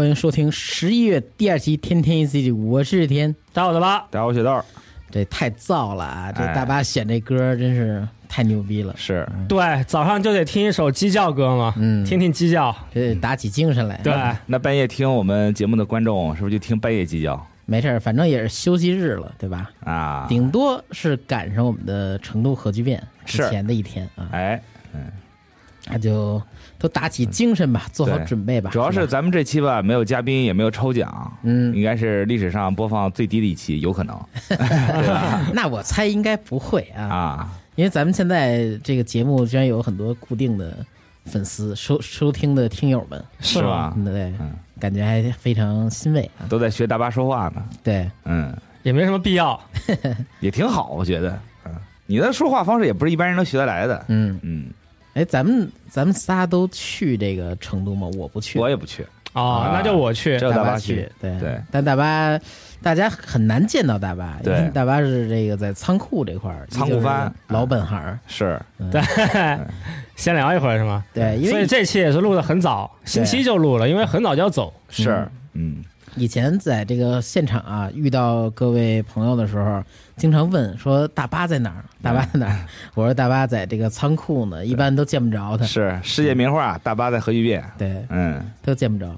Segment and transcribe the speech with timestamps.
[0.00, 3.36] 欢迎收听十一月第二期《天天一 C G》，我是天。
[3.52, 4.58] 大家好，大巴，大家好，雪豆
[5.10, 6.32] 这太燥了啊！
[6.32, 9.28] 这哎大巴选这歌真是太牛逼了，是。
[9.46, 12.02] 对，早上就得听一首鸡叫歌嘛，嗯。
[12.02, 14.00] 听听鸡叫，这得打起精神来。
[14.02, 14.14] 对，
[14.46, 17.46] 那半夜听我们节目的观众是不是就听半夜鸡叫？
[17.66, 19.70] 没事儿，反正也是休息日了，对吧？
[19.84, 20.24] 啊？
[20.30, 24.62] 顶多是赶上我们的成都核聚变之前的一天啊，哎，
[24.94, 25.00] 嗯。
[25.92, 26.40] 那就
[26.80, 28.70] 都打起精神吧，做好准备吧。
[28.72, 34.18] 主要是咱们这期吧，没有嘉宾，也没有抽奖，嗯，应该是历史上播放最低的一期，有可能。
[35.54, 37.48] 那我猜应该不会啊，啊。
[37.76, 40.76] 因为咱们现在这个节目居然有很多固定的
[41.26, 43.92] 粉丝收收听的听友们，是吧？
[43.96, 44.50] 嗯对，嗯。
[44.80, 46.48] 感觉还非常欣慰啊。
[46.48, 49.60] 都在学大巴说话呢，对，嗯，也没什么必要。
[50.40, 51.72] 也挺好，我觉得，嗯，
[52.06, 54.64] 你的说话方式也不是一般人能学得来的，嗯，嗯，
[55.14, 58.08] 哎，咱们咱们仨都去这个成都吗？
[58.16, 60.46] 我不去，我也不去，哦，啊那就我去这。
[60.46, 62.38] 有大巴去对对但大巴
[62.82, 68.18] 大家很难见到大巴，因对为大巴是这个在仓库这块儿，仓库番依旧是老本行儿。
[68.26, 69.02] 是对，
[70.16, 71.04] 先聊一会儿是吗？
[71.12, 74.72] 对，因为所以这期也是录的很早，星期就录了，因为很早就要走。
[74.88, 75.84] 是，嗯，
[76.16, 79.82] 以前在这个现场啊，遇到各位朋友的时候，
[80.16, 81.84] 经常问说大巴在哪儿？
[82.02, 82.58] 大巴在哪儿？
[82.94, 85.64] 我说大巴在这个仓库呢，一般都见不着他。
[85.64, 88.40] 是世界名画，大巴在核聚变，对，嗯。
[88.62, 89.14] 都见不着。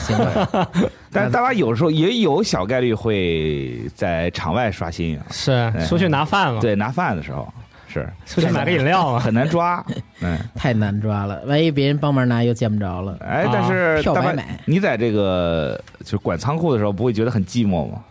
[0.00, 0.68] 行吧，
[1.12, 7.46] 但是大巴有时候也有小概率会在场外刷新啊，是出去拿饭了？，对，拿饭的时候
[7.88, 9.18] 是出去买个饮料嘛。
[9.18, 9.84] 很难抓，
[10.20, 13.16] 嗯，太难抓了，万一别人帮忙拿又见不着了。
[13.20, 18.02] 哎啊，但是票白买，你在这个就是管仓库的时候，不会觉得很寂寞吗？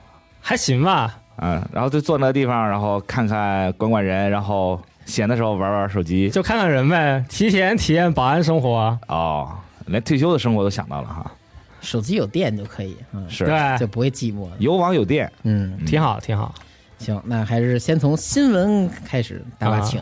[0.42, 1.18] 还行吧。
[1.40, 9.00] 嗯，然后就坐那个地方，然后看看管管人，然后闲的时候玩玩手机，就看看人呗，提前体验保安生活啊。
[9.08, 9.52] 哦，
[9.86, 11.32] 连退休的生活都想到了哈，
[11.80, 14.56] 手机有电就可以，嗯，是对就，不会寂寞了。
[14.58, 16.56] 有网有电，嗯，挺好，挺好。
[16.98, 20.02] 行，那还是先从新闻开始，大巴啊请。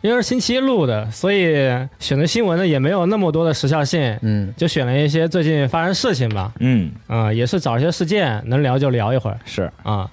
[0.00, 1.56] 因为是星期一录的，所以
[1.98, 6.52] 选择新闻呢也没有那么多的时效性，嗯，就选了一些最近发生事情吧。
[6.60, 10.08] 嗯，啊、也是找一些事件能聊就聊一会儿是，啊。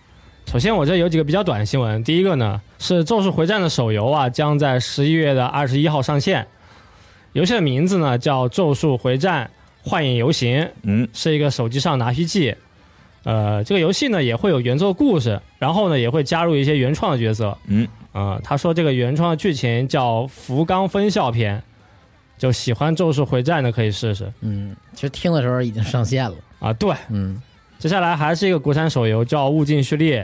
[0.52, 2.04] 首先，我这有几个比较短的新闻。
[2.04, 6.48] 第一个呢是《咒术回战》的手游啊，将在十一月的二十一号上线。
[7.34, 9.52] 游戏的名字呢叫《咒术回战：
[9.84, 12.56] 幻影游行》，嗯，是一个手机上的 RPG。
[13.26, 17.58] 呃，这个游戏呢也会有原作故事，然后呢也会加入一些原创的角色。
[17.66, 21.62] 嗯，啊、他说这个原创的剧情叫福冈分校篇，
[22.38, 26.36] 就喜欢《咒术回战》的可以试试嗯，其实听的时候已经上线了。
[26.60, 26.72] 啊。
[26.74, 27.42] 对，嗯，
[27.80, 30.24] 接下来还是一个国产手游，叫《物竞序列》，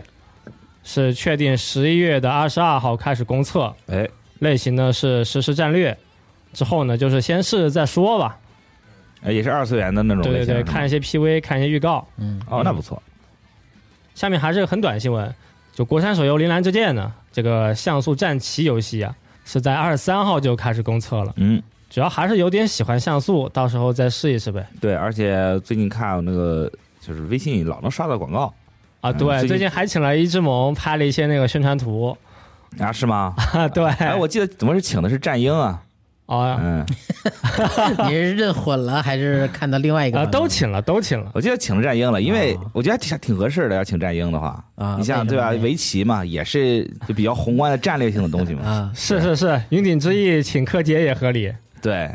[0.83, 4.07] 是确定十一月的二十二号开始公测，哎，
[4.39, 5.97] 类型呢是实时战略。
[6.53, 8.37] 之后呢，就是先试再说吧。
[9.23, 12.07] 哎也是二次元的那种对对对，看一些 PV，看一些预告。
[12.17, 13.01] 嗯，哦，那不错，
[14.15, 15.33] 下面还是个很短新闻，
[15.73, 19.15] 就国产手游《铃兰之剑》呢，这个像素战棋游戏啊，
[19.45, 21.33] 是在二十三号就开始公测了。
[21.37, 21.61] 嗯。
[21.89, 24.65] 主要还是有点喜欢像素，到时候再试一试呗。
[24.79, 26.71] 对，而且最近看那个
[27.01, 28.45] 就是微信老能刷到广告
[29.01, 32.17] 啊，嗯对，最近最近还请了一只萌拍了一些那个宣传图
[32.79, 33.35] 啊，是吗？
[33.53, 35.83] 啊， 对，哎，我记得怎么是请的是战鹰啊？
[36.37, 36.85] 啊嗯，
[38.07, 41.31] 你是认混了还是看到另外一个啊，都请了，都请了。
[41.33, 42.61] 我记得请了战鹰了，因为啊。
[42.73, 44.63] 我觉得挺挺合适的，要请战鹰的话。
[44.75, 45.49] 啊你像对吧？
[45.61, 48.65] 围棋嘛，也是就比较宏观的战略性的东西嘛。
[48.65, 52.09] 啊， 是是是，云顶之弈请柯洁也合理，对，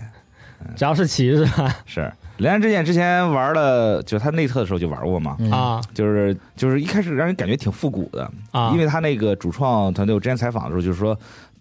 [0.74, 1.76] 只要是棋是吧？
[1.86, 2.00] 是
[2.38, 5.50] 《雷山之剑》之前玩了，就他内测的时候就玩过嘛，嗯。
[5.50, 5.80] 啊。
[5.94, 11.18] 就是就是一开始让人感觉挺复古的，啊，因为他那个主创团队我之前采访的时候就是说，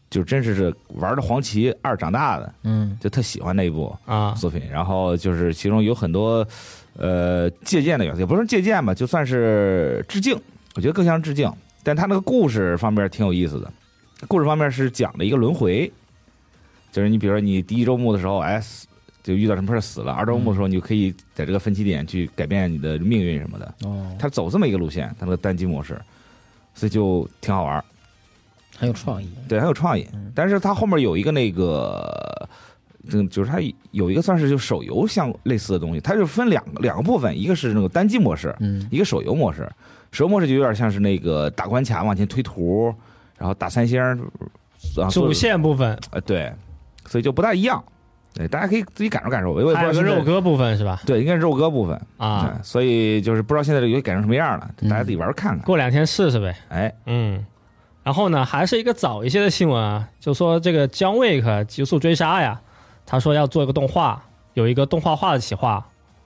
[0.10, 3.94] 就真是是玩的黄旗二长大的，嗯就特喜欢那一部。
[4.06, 6.48] 啊作品，然后就是其中有很多
[6.98, 10.40] 呃借鉴的元素，也不是借鉴吧，就算是致敬，
[10.76, 11.52] 我觉得更像致敬。
[11.84, 13.72] 但他那个故事方面挺有意思的，
[14.28, 15.92] 故事方面是讲了一个轮回，
[16.92, 18.88] 就是你比如说你第一周目的时候，哎死
[19.22, 23.74] 就遇到什么事儿死了，二周目的时候你就可以在这个分歧点去改变你的命运什么的。
[23.84, 26.00] 哦，他走这么一个路线，他那个单机模式，
[26.74, 27.86] 所以就挺好玩儿。
[28.78, 29.30] 很有创意。
[29.48, 30.08] 对，很有创意。
[30.34, 32.48] 但是它后面有一个那个，
[33.12, 33.60] 嗯，就是它
[33.92, 39.70] 有一个算是就手游像类似的东西，它就分两个两个部分，一个是那个单机模式，嗯一个手游模式。
[40.12, 42.94] 手游模式就有点像是那个打关卡往前推图，
[43.38, 44.00] 然后打三星
[45.12, 46.54] 主线部分呃对，
[47.06, 47.84] 所以就不大一样。
[48.34, 49.52] 对，大家可以自己感受感受。
[49.52, 51.02] 我也不知还有个肉鸽部分是吧？
[51.06, 55.62] 对，应该是肉鸽部分啊，所以就是不知道现在这游戏改成什么样了，大家自己玩玩看看。
[55.62, 56.54] 过两天试试呗。
[56.68, 57.46] 哎，嗯，
[58.06, 62.62] 然后呢，还是一个早一些的新闻啊，就说这个《姜卫克极速追杀》呀，
[63.04, 64.24] 他说要做一个动画，
[64.54, 65.84] 有一个动画化的企划，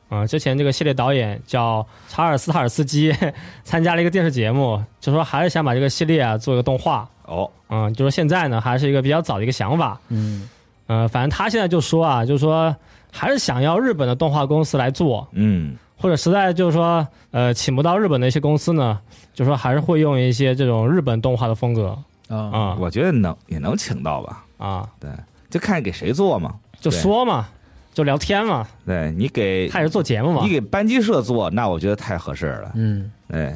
[0.09, 3.15] 啊、之前这个系列导演叫查尔斯塔尔斯基，
[3.63, 7.09] 参加了一个电视节目，就说还是想把这个系列啊做一个动画。
[7.23, 9.97] 哦，嗯，就说现在呢还是一个比较早的一个想法。
[10.09, 10.49] 嗯。
[10.87, 12.75] 呃，反正他现在就说啊，就是说
[13.11, 18.99] 还是想要日本的动画公司来做，嗯，或者实在就是说呃请不到日本的一些公司呢，
[19.33, 21.89] 就说还是会用一些这种日本动画的风格。
[22.29, 22.77] 啊啊。
[22.79, 25.09] 我觉得能也能请到吧，啊，对，
[25.49, 26.55] 就看给谁做嘛。
[26.79, 27.49] 就说嘛，
[27.93, 30.41] 就聊天嘛，对你给他也是做节目嘛。
[30.43, 32.71] 你，给班级社做，那我觉得太合适了。
[32.75, 33.11] 嗯。
[33.27, 33.53] 对，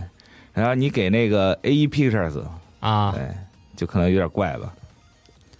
[0.51, 2.43] 然后你给那个 A E Pictures，
[2.81, 3.29] 啊，对，
[3.77, 4.73] 就可能有点怪吧。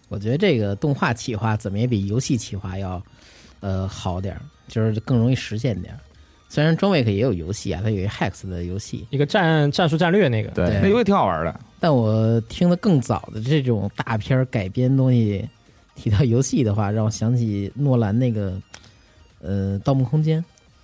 [0.09, 3.01] 我觉得这个动画企划怎么也比游戏企划要
[3.61, 5.99] 呃好点儿，就是更容易实现点儿。
[6.53, 10.81] 虽然庄 Wick 也有游戏啊，它有一 Hex 的游戏，一个战战术战略那个，对，对。
[10.83, 11.59] 那游戏挺好玩的。
[11.79, 15.49] 但我听的更早的这种大片儿改编东西，
[15.95, 18.53] 提到游戏的话，让我想起诺兰那个
[19.41, 20.39] 呃《盗梦空间》。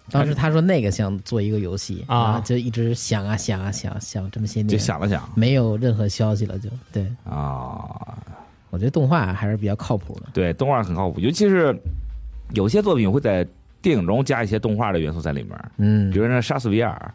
[0.09, 2.41] 当时他说那个想做一个游戏啊。
[2.43, 5.29] 就一直想啊想啊想想这么些年，就想了想。
[5.35, 7.05] 没有任何消息了就，对。
[7.25, 8.17] 啊，
[8.71, 10.23] 我觉得动画还是比较靠谱的。
[10.33, 11.79] 对，动画很靠谱，尤其是
[12.55, 13.47] 有些作品会在
[13.81, 17.13] 电影中加一些动画的元素在里面，嗯，比如那《杀死比尔》，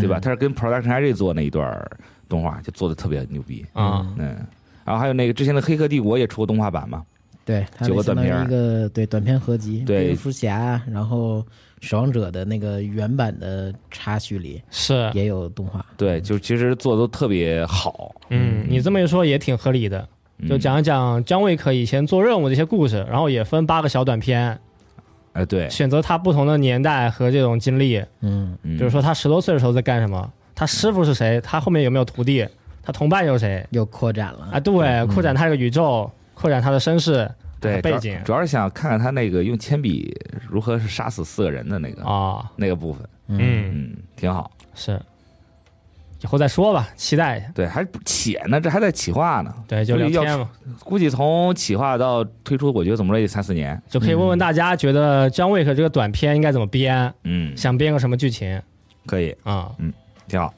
[0.00, 0.18] 对吧？
[0.18, 1.90] 嗯他是跟 Production IG 做那一段
[2.28, 3.64] 动画，就做的特别牛逼。
[3.72, 4.36] 啊，嗯，
[4.84, 7.02] 然后还有那个之前的《黑客帝国》也出过动画版嘛，
[7.44, 8.44] 对，它九个短片儿。
[8.44, 10.04] 一个对短片合集，对。
[10.04, 11.44] 蝙蝠侠，然后
[11.80, 20.08] 守望者的那个原版的插叙里是，也有动画，对，就其实做的都特别好，嗯，你这么一说也挺合理的，
[20.38, 20.48] 嗯。
[20.48, 24.58] 就讲一讲姜维克以前做任务的一些故事，然后也分八个小短片，
[25.32, 28.56] 哎，对，选择他不同的年代和这种经历，嗯。
[28.62, 28.76] 嗯。
[28.76, 32.46] 比如说他十多岁的时候在干什么，他师傅是谁，他后面有没有徒弟，
[32.82, 33.66] 他同伴有谁？
[33.70, 34.50] 又扩展了。
[34.52, 34.60] 啊？
[34.60, 37.30] 对，扩展他这个宇宙，扩展他的身世，
[37.60, 38.18] 对背景。
[38.24, 40.14] 主要是想看看他那个用铅笔
[40.48, 44.50] 如何是杀死四个人的那个啊，那个部分，嗯嗯，嗯，挺好。
[44.74, 45.00] 是，
[46.22, 47.48] 以后再说吧，期待一下。
[47.54, 49.52] 对，还不且呢，这还在企划呢。
[49.66, 50.48] 对，就聊天嘛，
[50.84, 53.80] 估计从企划到推出，我觉得怎么着也得三四年。
[53.88, 58.60] 就可以问问大家，觉得姜维克这个短片应该怎么编，嗯，想编个什么剧情
[59.06, 59.70] 可以，啊？
[59.78, 59.92] 嗯
[60.28, 60.54] 挺好。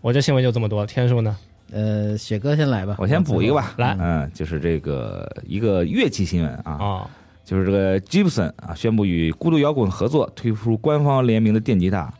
[0.00, 1.36] 我这新闻就这么多，天数呢？
[1.72, 3.74] 呃，雪哥先来吧，我先补一个吧。
[3.78, 7.10] 来嗯，就是这个一个乐器新闻啊，啊，
[7.44, 12.12] 就是这个 Gibson 啊宣布与孤独摇滚合作，推出官方联名的电吉他，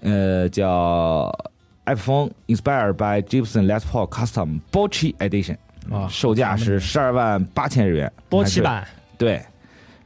[0.00, 1.30] 呃，叫
[1.86, 5.56] iPhone Inspired by Gibson Les Paul Custom Bochi Edition，
[5.90, 8.86] 啊，售价是十二万八千日元，还是波奇版，
[9.16, 9.40] 对。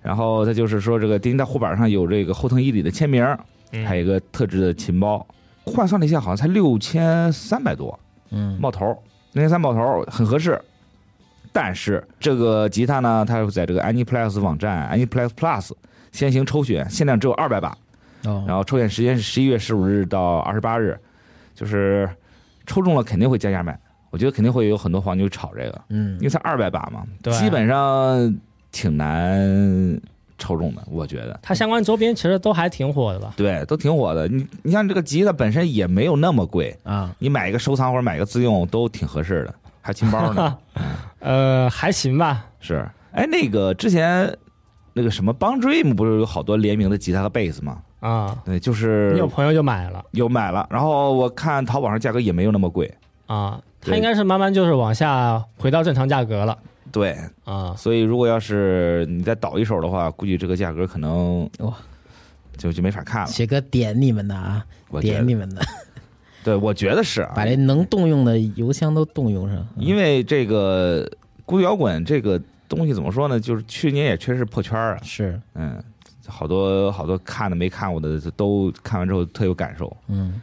[0.03, 3.23] 然后它就是说，这个电吉他护板上有这个后藤伊里的签名，
[3.73, 5.27] 嗯还有一个特制的琴包，
[5.67, 7.99] 换算了一下，好像才六千三百多，
[8.31, 8.87] 嗯冒头，
[9.33, 10.59] 六千三冒头很合适。
[11.53, 15.71] 但是这个吉他呢，它在这个 AnyPlus 网站 AnyPlus Plus
[16.13, 17.77] 先行抽选，限量只有二百把，
[18.25, 20.99] 哦，然后抽选时间是十一月十五日到二十八日，
[21.61, 22.09] 就是
[22.67, 23.79] 抽中了肯定会加价卖。
[24.09, 28.35] 我觉得肯定会有很多黄牛炒这个，嗯因为才二百把嘛，对基本上
[28.73, 30.01] 挺难
[30.39, 31.39] 抽中的，我觉得。
[31.43, 33.35] 它相关周边其实都还挺火的吧？
[33.37, 34.27] 对，都挺火的。
[34.27, 40.59] 你你像这个吉他本身也没有那么贵，啊，你买一个收藏或者买一个自用都挺合适的，还琴包呢。
[41.21, 42.47] 呃，还行吧。
[42.59, 44.35] 是，哎，那个之前
[44.95, 47.81] 那个什么邦 Dream 不是有好多联名的吉他和贝斯吗？
[48.01, 50.05] 啊，对，就是你有朋友就买了。
[50.13, 52.93] 有买了，然后我看淘宝上价格也没有那么贵。
[53.27, 56.59] 啊，它应该是慢慢就是往下回到正常价格了。
[56.91, 57.75] 对，啊。
[57.77, 61.73] 所以如果要是你再倒一手的话，估计这个价格可能哇
[62.57, 63.27] 就就没法看了。
[63.29, 65.63] 雪哥点你们的啊，我，点你们的，
[66.43, 71.09] 对，我觉得是啊，把这能动用的邮箱都动用上，因为这个
[71.45, 73.39] 孤独摇滚这个东西怎么说呢？
[73.39, 75.83] 就是去年也确实破圈啊，是，嗯，
[76.31, 79.95] 好多好多看的没看过的都看完之后特有感受。
[80.09, 80.41] 嗯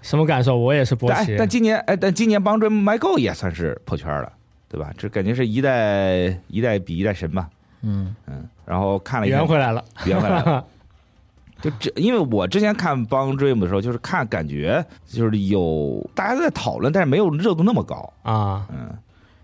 [0.00, 0.58] 什么感受？
[0.58, 4.32] 我也是波奇但但今年哎，但今年帮 Dream My Go 也算是破圈了，
[4.68, 4.92] 对吧？
[4.98, 7.48] 这感觉是一代一代比一代神吧。
[7.82, 9.84] 嗯嗯，然后看了一下圆回来了。
[10.04, 10.64] 圆回来了。
[11.62, 18.12] 就这，因为我之前看帮 Dream 的时候，就是看感觉就是有大家都在讨论，但是没有热度那么高。
[18.24, 18.90] 啊，嗯，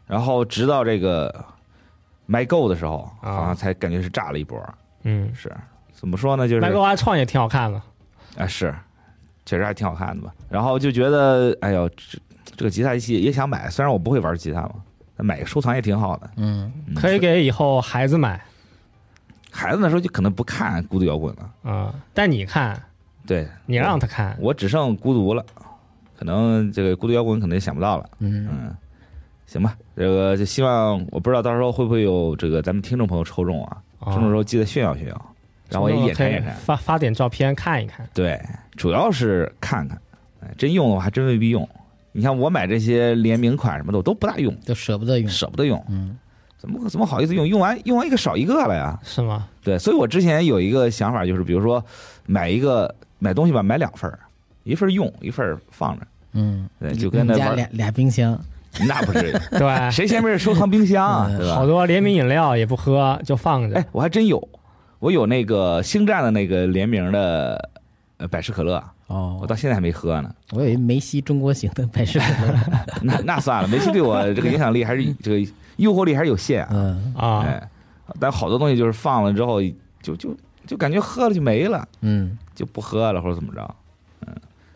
[0.08, 1.32] 然后直到这个
[2.28, 4.60] My Go 的时候，啊好像才感觉是炸了一波。
[5.02, 5.50] 嗯，是
[5.92, 6.46] 怎么说呢？
[6.48, 7.80] 就是麦克华创也挺好看的。
[8.36, 8.74] 啊，是，
[9.44, 10.32] 确实还挺好看的吧。
[10.48, 12.18] 然后就觉得，哎呦，这
[12.56, 14.74] 这个吉他也也想买，虽然我不会玩吉他嘛，
[15.16, 16.30] 但买个收藏也挺好的。
[16.36, 18.40] 嗯嗯可以给以后孩子买
[19.50, 22.80] 孩子那时候就可能不看孤独摇滚了，啊，但你看，
[23.26, 25.44] 对你让他看，我只剩孤独了，
[26.16, 28.08] 可能这个孤独摇滚可能也想不到了。
[28.18, 28.76] 嗯嗯，
[29.46, 33.78] 行吧，这个就希望我不知道到时候会不会有这个咱们听众朋友抽中啊，
[34.08, 35.34] 抽中的时候记得炫耀炫耀。
[35.68, 36.54] 让我也眼看可以眼看。
[36.54, 38.08] 发发点照片看一看。
[38.14, 38.40] 对，
[38.76, 40.00] 主要是看看，
[40.40, 41.68] 哎，真用的话还真未必用。
[42.12, 45.28] 你像我买这些联名款什么的，我都不大用，就舍不得用。
[45.28, 46.16] 舍不得用，嗯
[46.56, 47.46] 怎么怎么好意思用？
[47.46, 48.98] 用完用完一个少一个了呀。
[49.04, 49.46] 是吗？
[49.62, 51.84] 对，所以我之前有一个想法，就是比如说
[52.26, 54.18] 买一个买东西吧，买两份儿，
[54.64, 58.40] 一份儿用，一份儿放着，嗯，对，就跟那俩俩冰箱，
[58.86, 59.58] 那不至于。
[59.58, 61.54] 对，谁前面收藏冰箱啊，嗯对吧？
[61.54, 64.46] 好多联名饮料也不喝，就放着哎。，我还真有，
[64.98, 67.70] 我有那个星战的那个联名的
[68.18, 70.32] 呃百事可乐，哦我，到现在还没喝呢。
[70.52, 72.54] 我有一梅西中国行的百事可乐，
[73.02, 76.68] 那那算了，梅西对我这个影响力还是 这个诱惑力还是有限啊。
[76.72, 77.68] 嗯啊，哎，
[78.20, 79.60] 但好多东西就是放了之后
[80.02, 83.74] 就就就感觉喝了就没了，嗯，就不喝了或者怎么着。
[84.26, 84.34] 嗯，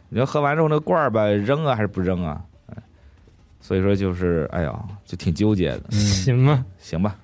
[0.09, 2.41] 你要喝完之后那罐儿吧扔啊还是不扔啊？
[3.62, 5.83] 哎，所以说就是哎呀就挺纠结的。
[5.92, 6.66] 嗯行吗？
[6.78, 7.16] 行吧，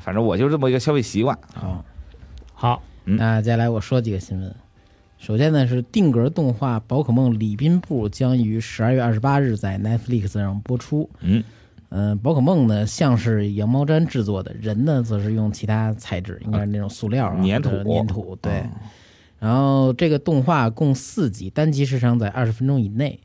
[0.00, 1.38] 反正我就这么一个消费习惯。
[1.54, 1.84] 好，
[2.52, 4.54] 好，嗯那接下来我说几个新闻。
[5.16, 11.08] 首先呢是定格动画《宝可梦礼宾部》将于十二月二十八日在 Netflix 上播出。
[11.20, 11.42] 嗯，
[11.88, 18.36] 嗯、宝可梦呢像是羊毛毡制作的，人呢则是用其他材质，应该是那种塑料啊、粘土粘土。
[18.36, 18.70] 对，嗯
[19.40, 23.18] 然后这个动画共四集，单集时长在二十分钟以内。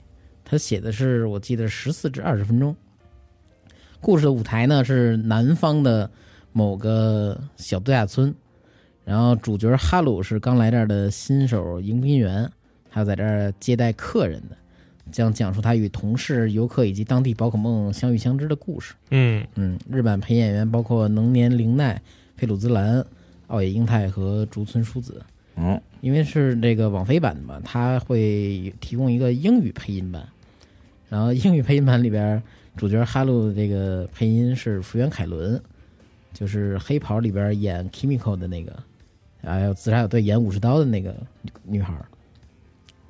[0.53, 2.75] 它写的是我记得十四至二十分钟。
[4.00, 6.07] 故事的舞台呢是南方的
[6.51, 8.31] 某个小度假村，
[9.03, 12.48] 然后主角哈鲁是刚来这儿的新手迎宾员，
[12.91, 14.55] 他要在这儿接待客人的，
[15.12, 18.93] 将讲述他与同事、游客以及当地宝可梦相遇相知的故事。
[19.10, 22.00] 嗯，嗯，日版配音演员包括能年玲奈、
[22.38, 23.03] 佩鲁兹兰、
[23.48, 25.19] 奥野英太和竹村淑子。
[25.55, 30.27] 嗯，因为是这个网飞版的嘛，它会提供一个英语配音版，
[31.13, 32.41] 然后英语配音版里边
[32.75, 35.62] 主角哈鲁的这个配音是福原凯伦，
[36.34, 38.74] 就是黑袍里边演 Kimiko 的那个，
[39.43, 41.15] 还有自杀小队演武士刀的那个
[41.62, 41.93] 女孩。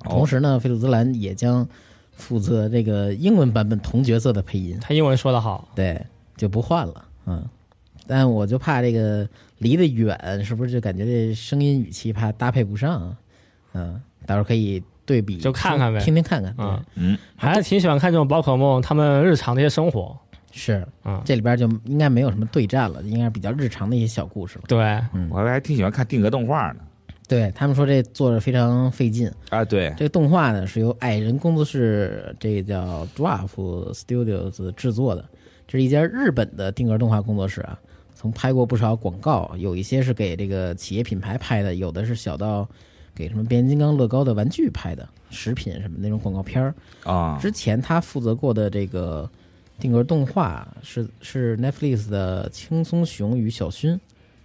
[0.00, 1.66] 同哦，时呢，菲鲁兹兰也将
[2.12, 4.78] 负责这个英文版本同角色的配音。
[4.82, 5.98] 他英文说的好，对，
[6.36, 7.42] 就不换了，嗯。
[8.06, 13.18] 但我就怕这个离得远，是不是就感觉这声音语气怕搭配不上啊？
[13.72, 16.54] 嗯，到时候可以对比，就看看呗听听看看。
[16.56, 20.16] 对嗯，嗯，还是挺喜欢看这种宝可梦他们日常的一些生活。
[20.56, 24.64] 是嗯，这里边就应该没有什么对战了，应该是比较日常的一些小故事了。
[24.68, 24.78] 对，
[25.28, 26.76] 我还还挺喜欢看定格动画呢。
[27.26, 35.24] 对他们说这做着非常费劲，啊，对，这个动画呢是由矮人工作室，这个叫 Dwarf Studios 制作的，
[35.66, 37.78] 这是一家日本的定格动画工作室啊。
[38.14, 42.68] 曾拍过不少广告，有一些是给这个企业品牌拍的，有的是小到
[43.14, 46.74] 给什么变形金刚、乐高的玩具拍的，食品什么那种广告片儿。
[47.04, 49.30] 啊，之前他负责过的这个
[49.78, 53.94] 定格动画是是 Netflix 的《轻松熊与小薰》，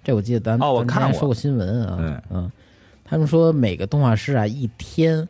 [0.03, 2.21] 这我记得咱哦我看过说过新闻啊，嗯。
[2.29, 2.51] 嗯，
[3.03, 5.27] 他们说每个动画师啊一天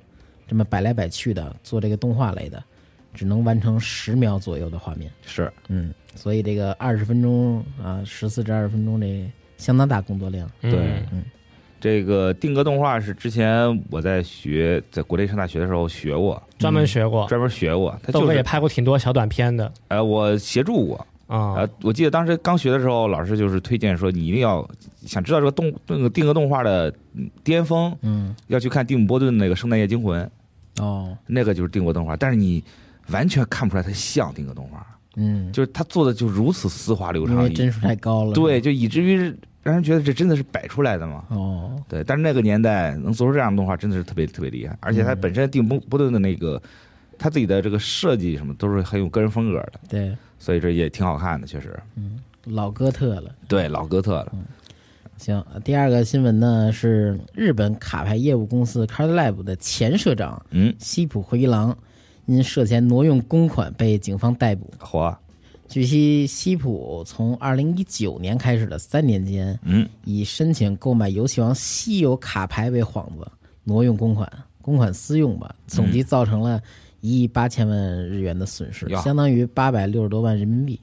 [0.48, 2.62] 这么摆来摆去的做这个动画类的，
[3.14, 5.52] 只能完成十秒左右的画面，是。
[5.70, 10.72] 嗯，所以这个二十分钟啊，十四至二十分钟这相当大工作量，嗯。
[10.72, 11.04] 对。
[11.12, 11.24] 嗯
[11.80, 17.26] 这个定格动画是之前我在学，在国内上大学的时候学过，专门学过。
[17.28, 17.98] 专门学过。
[18.04, 19.72] 他豆哥也，拍过挺多小短片的。
[19.88, 21.08] 呃，我协助过。
[21.28, 21.56] 啊。
[21.56, 24.68] 呃，我记得当时刚学的时候，老师就是推荐说，你一定要
[25.06, 30.30] 想知道这个动那个定格动画的嗯巅峰，嗯，要去看蒂姆·波顿那个《圣诞夜惊魂》，
[30.84, 32.64] 哦，那个就是定格动画，但是你
[33.12, 39.34] 完全看不出来它像定格动画，嗯，就是他做的就如此丝滑流畅因为，帧数太高了，对，，就以至于
[39.70, 41.24] 让人觉得这真的是摆出来的嘛。
[41.30, 46.62] 哦，对，但是那个年代能做出这样的动画，真的是特别特别厉害，而且他嗯本身蒂姆·波顿的那个
[47.18, 51.78] 他自己的这个设计什么都是很有个人风格的，对，所以这也挺好看的，确实。
[51.96, 53.36] 嗯老哥特了。
[53.48, 54.32] 对，老哥特了，
[55.18, 61.78] 行，第二个新闻呢是日本卡牌业务公司 Card Lab 的前社长嗯，西浦回一郎
[62.26, 64.72] 因涉嫌挪用公款被警方逮捕。
[64.80, 65.16] 火，
[65.70, 73.32] 据悉，西普从二零一九年开始的三年间，嗯，以申请购买游戏王稀有卡牌为幌子，
[73.64, 74.28] 挪用公款，
[74.64, 76.60] 公款私用吧，总计造成了
[77.02, 80.80] 一亿八千万日元的损失，呀相当于八百六十多万人民币。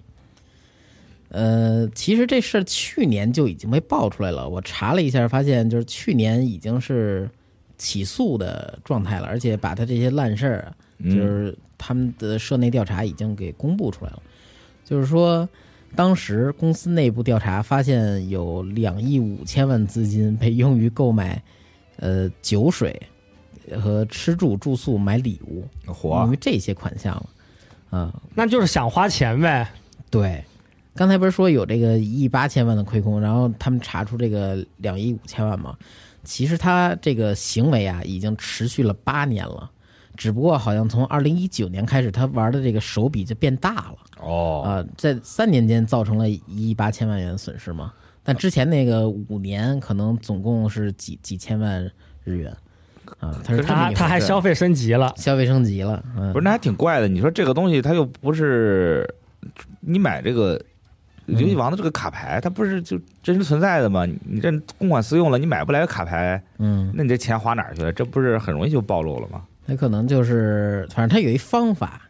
[1.31, 4.49] 呃，其实这事儿去年就已经被爆出来了。
[4.49, 7.29] 我查了一下，发现就是去年已经是
[7.77, 10.71] 起诉的状态了，而且把他这些烂事儿啊，
[11.11, 14.23] 就嗯是他们的社内调查已经给公布出来了。
[14.89, 15.47] 就是说，
[15.97, 21.43] 当时公司内部调查发现有两亿五千万资金被用于购买
[21.97, 22.99] 呃酒水
[23.83, 25.67] 和吃住住宿买礼物，
[26.05, 27.27] 用于这些款项了
[27.91, 29.69] 啊、那就是想花钱呗。
[30.09, 30.45] 对，
[30.95, 35.77] 刚才不是说有这个一亿八千万的亏空，然后他们查出这个两亿五千万嘛？
[36.23, 39.71] 其实他这个行为啊，已经持续了八年了，
[40.17, 47.93] 只不过好像从二零一九年开始，他玩的这个手笔就变大了哦，啊、在三年间造成了一亿八千万元损失嘛。
[48.23, 51.89] 但之前那个五年可能总共是几几千万
[52.25, 52.53] 日元
[53.21, 57.07] 啊，他是他他还消费升级了，消费升级了，嗯，不是，那还挺怪的。
[57.07, 59.09] 你说这个东西，它又不是
[59.81, 60.61] 你买这个
[61.27, 64.05] 游戏王的这个卡牌，它不是就真实存在的吗？
[64.25, 67.93] 你这公款私用了，你买不来个卡牌，嗯，那你这钱花哪儿去了？
[67.93, 69.45] 这不是很容易就暴露了吗？
[69.67, 72.03] 他可能就是，反正他有一方法，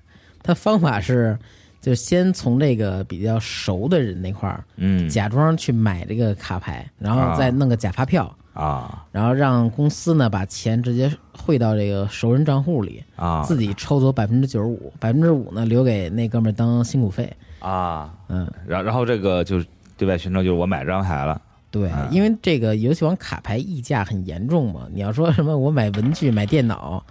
[0.43, 1.39] 他方法是，
[1.81, 5.09] 就先从这个比较熟的人那块儿，嗯。
[5.09, 9.05] 假装去买这个卡牌，然后再弄个假发票，啊。
[9.11, 13.43] 然后让公司呢把钱直接汇到这个熟人账户里，啊。
[13.45, 17.33] 自己抽走百分之九十五，百分之五呢留给那哥们儿当辛苦费。
[17.61, 27.03] 啊，嗯，然然后这个就是对外宣称就是我买这张牌了，对啊，因为这个游戏王卡牌溢价很严重嘛，你要说什么我买文具、买电脑，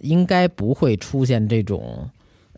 [0.00, 2.08] 应该不会出现这种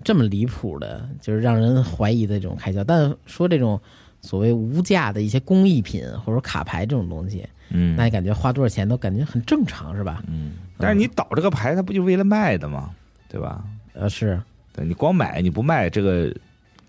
[0.04, 2.82] 这么离谱的，就是让人怀疑的这种开销。
[2.84, 3.80] 但说这种
[4.20, 10.22] 所谓无价的一些工艺品或者卡牌这种东西，嗯那你感觉花多少钱都感觉很正常，是吧？
[10.26, 12.90] 嗯，但是你倒这个牌，它不就为了卖的吗？
[13.28, 13.64] 对吧？
[13.92, 14.40] 呃，是，
[14.72, 16.34] 对你光买你不卖，这个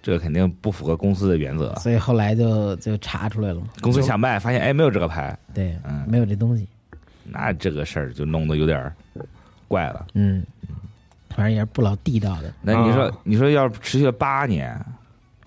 [0.02, 1.76] 这个肯定不符合公司的原则。
[1.76, 3.68] 所以后来就就查出来了嘛。
[3.82, 6.68] 公司想卖，发现哎没有这个牌，对，嗯没有这东西，
[7.24, 8.96] 那这个事儿就弄得有点儿
[9.72, 10.06] 怪了。
[10.14, 10.46] 嗯，
[11.30, 14.78] 反正也是不老地道的，那你说，啊你说要是持续了八年，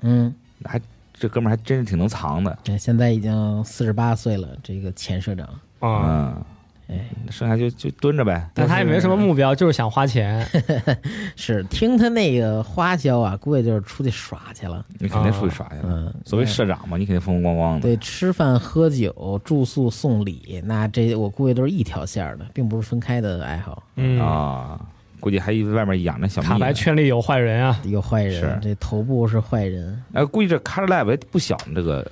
[0.00, 0.34] 嗯。
[0.58, 0.80] 那还
[1.12, 2.58] 这哥们儿还真是挺能藏的。
[2.64, 5.46] 对，现在已经四十八岁了，这个前社长，
[5.80, 6.44] 啊、嗯，
[6.88, 7.00] 哎，
[7.30, 8.46] 剩下就就蹲着呗。
[8.52, 10.46] 但他也没什么目标，就是想花钱。
[11.34, 14.84] 是听他那个花销啊，估计就是出去耍去了。
[14.98, 15.82] 你肯定出去耍去了。
[15.84, 17.80] 嗯，作为社长嘛，你肯定风风光光的。
[17.80, 23.82] 对吃饭、喝酒、住宿、送礼，那这我估计都是一条线的，并不是分开的爱好。
[23.96, 24.78] 嗯，啊，
[25.20, 26.72] 估计还外面养着小蜜卡牌。
[26.72, 27.80] 圈里有坏人啊。
[27.84, 30.02] 有坏人是，这头部是坏人。
[30.12, 32.06] 哎，估计这 Card Lab 也不小呢，这个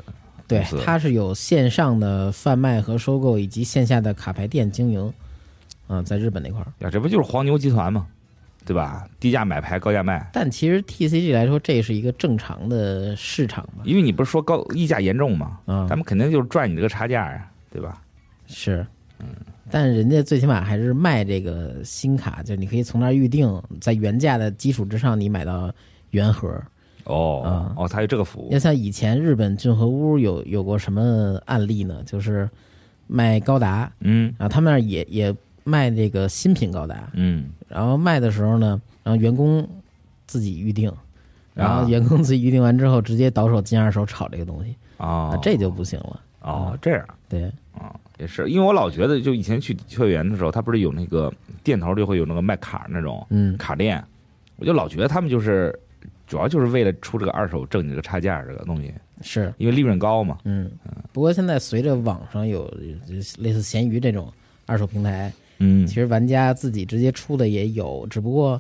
[0.53, 5.13] 对，它是有线上的贩卖和收购，以及线下的卡牌店经营。
[5.89, 8.07] 啊，在日本那块儿，呀，这不就是黄牛集团吗？
[8.65, 9.07] 对吧？
[9.19, 10.31] 低价买牌，高价卖。
[10.33, 13.83] 但其实 TCG 来说，这是一个正常的市场嘛。
[13.85, 15.59] 因为你不是说高溢价严重吗？
[15.67, 18.01] 啊，咱们肯定就是赚你这个差价呀，对吧？
[18.47, 18.87] 是，
[19.19, 19.27] 嗯
[19.71, 25.71] 但人家最起码还是卖这个新卡，就你可以从那儿预定，在原价的基础之上，你买到
[26.11, 26.49] 原盒。
[27.05, 27.75] 哦啊。
[27.77, 28.53] 哦，它有这个服务。
[28.53, 32.03] 要像以前日本俊和屋有有过什么案例呢？
[32.05, 32.49] 就是
[33.07, 34.35] 卖高达，嗯。
[34.39, 35.35] 然后他们那儿也也
[35.65, 37.47] 卖这个新品高达，嗯。
[37.69, 39.69] 然后卖的时候呢，然后员工
[40.27, 40.93] 自己预定，
[41.55, 41.83] 然啊。
[41.83, 45.31] 后员工自己预定完之后，直接倒手进二手炒这个东西，哦。
[45.33, 46.21] 啊，，这就不行了。
[46.43, 47.07] 哦这样。
[47.29, 51.33] 对，啊也是，因为我老觉得，就以前去会员的时候，他不是有那个
[51.65, 54.03] 店头就会有那个卖卡那种嗯，卡店，
[54.57, 55.77] 我就老觉得他们就是
[56.33, 58.91] 主要就是为了出这个二手挣你这个差价这个东西，
[59.21, 60.39] 是，因为利润高嘛。
[60.45, 60.71] 嗯，
[61.13, 62.63] 不过现在随着网上有
[63.07, 64.33] 有类似闲鱼这种
[64.65, 65.87] 二手平台，嗯。
[65.87, 68.59] 其实玩家自己直接出的也有，只不过，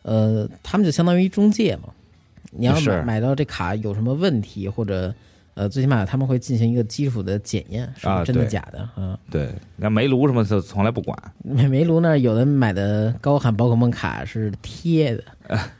[0.00, 1.90] 呃，他们就相当于中介嘛。
[2.52, 2.88] 你要是。
[2.88, 5.14] 买买到这卡有什么问题，或者
[5.54, 9.18] 呃，最起码他们会进行一个基础的检验，是不啊是真的假的啊？
[9.30, 11.16] 对，那煤炉什么的从来不管。
[11.42, 15.24] 煤煤炉那儿有的买的高喊宝可梦卡是贴的，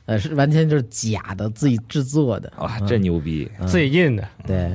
[0.07, 2.53] 呃，是完全就是假的，自己制作的。
[2.59, 3.51] 哇，嗯真牛逼！
[3.67, 4.75] 自己印的，对，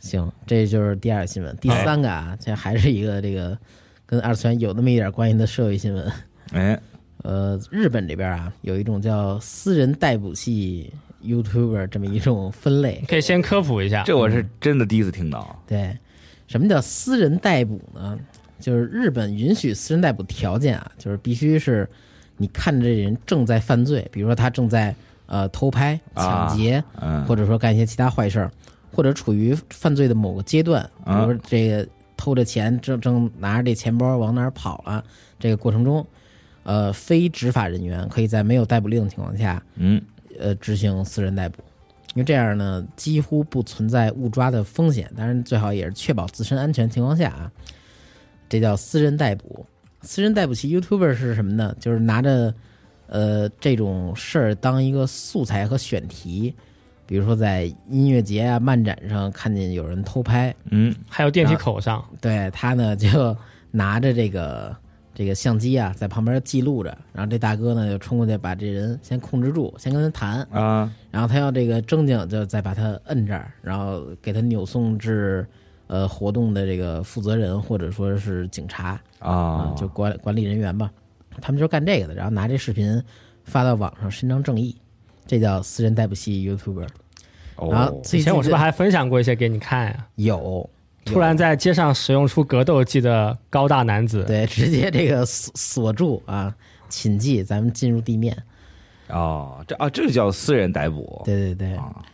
[0.00, 1.54] 行，这就是第二个新闻。
[1.58, 3.56] 第三个啊，这还是一个这个
[4.04, 6.12] 跟二次元有那么一点关系的社会新闻。
[6.52, 6.80] 哎，
[7.22, 10.92] 呃，日本这边啊，有一种叫私人逮捕系
[11.26, 13.02] YouTuber 这么一种 分类。
[13.08, 14.02] 可以先科普一下。
[14.04, 15.62] 这我是真的第一次听到。
[15.66, 15.96] 对，
[16.46, 18.18] 什么叫私人逮捕呢？
[18.58, 21.86] 就是日本允许私人逮捕条件啊，就是必须是
[22.38, 24.94] 你看着这人正在犯罪，比如说他正在
[25.26, 28.50] 呃偷拍、啊抢劫，嗯，或者说干一些其他坏事儿，
[28.92, 31.86] 或者处于犯罪的某个阶段，比如说这个
[32.16, 35.04] 偷着钱，正正拿着这钱包往哪儿跑了，
[35.38, 36.04] 这个过程中，
[36.62, 40.00] 呃，非执法人员可以在没有逮捕令的情况下，嗯
[40.40, 41.62] 呃，执行私人逮捕。
[42.14, 47.52] 因为这样呢，几乎不存在误抓的风险，当然最好也是确保自身安全情况下啊，
[48.48, 49.66] 这叫私人逮捕。
[50.00, 51.76] 私人逮捕其 YouTuber 是什么呢？
[51.78, 52.54] 就是拿着
[53.06, 56.54] 呃这种事儿当一个素材和选题，
[57.06, 63.36] 比如说在音乐节啊、漫展上看见有人偷拍，嗯还有电梯口上，对他呢就
[63.70, 64.74] 拿着这个
[65.16, 75.46] 这个相机啊在旁边记录着，然后这大哥呢就冲过去把这人先控制住，先跟他谈，啊然后他要这个正经就再把他摁这儿，然后给他扭送至
[75.86, 80.90] 呃活动的这个负责人或者说是警察啊啊，，就管管理人员吧，
[81.40, 83.02] 他们就是干这个的，然后拿这视频
[83.44, 84.76] 发到网上伸张正义，
[85.26, 86.86] 这叫私人逮捕系 YouTuber。
[87.58, 90.06] 然后哦，最近以前我是不是还分享过一些给你看呀？
[90.16, 90.68] 有
[91.06, 96.54] 突然在街上使用出格斗技的高大男子，对 直接这个锁锁住啊，
[96.88, 98.36] 谨记咱们进入地面。
[99.08, 101.22] 哦，这啊，这就叫私人逮捕。
[101.24, 102.04] 对对对，啊。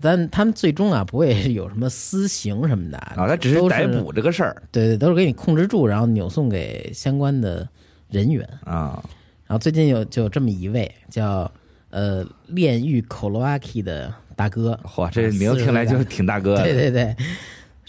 [0.00, 4.62] 但他们最终啊不会有什么私刑什么的啊，他只是逮捕这个事儿。
[4.70, 7.68] 对对，都是给你控制住，然后扭送给相关的
[8.08, 8.48] 人员。
[8.64, 9.02] 啊。
[9.48, 11.50] 然后最近有就有这么一位叫
[11.90, 17.16] 呃炼狱 Kolowaki 的大哥，嚯，这名字听来就是挺大哥的，对对对，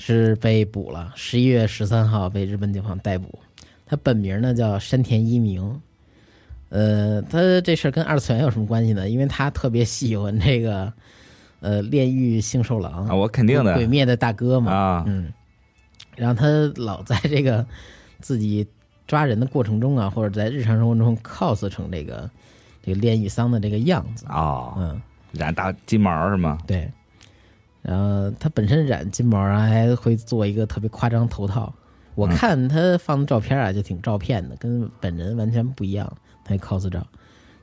[0.01, 3.37] 是被捕了，十一月十三号被日本警方逮捕。
[3.85, 5.81] 他本名呢叫山田一明，
[6.69, 9.09] 呃，他这事儿跟二次元有什么关系呢？
[9.09, 10.91] 因为他特别喜欢这个
[11.59, 15.33] 呃炼狱杏寿郎啊，我肯定的鬼灭的大哥嘛，啊嗯，
[16.15, 16.47] 然后他
[16.81, 17.65] 老在这个
[18.21, 18.65] 自己
[19.05, 22.29] 抓人的过程中啊，或者在日常生活中 cos 成这个
[22.81, 25.01] 这个炼狱桑的这个样子，啊，嗯，
[25.33, 26.57] 染大金毛是吗？
[26.65, 26.89] 对。
[27.81, 31.73] 然后他本身染金毛啊，还会做一个特别夸张头套。
[32.15, 36.11] 我嗯看他放的照片啊，就挺照片的，跟本人完全不一样。
[36.43, 37.05] 他那 cos 照，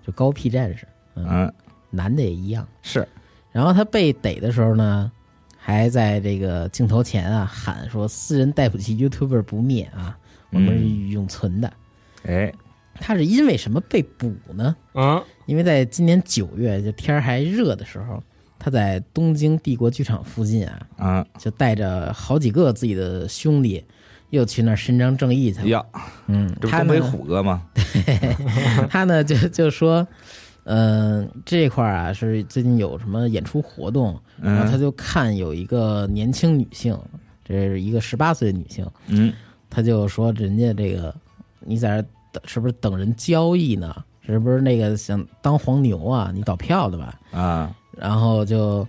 [0.06, 1.54] 就高 P 战士，嗯，嗯，
[1.90, 2.66] 男的也一样。
[2.82, 3.06] 是
[3.52, 5.10] 然后他被逮的时候呢，
[5.58, 10.16] 还在这个镜头前啊喊说：“私人逮捕器 YouTuber 不灭啊，
[10.50, 11.72] 我们是永存的。
[12.24, 12.52] 哎，
[13.00, 14.74] 他是因为什么被捕呢？
[14.94, 18.22] 嗯，因为在今年九月，就天儿还热的时候，
[18.58, 23.84] 他在东京帝国剧场附近啊，啊就带着好几个自己的兄弟，
[24.30, 25.68] 又去那儿伸张正义去了。
[25.68, 25.84] 呀，
[26.26, 27.62] 嗯，这不东北虎哥吗？
[28.90, 30.06] 他呢就就说，
[30.64, 36.98] 嗯、这块儿啊是最近有什么演出活动，然后他嗯就看有一个年轻女性，
[37.44, 39.32] 这是一个十八岁的女性，嗯
[39.68, 41.14] 他就说人家这个
[41.60, 43.94] 你在这儿等是不是等人交易呢？
[44.26, 46.32] 是不是那个想当黄牛啊？
[46.34, 47.20] 你倒票的吧？
[47.30, 48.86] 啊然后就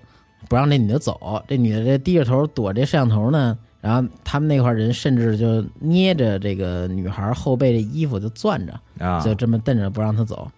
[0.48, 3.58] 不让这女的走，这女的这低着头躲这摄像头呢。
[3.80, 10.50] 然后他们那块人甚至就捏着这个女孩后背的衣服就攥着，啊，就这么瞪着不让她走。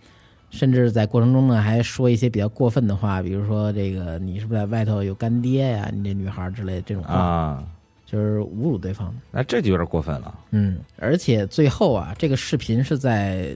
[0.50, 5.92] 甚至在过程中呢，还说一些比较过分的话，比如说这个你是不是在外头有干爹呀？
[5.94, 7.64] 你这女孩之类的这种话，啊，
[8.04, 9.14] 就是侮辱对方。
[9.30, 10.34] 那这就有点过分了。
[10.50, 13.56] 嗯，而且最后啊，这个视频是在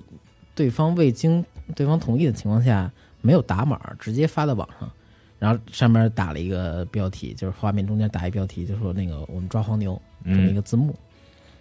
[0.54, 2.92] 对方未经对方同意的情况下，
[3.24, 4.92] 没有打码，直接发到网上，
[5.40, 10.94] 然后上面打了一个标题，就是画面中间打一标题，就说那个我们抓黄牛这么一嗯个字幕。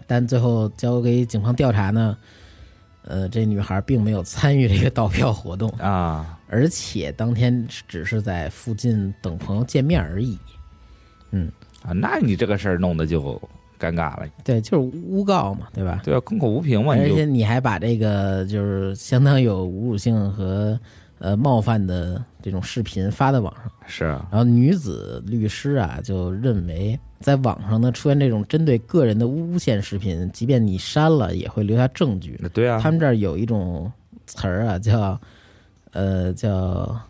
[0.07, 2.19] 但最后交给警方调查呢，
[3.05, 10.37] 呃，这女孩并没有参与这个倒票活动，啊，而且当天只是在附近等朋友见面而已。
[11.31, 11.51] 嗯
[11.83, 13.41] 啊，那你这个事儿弄得就
[13.79, 16.01] 尴尬了，对，就是诬告嘛，对吧？
[16.05, 20.79] 对啊，空口无凭嘛，而且你还把这个就是相当有侮辱性和
[21.23, 24.27] 呃冒犯的这种视频发在网上，是啊。
[24.29, 32.39] 然后女子律师啊就认为，在网上呢出现这种针对个人的诬陷视频，即便你删了，也会留下证据。
[32.53, 33.91] 对啊，他们这儿有一种
[34.27, 35.21] 词儿啊，叫
[35.93, 37.01] 呃叫我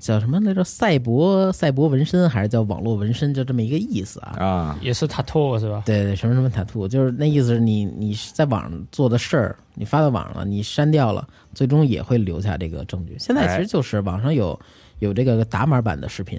[0.00, 0.62] 叫什么来着？
[0.64, 3.32] 赛博赛博纹身还是叫网络纹身？
[3.32, 4.36] 就这么一个意思啊。
[4.38, 5.82] 啊，也是 tattoo 是吧？
[5.86, 13.16] 对对，什么什么 tattoo，就是那意思是你你在网上做的事儿，你发到网上了，你删掉了，最终也会留下这个证据。
[13.18, 14.58] 现在其哎实就是网上有
[14.98, 16.38] 有这个打码版的视频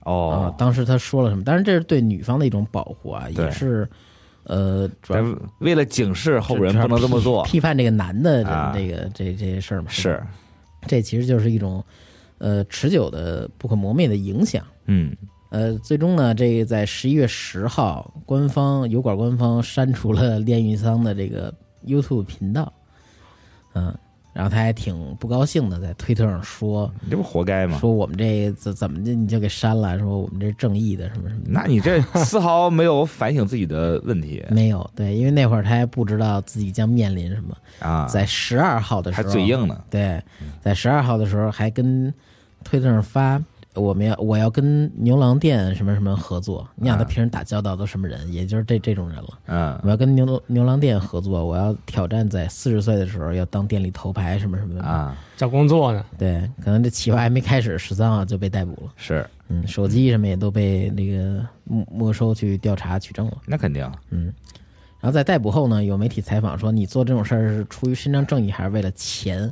[0.00, 1.44] 啊、哦，当时他说了什么？
[1.44, 3.88] 当然这是对女方的一种保护啊，也是
[4.44, 5.22] 呃主要
[5.58, 9.88] 为了警示后人不能这么做，批判这个男的这、啊这个这这些事儿嘛。
[9.90, 10.22] 是，
[10.86, 11.84] 这其实就是一种
[12.40, 14.64] 呃持久的不可磨灭的影响。
[14.86, 15.16] 嗯
[15.50, 21.52] 呃，最终呢，这个在十一月十号，官方油管官方删除了炼狱桑的这个
[21.84, 22.72] YouTube 频道，
[23.74, 23.92] 嗯，
[24.32, 27.76] 然后他还挺不高兴的，在推特上说你这不活该吗？
[27.80, 31.42] 说我们这怎怎么的你就给删了，说我们这是正义的什么什么。
[31.46, 40.22] 那你这丝毫没有反省自己的问题没有对，因为那会儿他还不知道自己将面临什么，啊，在十二号的时候还候，嘴硬呢，对，
[40.62, 42.14] 在十二号的时候还跟
[42.64, 43.42] 推特上发，
[43.74, 46.68] 我们要我要跟牛郎店什么什么合作。
[46.74, 48.32] 你想他啊平时打交道都什么人？
[48.32, 49.28] 也就是这这种人了。
[49.46, 54.82] 嗯我要跟牛牛郎店合作，我要挑战在四十岁的时候要当店里头牌什么什么的。
[54.82, 56.04] 啊找工作呢？
[56.18, 58.92] 对，可能这企划还没开始，十三号就被逮捕了。
[58.96, 63.38] 是，嗯，手机什么也都被那个没没收去调查取证了。
[63.46, 64.24] 那肯定嗯，
[65.00, 69.50] 然后在逮捕后呢，有媒体采访说你做这种事儿是出于伸张正义还是为了钱？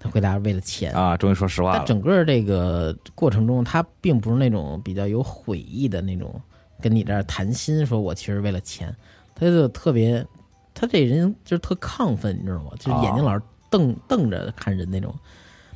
[0.00, 0.92] 他回答是为了钱。
[0.92, 1.76] 啊，终于说实话了。
[1.76, 6.34] 但整个这个过程中，他并不是那种比较有悔意的那种，
[6.80, 8.92] 跟你这儿谈心，说我其实为了钱，
[9.34, 10.26] 他就特别，
[10.74, 12.70] 他这人就是特亢奋，你知道吗？
[12.80, 15.14] 就是眼睛老是瞪、瞪着看人那种。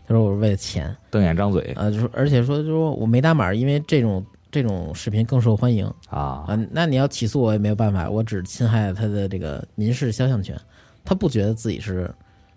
[0.07, 6.67] 他说我是为了钱，瞪眼张嘴呃，就是而且说就是说我没打码，因为这种这种视频更受欢迎啊啊。
[6.71, 10.55] 那你要起诉我也没有办法，我只侵害了他的这个民事肖像权，
[11.05, 12.15] 他不觉得自己是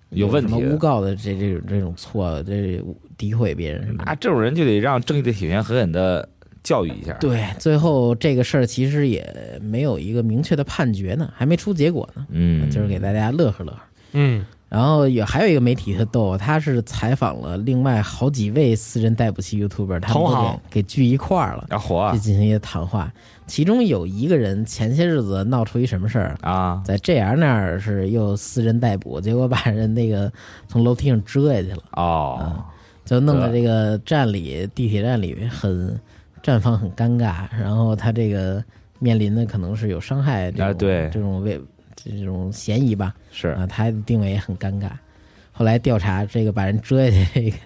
[0.10, 2.82] 有问题的什么诬告的这这种这种错，这
[3.18, 4.04] 诋毁别人什么的。
[4.06, 6.28] 那这种人就得让正义的铁拳狠狠的
[6.64, 7.14] 教育一下。
[7.14, 13.80] 对，最后这个事儿其实也没有一个明确的判决呢，还没出结果呢，嗯，就是给大家乐呵乐呵。
[14.14, 22.12] 嗯，然后也还有一个媒体特逗，他是采访了另外好几位私人逮捕系 YouTuber，他们都给给聚一块儿了，要活啊。
[22.12, 23.12] 去进行一个谈话。
[23.46, 26.82] 其中有一个人前些日子闹出一什么事儿，啊。
[26.84, 30.30] 在 JR 那儿是又私人逮捕，结果把人那个
[30.68, 32.62] 从楼梯上折下去了，哦，
[33.06, 35.98] 就弄得这个站里地铁站里很
[36.44, 38.62] 站方很尴尬，然后他这个
[39.00, 41.10] 面临的可能是有伤害这种、啊对。
[41.14, 41.58] 这种为
[42.04, 44.92] 这种嫌疑吧，是啊，他的定位也很尴尬。
[45.52, 47.58] 后来调查这个把人折下去这个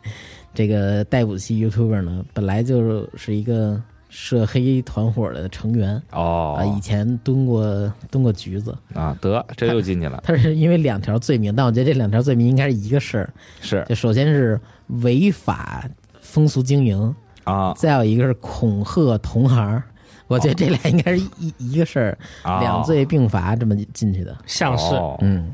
[0.54, 8.78] 这个逮捕系 YouTuber 呢，本来就是一个涉黑团伙的成员哦啊，哦以前蹲过蹲过局子。
[8.94, 13.34] 啊，得这又进去了，他是因为两条罪名，但我觉得这两条罪名应该是一个事儿。
[13.60, 14.60] 是就首先是
[15.04, 15.84] 违法
[16.22, 19.84] 风俗经营，啊再有一个是恐吓同行。
[20.32, 24.38] 我觉得这俩应该是一一个事儿，啊，两罪并罚这么进去的。
[24.46, 25.18] 像是、哦。
[25.22, 25.54] 嗯，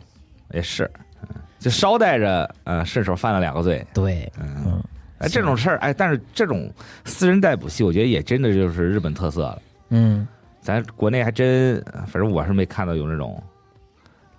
[0.51, 0.89] 也是，
[1.21, 4.63] 嗯就捎带着呃顺手犯了两个罪，对，嗯。
[4.65, 4.83] 嗯，
[5.17, 6.71] 哎，这种事儿，哎，但是这种
[7.03, 9.61] 私人逮捕戏，我觉得也真的就是日本特色了。
[9.89, 10.27] 嗯，
[10.61, 13.41] 咱国内还真，反正我是没看到有那种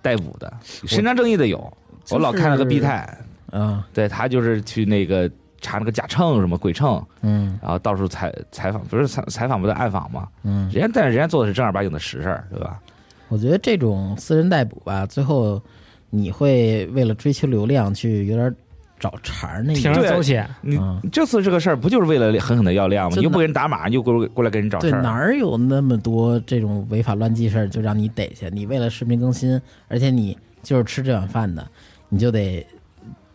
[0.01, 1.57] 逮捕的，伸张正义的有。
[2.05, 3.17] 就是我老看那个 B 太，
[3.51, 5.29] 嗯，对他就是去那个
[5.61, 10.27] 查那个假秤什么鬼秤，嗯然后到处采采访，不是采采访不是暗访吗？
[10.43, 12.79] 嗯，人家但是人家做的是正儿八经的实事儿，对吧？
[13.27, 15.61] 我觉得这种私人逮捕吧，最后
[16.09, 18.53] 你会为了追求流量去有点
[18.99, 20.03] 找茬儿那铤种。
[20.03, 23.11] 而走险，你嗯这次这个事儿不就是为了狠狠的要量吗？
[23.11, 28.49] 真的你又不给人打码，你又过过来给人找对事，儿，哪儿有那么多这种违法乱纪事儿就让你逮去？
[28.51, 31.65] 你为了视频更新，而且你就是吃这碗饭的，
[32.09, 32.65] 你就得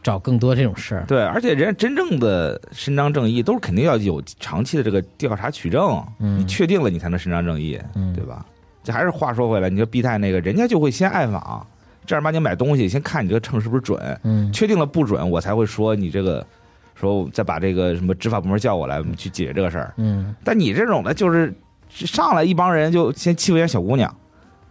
[0.05, 1.05] 找更多这种事儿。
[1.09, 8.45] 对，而且人家真正的伸张正义，都是肯定要有长期的这个调查取证，嗯你确定了，你才能伸张正义，嗯对吧？
[8.85, 11.67] 这还是话说回来，你说 B 太那个，人家就会先暗访，
[12.05, 16.47] 正儿八经买东西，先看你这个秤是不是准，嗯确定了不准，我才会说你这个，
[16.95, 19.95] 说再把这个什么执法部门叫过来，我们去解决这个事儿。
[19.97, 21.51] 嗯，但你这种的，就是
[21.89, 24.15] 上来一帮人就先欺负人家小姑娘，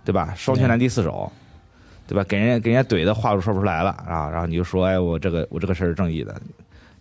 [0.05, 0.31] 对吧？
[0.37, 1.31] 双拳难敌四手，
[2.07, 2.23] 对吧？
[2.27, 6.35] 给人家给人家怼的话都说不出来了啊，然后你就说，哎，我这个我这个事儿是正义的，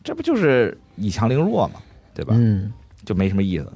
[0.05, 1.81] 这不就是以强凌弱嘛，
[2.15, 2.35] 对吧？
[2.37, 2.73] 嗯，
[3.05, 3.71] 就没什么意思。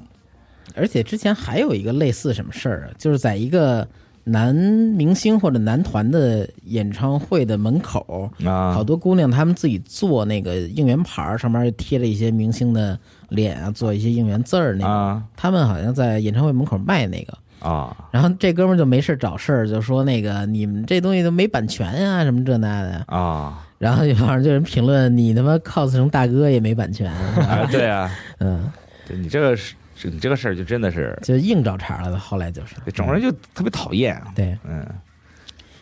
[0.75, 3.87] 而且之前还有一个类似什么事儿啊，就是在一个
[4.25, 14.93] 男明星或者男团的演唱会的门口，啊，好多姑娘她们自己做那个应援牌儿，上面贴了一些明星的脸啊，做一些应援字儿那个。
[14.93, 23.05] 啊他们好像在演唱会门口卖那个，啊然后这哥们儿就没事找事儿，就说那个你们这东西都没版权呀、什么这那的。
[23.09, 23.62] 啊！
[23.79, 28.73] 然后就反正就有人评论你他妈 cos 成大哥也没版权，啊，对啊， 嗯，
[29.07, 32.19] 对你这个是是你这个事儿就真的是，就硬找茬了。
[32.19, 34.19] 后来就是整个人就特别讨厌。
[34.35, 34.83] 对，嗯，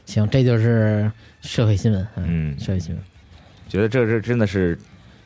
[0.07, 1.09] 行，这就是
[1.41, 3.05] 社会新闻，嗯社会新闻，
[3.69, 4.77] 觉得这是真的是，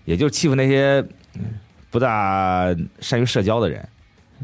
[0.04, 1.02] 也就欺负那些
[1.36, 1.44] 嗯
[1.90, 2.66] 不大
[3.00, 3.88] 善于社交的人。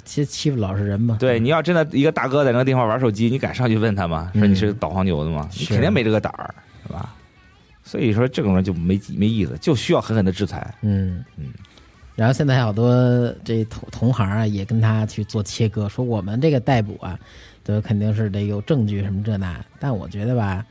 [0.04, 1.16] 欺欺负老实人嘛。
[1.20, 4.30] 对，你要真的一个大哥在那个地方玩手机，你敢上去问他吗？
[4.35, 5.48] 说你是导黄牛的吗？
[5.59, 6.54] 你肯定没这个胆儿，
[6.87, 7.14] 是吧？
[7.85, 10.74] 所以说这种人就没没意思，就需要狠狠的制裁。
[10.83, 11.52] 嗯嗯。
[12.16, 12.94] 然后现在好多
[13.44, 17.18] 这同同行啊，也跟他去做切割，说我们这个逮捕啊，
[17.64, 19.61] 都肯定是得有证据什么这那。
[19.80, 20.64] 但我觉得吧，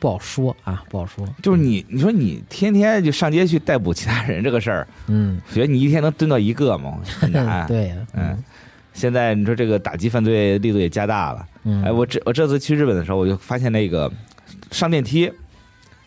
[0.00, 1.24] 不好说啊，不好说。
[1.40, 6.98] 就是你，你说你天天就上街去逮捕其他人这个事儿，嗯，觉得你一天能蹲到一个吗？
[7.04, 7.64] 很难。
[7.68, 8.36] 对呀，嗯，
[8.98, 11.46] 现在你说这个打击犯罪力度也加大了。
[11.64, 14.10] 嗯，哎，我这我这次去日本的时候，我就发现那个
[14.70, 15.32] 上电梯。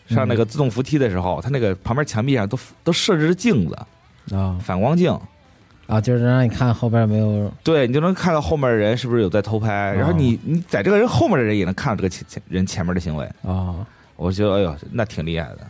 [0.08, 4.58] 上那个自动扶梯的时候，它那个旁边墙壁上都都设置着镜子，啊。
[4.62, 5.10] 反光镜，
[5.86, 7.50] 啊，就是让你看后边没有。
[7.62, 13.76] 对你就能看到后面的人是不是有在偷拍，然后你你在这个人后面的人也能看到这个前前人前面的行为，啊，
[14.16, 15.60] 我觉得哎呦那挺厉害的，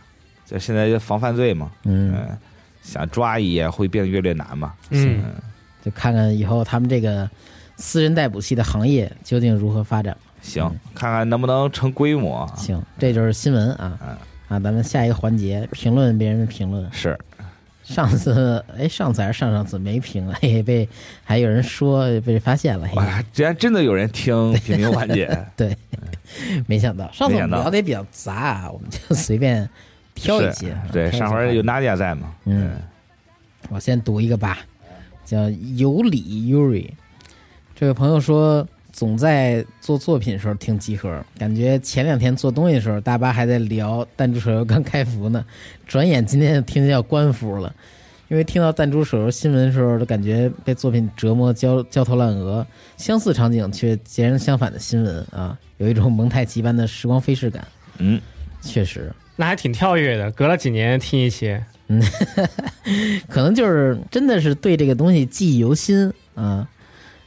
[0.45, 2.37] 就现在就防犯罪嘛，嗯，嗯，
[2.81, 5.23] 想抓一也会变得越来越难嘛，嗯，
[5.83, 7.29] 就看看以后他们这个
[7.75, 10.15] 私人逮捕系的行业究竟如何发展。
[10.41, 10.63] 行，
[10.95, 12.45] 看看能不能成规模。
[12.55, 13.97] 行，这就是新闻啊。
[14.01, 14.17] 嗯。
[14.49, 14.59] 啊！
[14.59, 16.87] 咱们下一个环节，评论别人的评论。
[16.91, 17.17] 是，
[17.83, 20.87] 上次哎，上次还是上上次没评， 嘿嘿，被
[21.23, 25.75] 还有人说被发现了，哇，竟然真的有人听评评环节， 对，
[26.67, 27.09] 没想到。
[27.11, 29.67] 上次聊的也比较杂啊，我们就随便
[30.13, 32.35] 挑一些对，上回有话题 Nadia 在嘛？
[32.45, 32.73] 嗯，
[33.69, 34.59] 我先读一个吧，
[35.25, 36.89] 叫有理 Yuri。
[37.75, 45.43] 这位朋友说，总在做作品的时候听集合，感觉前两天做东西的时候，大巴还在聊弹珠手游刚开服呢，
[45.87, 47.73] 转眼今天就听见要关服了。
[48.29, 52.65] 因为听到弹珠手游新闻的时候，都感觉被作品折磨焦焦头烂额，
[52.97, 57.67] 相似场景却截然相反的新闻啊，有一种蒙太奇般的时光飞逝感。
[57.99, 58.19] 嗯，
[58.61, 61.55] 确实，那还挺跳跃的，隔了几年听一期，
[63.29, 66.67] 可能就是真的是对这个东西记忆犹新啊。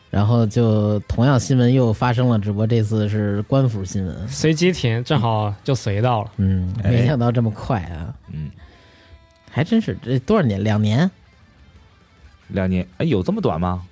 [0.08, 4.28] 然后就同样新闻又发生了，只不过这次是官府新闻。
[4.28, 6.30] 随机停，正好就随到了。
[6.38, 8.14] 嗯，哎没想到这么快啊！
[8.32, 8.50] 嗯，
[9.50, 10.62] 还真是这多少年？
[10.62, 11.10] 两年？
[12.48, 13.82] 两年，哎，有这么短吗？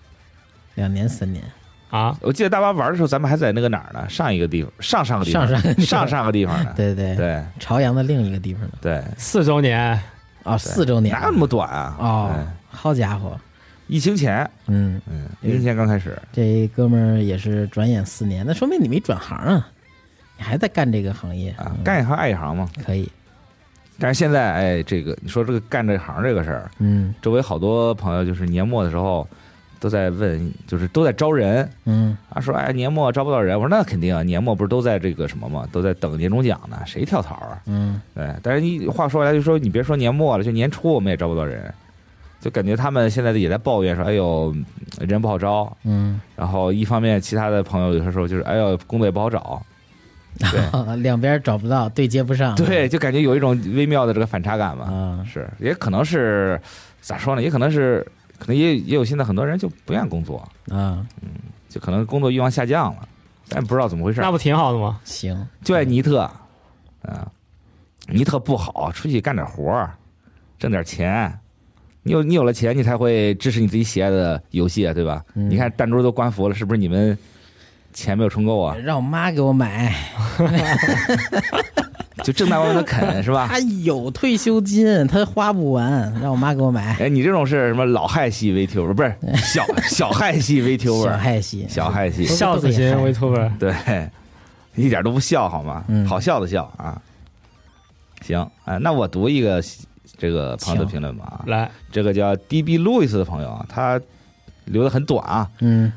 [0.77, 1.07] 两年？
[1.07, 1.45] 三年？
[1.91, 4.09] 啊，我记得大巴玩的时候，咱们还在那个哪儿呢？
[4.09, 6.73] 上一个地方，上上个地方，上上上上个地方呢？
[6.77, 8.71] 对对对朝阳的另一个地方呢？
[8.81, 10.01] 对，四周年，
[10.45, 11.97] 哦，四周年哪有那么短啊？
[11.99, 13.39] 哦嗯，好家伙！
[13.87, 19.69] 疫情前，嗯，嗯，疫情前刚开始，这哥们儿也是转眼四年，那说明你没转行啊，
[20.39, 22.69] 你还在干这个行业啊，嗯干一行爱一行嘛。
[22.85, 23.11] 可以。
[23.99, 29.29] 但是现在，哎，这个你说这个干这行这个事儿，嗯周围好多朋友就是年末的时候
[29.85, 33.55] 都在问，就是都在招人嗯啊，说哎年末招不到人。
[33.55, 37.61] 我说那肯定啊，年末不是都在这个什么嘛，都在等年终奖呢，谁跳槽啊？
[37.67, 41.71] 嗯对，但是你话说回来，就说你别说年末了，就年初我们也招不到人，
[42.41, 44.55] 就感觉他们现在也在抱怨说，哎呦
[45.01, 45.71] 人不好招。
[45.85, 49.61] 嗯，然后一方面，其他的朋友有些时候就是，哎呦工作也不好找，
[50.39, 52.55] 对 两边找不到，对接不上。
[52.55, 54.87] 对，就感觉有一种微妙的这个反差感嘛。
[54.91, 56.59] 嗯，是，也可能是
[57.03, 57.43] 咋说呢？
[57.43, 58.07] 也可能是，
[58.45, 61.07] 可能也也有现在很多人就不愿意工作，嗯，
[61.69, 63.09] 就可能工作欲望下降了，
[63.47, 64.31] 咱也不知道怎么回事那。
[64.31, 65.01] 不挺好的吗？
[65.05, 66.21] 行，就爱尼特，
[67.01, 67.27] 啊，
[68.09, 69.95] 尼特不好，出去干点活儿，
[70.59, 71.39] 挣点钱。
[72.03, 75.25] 你有你有了钱，你才会支持你自己喜爱的游戏啊，对吧？
[75.35, 77.17] 嗯你看弹珠都关服了，是不是你们
[77.95, 78.77] 钱没有充够啊？
[78.77, 79.95] 让我妈给我买，
[82.23, 83.47] 就正大光明的啃 是吧？
[83.51, 86.95] 他有退休金，他花不完，让我妈给我买。
[87.03, 93.75] 哎，你这种是什么老害系 VTuber，不是小小害系 VTuber， 小害系，小害系，都孝子型 VTuber，对，
[94.77, 95.85] 一点都不笑好吗？
[95.89, 96.07] 嗯。
[96.07, 97.01] 好笑的笑啊。
[98.23, 99.63] 行哎，那我读一个
[100.17, 104.01] 这个朋友的评论吧啊，来，这个叫 DB Louis 的朋友啊，他
[104.67, 105.93] 留的很短啊，嗯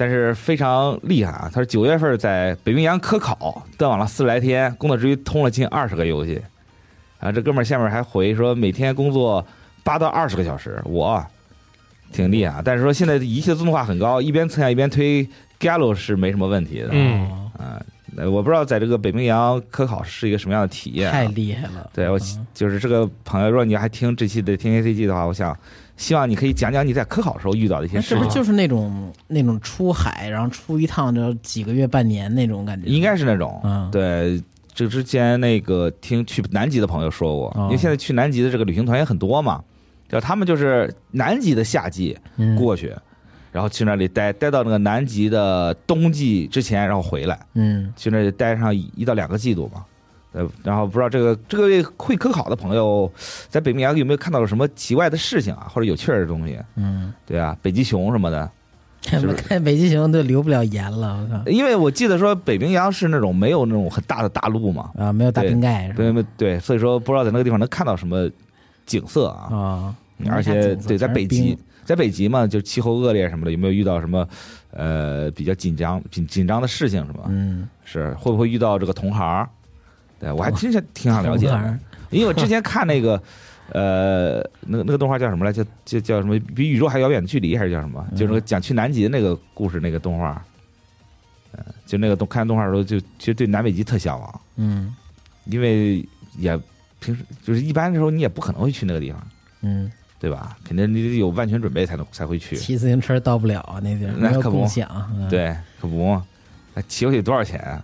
[0.00, 1.50] 但是非常厉害啊。
[1.52, 6.40] 他说九月份在北冰洋科考断网了四十来天，工作之余通了近二十个游戏
[7.18, 7.30] 啊。
[7.30, 9.46] 这哥们儿下面还回说每天工作
[9.84, 11.22] 八到二十个小时，我
[12.12, 12.62] 挺厉害啊。
[12.64, 15.28] 但是说现在仪器的自动化很高，一边测样一边推
[15.60, 16.88] Gallo 是没什么问题的。
[16.92, 17.82] 嗯哦啊，
[18.16, 21.32] 呃我不知道在这个北冰洋科考是一个什么样的体验、太啊。
[21.34, 21.90] 厉害了。
[21.92, 25.54] 对我嗯就是这个朋友，如果你还听这期的天天 CG 的话，我想
[26.00, 28.16] 希望你可以讲讲你在科考时候遇到的一些事情。
[28.16, 32.88] 是不是就是那种那种出海，然后出一趟就几个月半年那种感觉？
[32.88, 34.42] 应该是那种，嗯对。
[34.72, 39.62] 这之前那个听去南极的朋友说过，哦因为现在去南极的这个旅行团也很多嘛，
[40.08, 42.94] 就他们就是南极的夏季嗯过去，
[43.52, 47.38] 然后去那里待待到那个南极的冬季之前，然后回来。
[47.54, 49.84] 嗯去那里待上一一到两个季度嘛。
[50.32, 53.10] 呃，然后不知道这个这个会科考的朋友，
[53.48, 56.58] 在北冰洋有没有看到什么奇怪的事情啊，或者有趣儿的东西？
[56.76, 58.50] 嗯，对啊，北极熊什么的。
[59.08, 68.28] 是不是看北极熊都留不了言了，我靠因为我记得说北冰洋是那种没有那种很大的大陆嘛，啊，没有大冰盖对对，所以说不知道在那个地方能看到什么
[68.84, 69.48] 景色啊。
[69.56, 69.96] 啊，
[70.28, 74.28] 而且对，在北极，在北极嘛，就气候恶劣什么的，有没有遇到什么
[74.72, 77.24] 呃比较紧张紧紧张的事情是吧？
[77.28, 79.48] 嗯，是会不会遇到这个同行？
[80.20, 81.78] 对我还真是挺想了解的，
[82.10, 83.20] 因为我之前看那个，
[83.72, 85.64] 呃，那个那个动画叫什么来着？
[85.84, 86.38] 叫叫什么？
[86.54, 88.06] 比宇宙还遥远的距离，还是叫什么？
[88.10, 90.44] 嗯就是那个讲去南极的那个故事那个动画。
[91.52, 94.94] 呃，就那个动看动画的时候，就其实对南北极特向往，嗯
[95.46, 96.06] 因为
[96.38, 96.56] 也
[97.00, 99.26] 平时就是一般的时候你也不可能会去那个地方，
[99.62, 99.90] 嗯，
[100.20, 100.56] 对吧？
[100.62, 102.54] 肯定你得有万全准备才能才会去。
[102.56, 104.88] 骑自行车到不了啊，那地儿那可不共享。
[105.16, 106.20] 嗯，对，可不，
[106.74, 107.82] 那骑回去多少钱啊？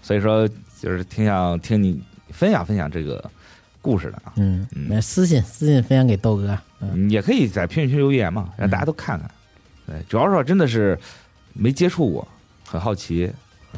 [0.00, 0.48] 所以说，
[0.80, 2.00] 就是挺想听你
[2.30, 3.22] 分享分享这个
[3.80, 4.32] 故事的啊。
[4.36, 6.58] 嗯，嗯那私信私信分享给豆哥。
[6.80, 9.28] 嗯也可以在评论区留言嘛，让大家都看看。
[9.84, 10.96] 对，主要是说真的是
[11.52, 12.28] 没接触过，
[12.64, 13.28] 很好奇，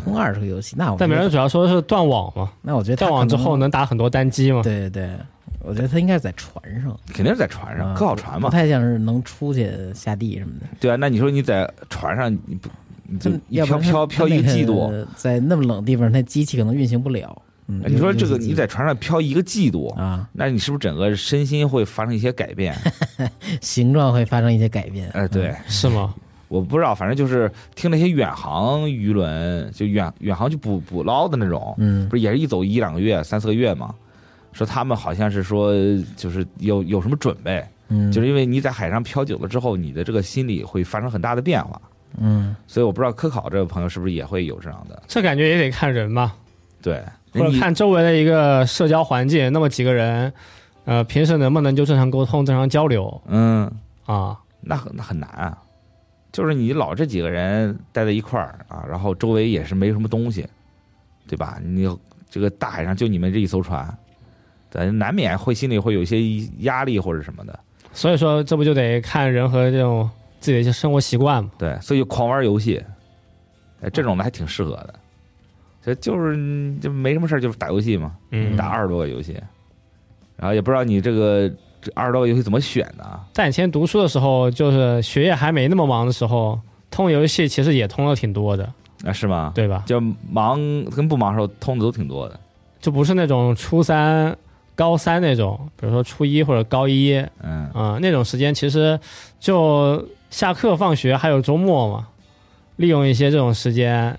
[0.05, 4.63] 通二这个游戏，那我但别人主要说是断网嘛，那我觉得断网之后能打很多单机嘛。
[4.63, 5.17] 对对对，
[5.61, 8.53] 我觉得他应该是在船上，肯定是在船上，啊科考船嘛不。
[8.53, 10.67] 太像是能出去下地什么的。
[10.79, 17.43] 对啊，那你说你在船上，你不你就这一飘要不飘飘一个季度，，在那么冷的地方，那机器可能运行不了。
[17.87, 22.75] 你说这个你在船上漂一个季度，啊，那你是不是整个身心会发生一些改变？
[23.63, 25.09] 形状会发生一些改变。
[25.11, 26.13] 哎，对，是吗？
[26.49, 33.95] 我不知道，反正就是听那些远航渔轮，就远远航去捕捕捞的那种，嗯，不是也是一走一两个月、三四个月吗？
[34.53, 35.73] 说他们好像是说，
[36.17, 41.81] 就是有有什么准备，嗯，就是因为你在海上漂久了之后，你的这个心理会发生很大的变化。
[42.19, 46.35] 嗯，所以我不知道科考这个朋友是不是也会有这样的，这感觉也得看人吧，
[46.83, 47.03] 对，
[47.33, 49.53] 或者你看周围的一个社交环境。
[49.53, 50.33] 那么几个人，
[50.85, 53.23] 呃，平时能不能就正常沟通、正常交流？
[53.27, 53.71] 嗯，
[54.07, 54.39] 啊？
[54.61, 55.57] 那很那很难啊，
[56.33, 60.47] 就是你老这几个人待在一块儿啊，然后周围也是没什么东西，
[61.27, 61.59] 对吧？
[61.65, 61.89] 你
[62.29, 63.89] 这个大海上就你们这一艘船，
[64.71, 66.21] 咱，难免会心里会有一些
[66.59, 67.59] 压力或者什么的，
[67.93, 70.09] 所以说，这不就得看人和这种
[70.41, 71.51] 自己的一些生活习惯嘛？
[71.59, 72.83] 对，所以狂玩游戏，
[73.83, 74.95] 哎，这种的还挺适合的，
[75.83, 79.35] 这就是嗯就没什么事儿，就是打游戏嘛，嗯，打二十多个游戏，
[80.37, 81.49] 然后也不知道你这个
[81.81, 86.59] 这二十多个游戏怎么选的啊，在以前读书的时候，就是学业还没那么忙的时候，
[86.91, 88.71] 通游戏其实也通了挺多的，
[89.05, 89.53] 啊是吗？
[89.55, 89.83] 对吧？
[89.87, 92.39] 就忙跟不忙的时候通的都挺多的，
[92.81, 94.37] 就不是那种初三、
[94.75, 98.99] 高三那种，比如说初一或者高一，嗯，啊、那种时间其实
[99.39, 102.09] 就下课放学还有周末嘛，
[102.77, 104.19] 利用一些这种时间，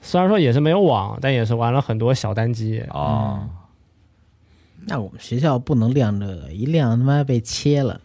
[0.00, 2.82] 虽然说也是没有网，但也是玩了很多小单机。
[2.90, 3.46] 哦。
[4.86, 8.00] 那我们学校不能亮这个，一亮他妈被切了，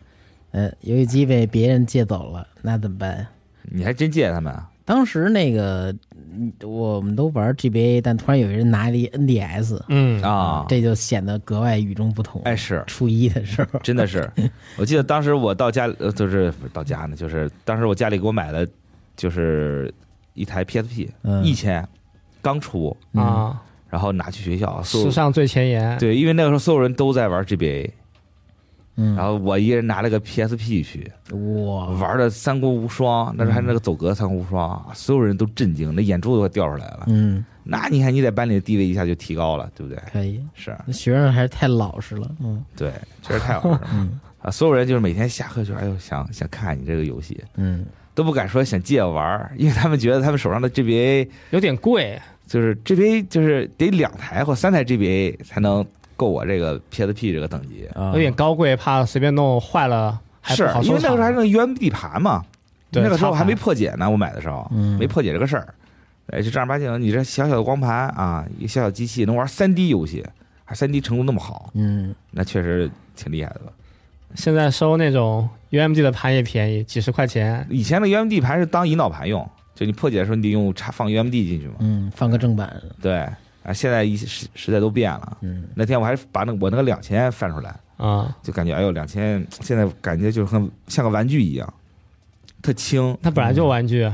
[0.51, 3.25] 呃，游戏机被别人借走了，那怎么办？
[3.61, 4.69] 你还真借他们啊？
[4.83, 6.12] 当时那个嗯
[6.63, 10.21] 我们都玩 GBA，但突然有人拿了一 NDS，嗯。
[10.21, 12.41] 啊，这就显得格外与众不同。
[12.43, 14.29] 哎是，初一的时候，真的是，
[14.77, 18.65] 我记得当时我到家，呃，就是不是到家呢，就是当时我家里给我买了，
[19.15, 19.93] 就是
[20.33, 21.43] 一台 PSP，嗯。
[21.43, 21.87] 一千，
[22.41, 25.97] 刚出，啊，然后拿去学校，史上最前沿。
[25.99, 27.89] 对，因为那个时候所有人都在玩 GBA，
[28.95, 37.05] 嗯，然后我一人拿了个 PSP 去哇，玩的三国无双，那时候还是那个走格三国无双，所有人都震惊，那眼珠子都快掉出来了。
[37.07, 40.01] 嗯，那你看你在班里的地位一下就提高了，对不对？
[40.11, 42.63] 可以，是，那学生还是太老实了，嗯。
[42.77, 42.91] 对，
[43.21, 43.81] 确实太老实了。
[43.93, 44.19] 嗯。
[44.43, 55.83] 啊，所有人就是每天下课就哎呦想想看你这个游戏，嗯，都不敢说想借我玩，因为他们觉得他们手上的 GBA 有点贵，就是 GBA 就是得两台或三台 GBA 才能
[56.23, 57.87] 够我这个 PSP 这个等级。
[57.93, 62.43] 啊有点高贵，怕随便弄坏了还是因为那个时候还是 UMD 盘嘛，
[62.91, 65.73] 对那个时候还没破解呢，我买的时候、嗯没破解这个事儿。
[66.27, 70.25] 哎，就正儿八经，你这小小的光盘啊，一个小小机器能玩三 D 游戏，
[70.63, 73.73] 还三 D 程度那么好，嗯，那确实挺厉害的了。
[74.35, 77.67] 现在收那种 UMD 的盘也便宜，几十块钱。
[77.69, 81.75] 以前的 UMD 盘是当引导盘用，就你破解的时候你得用插放 UMD 进去嘛。
[81.79, 83.27] 嗯，放个正版，对
[83.63, 85.37] 啊，现在一时时代都变了。
[85.41, 91.73] 嗯那天我还把那个我那个两千翻出来，啊、就感觉哎呦两千，现在感觉就很像个玩具一样，
[92.61, 93.17] 特轻。
[93.21, 94.09] 它本来就玩具，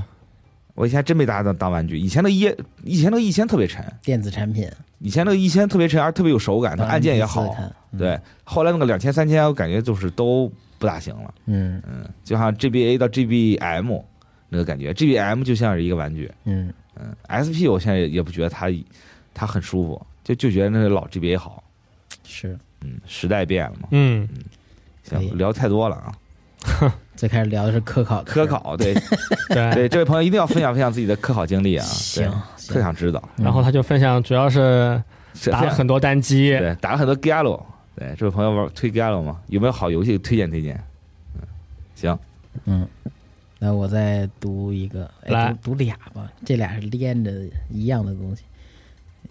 [0.76, 2.42] 我以前真没拿它当当玩具，以前的一
[2.84, 4.70] 以前那个一千特别沉，电子产品，
[5.00, 7.56] 以前那个一千特别沉，而特别有手感，它按键也好。
[7.92, 11.34] 嗯，对，后来那个两千三千，我感觉就是都不大行了。
[11.48, 14.04] 嗯嗯，就像 GBA 到 GBM
[14.48, 16.32] 那个感觉，GBM 就像是一个玩具。
[16.46, 18.68] 嗯嗯，SP 我现在也不觉得它
[19.40, 21.64] 它很舒服，就就觉得那个老 GBA 好。
[22.26, 23.88] 是，嗯，时代变了嘛。
[23.92, 24.28] 嗯，
[25.04, 26.14] 行，聊太多了啊。
[27.16, 28.94] 最开始聊的是科考的，科考，对
[29.48, 29.72] 对。
[29.74, 31.86] 对，这位朋友一定要分享分享自己的科考经历啊。
[32.16, 33.30] 对行，特，想知道。
[33.38, 35.02] 然后他就分享，主要是
[35.34, 37.64] 是打了很多单机，对，打了很多 Gallo。
[37.96, 39.40] 对，这位朋友玩推 Gallo 吗？
[39.48, 40.76] 有没有好游戏推荐推荐？
[41.36, 41.42] 嗯，
[41.96, 42.20] 行，
[42.66, 42.88] 嗯，
[43.58, 47.32] 那我再读一个，哎来读读俩吧，这俩是连着
[47.70, 48.44] 一样的东西。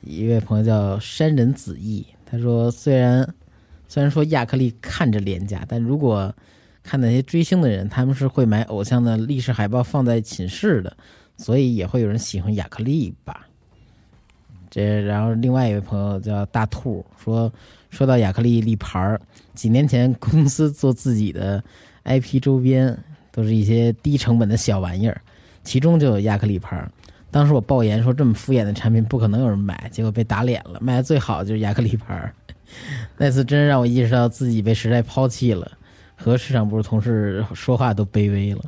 [0.02, 3.34] 一位朋友叫山人子义，他说虽然
[3.88, 6.34] 虽然说亚克力看着廉价，但如果
[6.82, 10.96] 看那些追星的人，他们是会买偶像的历史海报放在寝室的，
[11.36, 13.46] 所以也会有人喜欢亚克力吧。
[14.70, 17.52] 这然后另外一位朋友叫大兔说，
[17.90, 19.20] 说到亚克力立牌儿，
[19.54, 21.62] 几年前公司做自己的
[22.04, 22.96] IP 周边，
[23.32, 25.20] 都是一些低成本的小玩意儿，
[25.64, 26.90] 其中就有亚克力牌儿。
[27.30, 30.78] 当时我爆言说这么敷衍的产品不可能有人买，结果被打脸了。
[30.80, 32.34] 卖的最好就是亚克力牌儿，
[33.18, 35.70] 那次真让我意识到自己被时代抛弃了，
[36.16, 38.64] 和市场部同事说话都卑微了。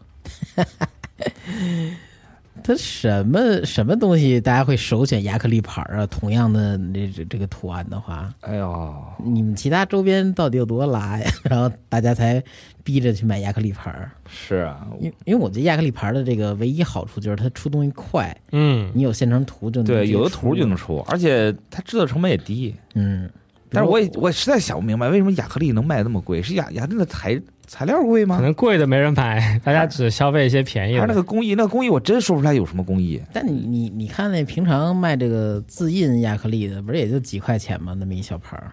[2.63, 6.07] 它什么什么东西大家会首选亚克力牌儿啊？
[6.07, 8.95] 同样的这这这个图案的话，哎呦，
[9.25, 11.31] 你们其他周边到底有多拉呀？
[11.45, 12.43] 然后大家才
[12.85, 14.11] 逼着去买亚克力牌儿。
[14.29, 22.75] 是啊，因因为我觉得亚克力牌儿的这个唯一好处就是它出东西快，嗯，你有现成图就能对，有的图就能出，而且它制作成本也低。
[22.95, 23.29] 嗯。
[23.71, 26.43] 但是我也我也实在想不明白，为什么亚克力能卖那么贵？
[26.43, 28.43] 是亚亚克力的材材料贵吗可？
[28.43, 31.01] 能贵的没人买， 大家只消费一些便宜的。
[31.01, 31.15] 它那。
[31.15, 31.55] 个工艺？
[31.55, 33.21] 那个工艺我真说不出来有什么工艺。
[33.33, 37.95] 但你你你看那平常卖这个自印亚克力的，不是也就几块钱吗？
[37.99, 38.73] 那么一小盘儿，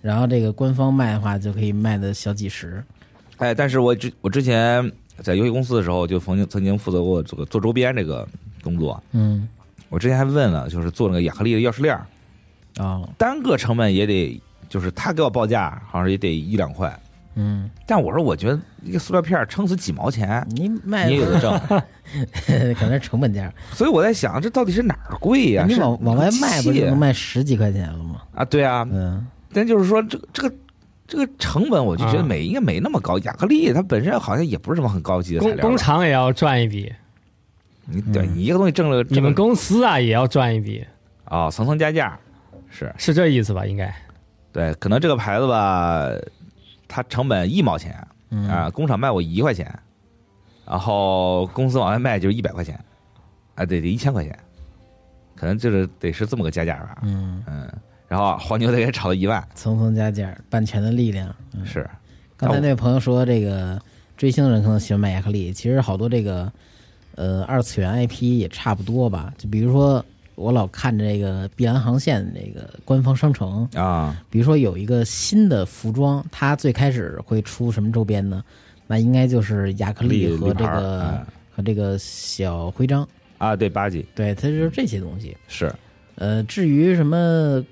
[0.00, 2.82] 然后这个官方卖的话就可以卖的小几十。
[3.36, 4.90] 哎，但是我之我之前
[5.22, 8.26] 在游戏公司的时候，就曾经曾经负责过这个做周边这个
[8.62, 9.02] 工作。
[9.12, 9.46] 嗯，
[9.90, 12.06] 我之前还问了，就是做那个亚克力的钥匙链儿，
[12.78, 16.98] 哦，单个成本也得，就是他给我报价，好像也得一两块。
[17.40, 21.56] 嗯，但我说，我觉得一个塑料片儿撑死几毛钱，你卖你也有的挣。
[22.74, 28.22] 可能是成本价，所以我在想，这到底是哪儿贵呀、你往往外卖不机械就能卖十几块钱了吗？
[28.34, 28.44] 啊？
[28.44, 30.54] 对啊，嗯，但就是说，这个这个
[31.06, 33.18] 这个成本，我就觉得啊没、应该没那么高。
[33.20, 35.62] 亚克力它本身好像也不是什么很高级的材料吧。
[35.62, 36.92] 工厂也要赚一笔，
[37.84, 40.84] 你对嗯你一个东西挣了，你们挣了公司啊也要赚一笔，
[41.24, 42.18] 啊、层层加价，
[42.70, 43.66] 是是这意思吧？
[43.66, 43.94] 应该
[44.52, 46.10] 对，可能这个牌子吧，
[46.86, 47.96] 它成本一毛钱
[48.30, 49.72] 嗯啊，工厂卖我一块钱，
[50.66, 52.78] 然后公司往外卖就是一百块钱，
[53.54, 54.38] 啊，对，得一千块钱，
[55.34, 57.70] 可能就是得是这么个加价吧，嗯，嗯，
[58.06, 61.34] 然后黄牛得给炒到一万，层层加价，版权的力量。
[61.54, 61.88] 嗯是，
[62.36, 63.80] 刚才那位朋友说，这个
[64.16, 66.50] 追星人可能喜欢买亚克力，其实好多这个
[67.14, 69.32] 呃二次元 IP 也差不多吧。
[69.38, 70.04] 就比如说，
[70.38, 78.42] 我老看着这个碧蓝航线这个官方商城，啊，比如说有一个新的服装，它最开始会出什么周边呢？
[78.86, 85.36] 那应该就是亚克力和这个嗯和这个小徽章，啊，对，八级对，它就是这些东西。
[85.48, 85.70] 是，
[86.14, 87.62] 呃，至于什么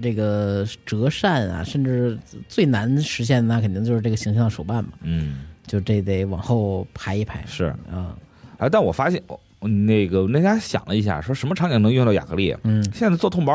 [0.00, 2.16] 这个折扇啊，甚至
[2.48, 8.16] 最难实现的，那肯定就是这个形象手办嘛，嗯，就这得往后排一排是，啊。
[8.58, 9.38] 啊，但我发现，我
[9.68, 12.56] 那个那家想了一下，说什么场景能用到亚克力？
[12.64, 13.54] 嗯，现在做痛包，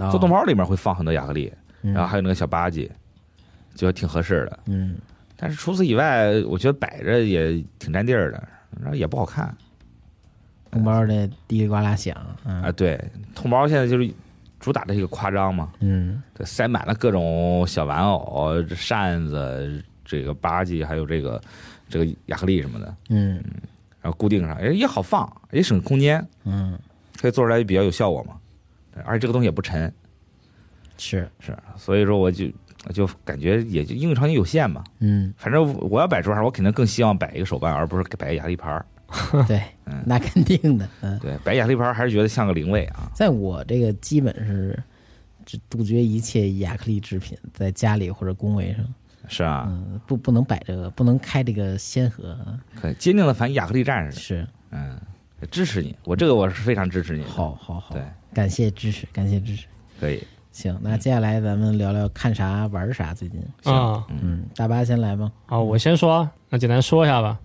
[0.00, 1.92] 哦做痛包里面会放很多亚克力，嗯。
[1.92, 2.88] 然后还有那个小吧唧，
[3.74, 4.58] 就挺合适的。
[4.66, 4.96] 嗯，
[5.36, 8.48] 但是除此以外，我觉得摆着也挺占地儿的，
[8.80, 9.54] 然后也不好看。
[10.70, 12.62] 痛包的滴里呱啦响，嗯。
[12.62, 12.72] 啊。
[12.72, 12.98] 对，
[13.34, 14.10] 痛包现在就是
[14.58, 16.22] 主打的一个夸张嘛，嗯。
[16.34, 21.40] 对，塞满了各种小玩偶、扇子、这个吧唧，还有这个
[21.88, 23.42] 这个亚克力什么的，嗯
[24.02, 26.78] 然后固定上，哎，也好放，也省空间，嗯，
[27.20, 28.36] 所以做出来就比较有效果嘛。
[28.92, 29.90] 对而且这个东西也不沉，
[30.98, 32.46] 是，是，所以说我就
[32.92, 34.84] 就感觉也就应用场景有限嘛。
[34.98, 38.84] 嗯，反正我要摆桌上，我肯定更希望摆一个手办，而不是摆个亚克力牌儿。
[39.46, 41.18] 对 嗯，那肯定的，嗯。
[41.20, 43.10] 对，摆亚克力牌儿还是觉得像个灵位啊。
[43.14, 44.78] 在我这个基本是
[45.46, 48.84] 只杜绝一切亚克力制品在家里或者工位上，
[49.28, 54.98] 是啊，嗯，不不能摆这个，不能开这个先河啊，可以坚定的反亚克力战士，是，嗯，
[55.50, 57.24] 支持你，我这个我是非常支持你。
[57.24, 58.02] 好好好对，，
[58.34, 59.66] 感谢支持，感谢支持。
[60.00, 60.22] 可以。
[60.50, 67.38] 行，那接下来咱们聊聊看啥玩啥，最近，啊嗯，大巴先来吧，啊，我先说，那简单说一下吧。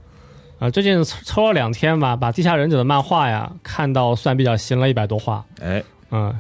[0.60, 5.46] 啊，最近抽抽了两天吧，把《地下忍者》的漫画呀看到算比较新了，一百多话。
[5.62, 6.36] 哎，嗯，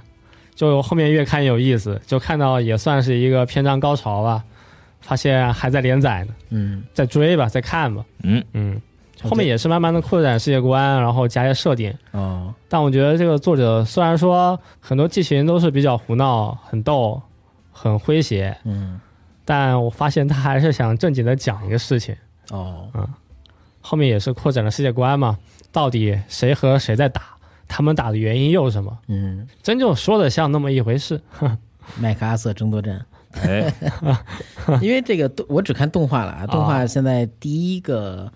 [0.56, 4.44] 就后面越看越有意思，就看到也算是一个篇章高潮吧。
[5.02, 8.04] 发现还在连载呢，嗯在追吧，在看吧。
[8.24, 8.82] 嗯嗯，
[9.24, 11.94] 后面也是慢慢的扩展世界观，然后加一些设定。
[12.12, 17.22] 哦，但我觉得这个作者虽然说很多剧情都是比较胡闹、很逗、
[17.72, 19.00] 很诙谐，嗯
[19.46, 22.16] 但我发现他还是想正经的讲一个事情。
[22.52, 23.08] 哦，嗯
[23.80, 25.38] 后面也是扩展了世界观嘛，
[25.72, 27.22] 到底谁和谁在打，
[27.70, 28.98] 他们打的原因又是什么？
[29.08, 31.22] 嗯，真就说的像那么一回事。
[31.98, 33.06] 麦克阿瑟争夺战，
[33.44, 33.74] 哎，
[34.82, 38.32] 因为这个动我只看动画了啊，动画啊现在第一个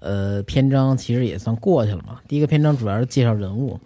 [0.00, 2.20] 呃篇章其实也算过去了嘛。
[2.28, 3.78] 第一个篇章主要是介绍人物，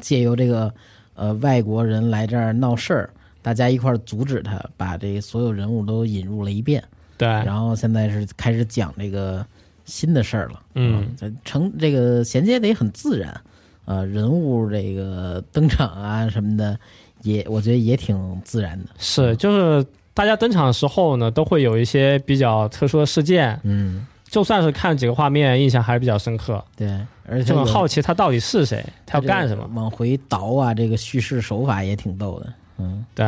[0.00, 0.72] 借由这个
[1.14, 3.10] 呃外国人来这儿闹事儿，
[3.42, 6.82] 大家一块儿阻止他，把这所有人物都引入了一遍。
[7.18, 9.46] 对，然后现在是开始讲这个
[9.86, 10.62] 新的事儿了。
[10.74, 13.40] 嗯，这成这个衔接的也很自然，
[13.86, 16.78] 呃，人物这个登场啊什么的，
[17.26, 18.86] 也我觉得也挺自然的。
[18.98, 26.88] 是就是大家登场的时候呢，都会有一些比较特殊的事件，嗯，就算是看几个画面，印象还是比较深刻，对，
[27.28, 29.68] 而且就很好奇他到底是谁，他要干什么。
[29.74, 32.52] 往回倒啊，这个叙事手法也挺逗的。
[32.78, 33.26] 嗯对，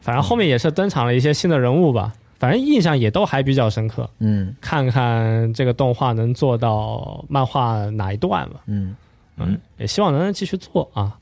[0.00, 4.08] 反正后面也是登场了一些新的人物吧，反正印象也都还比较深刻。
[4.18, 8.60] 嗯看看这个动画能做到漫画哪一段吧。
[8.66, 8.96] 嗯
[9.36, 11.16] 嗯，也希望能继续做啊。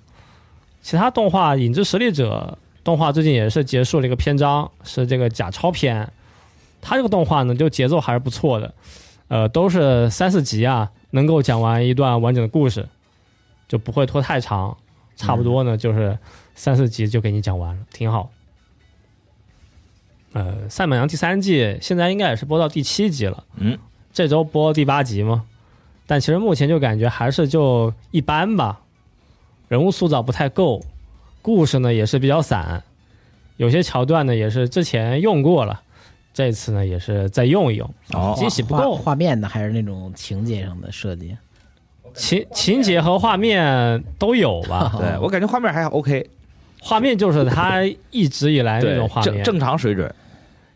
[0.89, 6.11] 其他动画《影之实力者》动画最近也是结束了一个篇章，是这个假钞篇。
[6.80, 8.72] 它这个动画呢，就节奏还是不错的，
[9.28, 12.89] 呃，都是三四集啊，能够讲完一段完整的故事，
[13.68, 14.74] 就不会拖太长。
[15.14, 16.18] 差不多呢，就是
[16.55, 18.30] 三四集就给你讲完了，挺好。
[20.32, 23.78] 呃，《赛马娘》第三季现在应该也是播到第七集了，嗯，
[24.11, 25.45] 这周播第八集嘛，
[26.07, 28.80] 但其实目前就感觉还是就一般吧，
[29.68, 30.82] 人物塑造不太够，
[31.42, 32.82] 故事呢也是比较散，
[33.56, 35.80] 有些桥段呢也是之前用过了，
[36.32, 38.34] 这次呢也是再用一用，哦。
[38.36, 38.94] 惊喜不够。
[38.94, 41.36] 画画面的还是那种情节上的设计。
[42.14, 46.28] 情情节和画面都有吧， 对我感觉画面还 OK，
[46.80, 50.12] 画面就是他一直以来那种画面，正正常水准。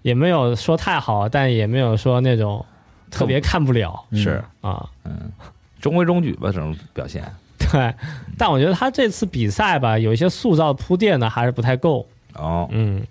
[0.03, 2.65] 也没有说太好，但也没有说那种
[3.09, 4.05] 特别看不了。
[4.11, 4.45] 嗯是。
[4.61, 4.85] 啊。
[5.05, 5.31] 嗯。
[5.81, 7.25] 中规中矩吧，这种表现
[7.73, 7.95] 对，
[8.37, 12.07] 但我觉得他这次比赛吧，有一些塑造铺垫呢还是不太够。
[12.35, 13.03] 哦，嗯，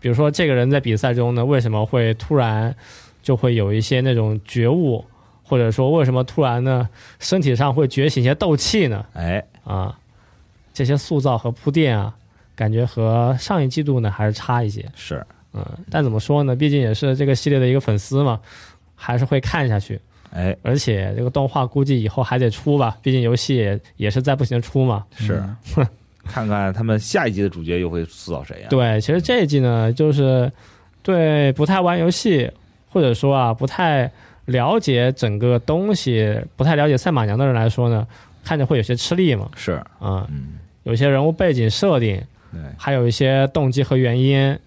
[0.00, 2.74] 比如说这个人在比赛中呢，为什么会突然
[3.22, 5.04] 就会有一些那种觉悟，
[5.42, 6.88] 或者说为什么突然呢
[7.18, 9.04] 身体上会觉醒一些斗气呢？
[9.12, 9.96] 哎，啊，
[10.72, 12.14] 这些塑造和铺垫啊，
[12.54, 14.84] 感觉和上一季度呢还是差一些。
[14.94, 16.56] 是嗯，但怎么说呢？
[16.56, 18.40] 毕竟也是这个系列的一个粉丝嘛，
[18.94, 20.00] 还是会看下去。
[20.32, 25.04] 哎而且这个动画估计以后还得出吧，毕竟游戏也也是在不停的出嘛。
[25.16, 25.42] 是，
[26.24, 28.68] 看看他们下一季的主角又会塑造谁呀？
[28.68, 30.50] 对，其实这一季呢，就是
[31.02, 32.50] 对不太玩游戏，
[32.88, 34.10] 或者说啊不太
[34.46, 38.06] 了解整个东西、不太了解赛马娘的人来说呢，
[38.44, 39.48] 看着会有些吃力嘛。
[39.54, 42.20] 是，啊、嗯，有些人物背景设定，
[42.52, 44.58] 对，还有一些动机和原因。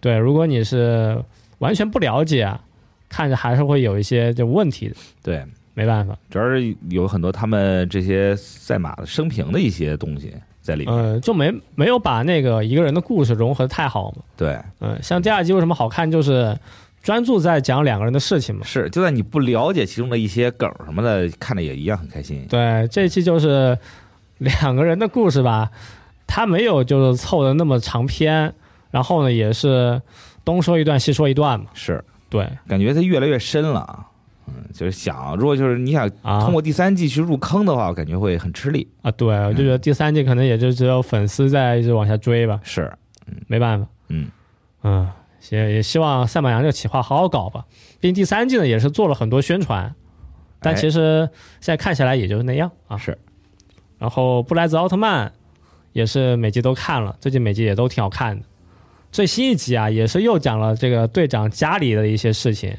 [0.00, 1.20] 对，如果你是
[1.58, 2.60] 完全不了解啊，
[3.08, 5.44] 看着还是会有一些就问题的，对，
[5.74, 6.16] 没办法。
[6.30, 10.94] 主要是有很多他们这些赛马的生平的一些东西在里面。
[10.94, 14.22] 嗯、就没没有把那个一个人的故事融合得太好嘛。
[14.36, 16.56] 对，嗯、像第二季为什么好看，就是
[17.02, 18.62] 专注在讲两个人的事情嘛。
[18.64, 22.44] 是，就算你不了解其中的一些梗什么的，看着也一样很开心。
[22.48, 23.78] 对，这一期就是
[24.38, 25.70] 两个人的故事吧，
[26.26, 28.52] 他没有就是凑的那么长篇，
[28.90, 30.00] 然后呢也是
[30.44, 31.66] 东说一段西说一段嘛。
[31.72, 34.06] 是，对感觉它越来越深了啊。
[34.46, 38.88] 嗯，就是想，如果就是你想啊通过第三季去入坑的话，我感觉会很吃力。
[39.02, 42.90] 啊，对，我就觉得第三季可能也就只有粉丝在一直往下追吧，是，
[43.46, 43.86] 没办法。
[44.08, 44.30] 嗯
[44.82, 45.06] 嗯，
[45.50, 47.66] 也也希望赛马娘这个企划好好搞吧。
[48.00, 49.94] 毕竟第三季呢也是做了很多宣传，
[50.60, 51.28] 但哎其实
[51.60, 52.96] 现在看起来也就是那样啊。
[52.96, 53.18] 是。
[53.98, 55.30] 然后布莱泽奥特曼
[55.92, 58.46] 也是每集都看了，最近每集也都挺好看的。
[59.10, 62.76] 最新一集啊，也是又讲了这个队长家里的一些事情，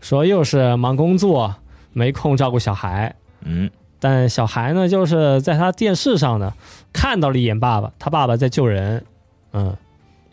[0.00, 1.54] 说又是忙工作，
[1.92, 3.14] 没空照顾小孩。
[3.42, 6.52] 嗯，但小孩呢，就是在他电视上呢
[6.92, 9.04] 看到了一眼爸爸，他爸爸在救人，
[9.52, 9.76] 嗯，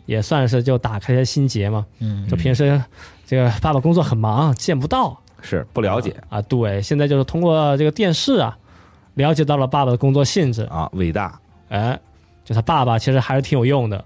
[0.06, 1.84] 也算是就打开了心结嘛。
[1.98, 2.80] 嗯就平时
[3.26, 6.40] 这个爸爸工作很忙，见不到，是不了解啊。
[6.42, 8.56] 对，现在就是通过这个电视啊，
[9.14, 10.62] 了解到了爸爸的工作性质。
[10.64, 11.38] 啊，伟大。
[11.70, 11.98] 哎，
[12.44, 14.02] 就他爸爸其实还是挺有用的。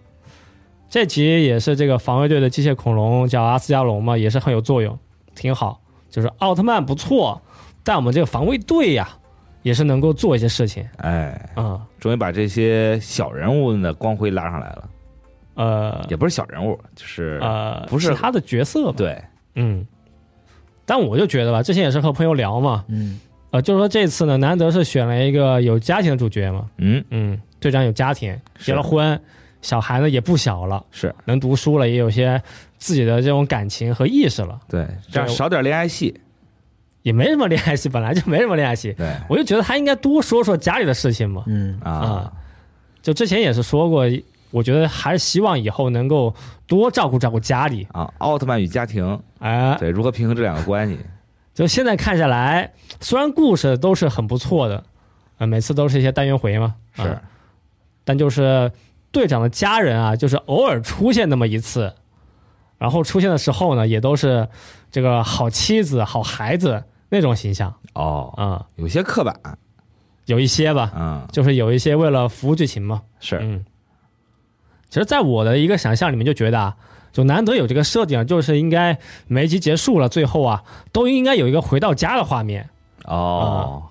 [0.93, 4.99] 这集也是这个防卫队的机械恐龙叫阿斯加龙嘛，也是很有作用，
[5.35, 5.81] 挺好。
[6.11, 7.41] 就是奥特曼不错，
[7.83, 9.09] 但我们这个防卫队呀、
[9.63, 10.87] 也是能够做一些事情。
[10.99, 14.91] 哎，啊、终于把这些小人物的光辉拉上来了，
[15.55, 16.07] 呃。
[16.11, 18.95] 也不是小人物，就是呃，不是其他的角色吧？
[18.95, 19.25] 对，
[19.55, 19.87] 嗯。
[20.85, 23.19] 但我就觉得吧，之前也是和朋友聊嘛，嗯。
[23.53, 29.19] 呃，就是说这次呢，难得是选了一个有家庭的主角嘛，嗯，嗯，队长有家庭，结了婚，
[29.63, 31.15] 小孩子也不小了，是。
[31.25, 32.41] 能读书了，也有些
[32.79, 36.21] 自己的这种感情和意识了，对，这样少点恋爱戏，
[37.03, 39.11] 也没什么恋爱戏， 本来就没什么恋爱戏，对。
[39.29, 41.45] 我就觉得他应该多说说家里的事情嘛。
[41.47, 41.81] 嗯。
[41.83, 41.91] 啊。
[41.91, 42.33] 啊，
[43.01, 44.05] 就之前也是说过，
[44.51, 46.35] 我觉得还是希望以后能够
[46.67, 50.99] 多照顾照顾家里，啊，奥特曼与家庭，哎，对，如何平衡这两个关系？
[51.55, 54.83] 就现在看下来，虽然故事都是很不错的，
[55.39, 57.03] 呃，每次都是一些单元回嘛，是。
[57.03, 57.23] 啊
[58.05, 58.69] 但就是
[59.13, 61.95] 队长的家人啊，就是偶尔出现那么一次，
[62.79, 64.49] 然后出现的时候呢，也都是
[64.91, 67.73] 这个好妻子、好孩子那种形象。
[67.95, 69.35] 哦，嗯、有些刻板，
[70.25, 73.39] 有一些吧，嗯，就是有一些为了服务剧情嘛，是。
[73.41, 73.65] 嗯。
[74.89, 76.77] 其实，在我的一个想象里面，就觉得啊，
[77.13, 82.69] 就难得有这个设定，就是应该每一集结束了，最后啊，都应该有一个回到家的画面。
[83.05, 83.85] 哦，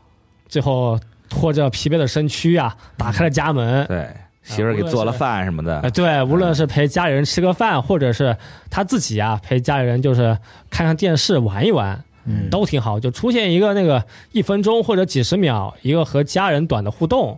[0.48, 8.36] 最后拖着疲惫的身躯啊，打开了家门，对，媳妇儿给做了饭什么呃，的，对，无论是陪家里人吃个饭，或者是
[8.70, 10.38] 他自己啊陪家里人就是
[10.70, 13.00] 看看电视玩一玩，嗯，都挺好。
[13.00, 17.38] 就出现一个那个一分钟或者几十秒一个和家人短的互动，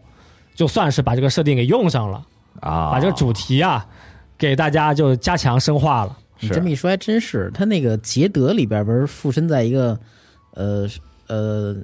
[0.55, 2.25] 就算是把这个设定给用上了，
[2.61, 3.85] 啊，把这个主题啊
[4.37, 6.17] 给大家就加强深化了。
[6.39, 9.97] 你这么一说还真是，他那个捷德里边不是附身在一个
[10.55, 10.87] 呃
[11.27, 11.75] 呃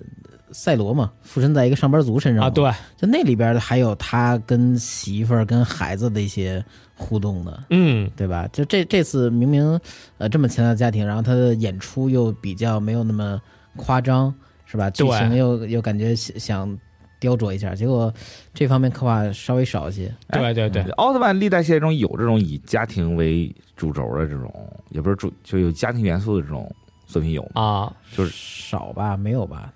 [0.52, 6.64] 赛罗嘛，附身在一个上班族身上啊，对，就那里边还有他跟媳妇儿、跟孩子的一些
[6.96, 8.48] 互动的，嗯，对吧？
[8.52, 9.80] 就这这次明明
[10.18, 13.40] 呃这么强大的家庭，然后他的演出又比较没有那么
[13.76, 14.34] 夸张，
[14.66, 14.90] 是吧？
[14.90, 16.80] 剧情又又感觉想想
[17.20, 18.14] 雕琢一下，结果
[18.54, 20.14] 这方面刻画稍微少一些。
[20.28, 24.52] 哎对对对，奥特曼历代系列中有这种以家庭为主轴的这种，
[24.90, 26.74] 也不是主，就有家庭元素的这种
[27.10, 27.62] 作品有吗？
[27.62, 27.94] 啊，
[28.32, 29.74] 少吧，没有吧？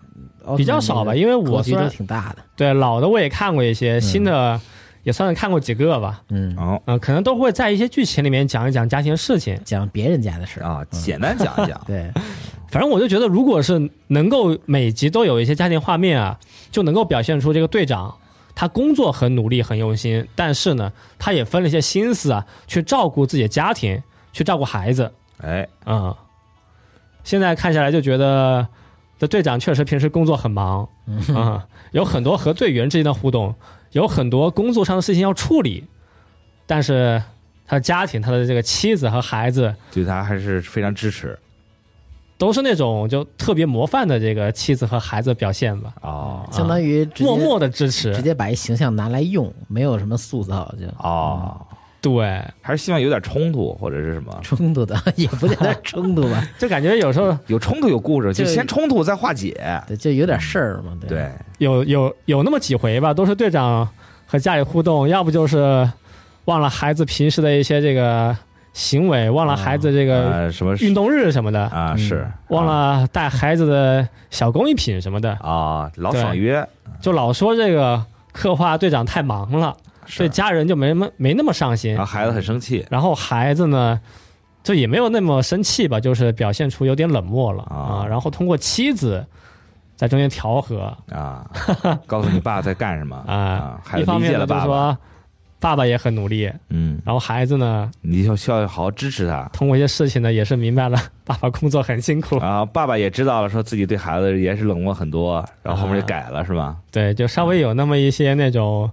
[0.55, 2.37] 比较少吧，因为我虽然挺大的。
[2.55, 4.59] 对老的我也看过一些，新的
[5.01, 6.21] 也算是看过几个吧。
[6.29, 9.59] 嗯，哦嗯、可能都会在一些剧情里面讲一讲家庭事情。
[9.65, 10.67] 讲别人家的事儿。
[10.67, 12.11] 啊，简单讲一讲 对，
[12.69, 16.37] 反正我就觉得，如果是能够每集都有一些家庭画面啊，
[16.71, 18.13] 就能够表现出这个队长
[18.53, 23.99] 他工作很努力、很用心，但是呢，他也分了一些心思啊，去照顾自己的家庭，
[24.31, 25.11] 去照顾孩子。
[25.41, 26.15] 哎，嗯，
[27.23, 28.67] 现在看下来就觉得，
[29.17, 31.61] 这队长确实平时工作很忙，嗯，
[31.91, 33.55] 有很多和队员之间的互动，
[33.91, 35.85] 有很多工作上的事情要处理，
[36.65, 37.21] 但是
[37.65, 41.37] 他的家庭、他的这个妻子和孩子对他还是非常支持。
[42.35, 46.45] 都是那种就特别模范的这个妻子和孩子表现吧，哦。
[46.51, 48.13] 相当于默默的支持。
[48.13, 50.85] 直，接把一形象拿来用，没有什么塑造，就。
[50.97, 51.65] 哦，
[52.03, 59.55] 对，还是希望有点冲突或者是什么，冲突的， 也不叫点 冲突吧，就感觉有时候有冲突有故事，就就先冲突再化解。
[59.87, 61.07] 对，就有点事儿嘛，对。
[61.07, 63.87] 对，有有有那么几回吧，都是队长
[64.27, 65.89] 和家里互动，要不就是
[66.45, 68.35] 忘了孩子平时的一些这个
[68.73, 71.93] 行为，忘了孩子这个呃，什么运动日什么的，啊？
[71.95, 71.97] 嗯。
[71.97, 72.27] 是。
[72.49, 76.67] 忘了带孩子的小工艺品什么的，啊，老爽约。
[76.99, 79.75] 就老说这个刻画队长太忙了，
[80.05, 81.93] 对是，家人就没那么没那么上心。
[81.93, 82.05] 然后。
[82.05, 82.85] 孩子很生气。
[82.89, 83.99] 然后孩子呢，
[84.63, 87.63] 就也没有那么生气吧，就是表现出有点冷漠了。
[87.63, 87.75] 啊。
[87.75, 88.05] 啊。
[88.07, 89.25] 然后通过妻子
[89.95, 90.95] 在中间调和。
[91.11, 91.49] 啊，
[92.07, 93.15] 告诉你爸在干什么。
[93.27, 94.97] 啊，孩子一方面呢就是理解了爸爸，说
[95.59, 99.49] 爸爸也很努力，嗯，然后孩子呢你就需要好好支持他。
[99.53, 106.75] 通过一些事情呢也是明白了爸爸工作很辛苦，啊，爸爸也知道了，说自己对孩子也是冷漠很多，然后后面就改了，是吧？
[106.91, 108.91] 对，就稍微有那么一些那种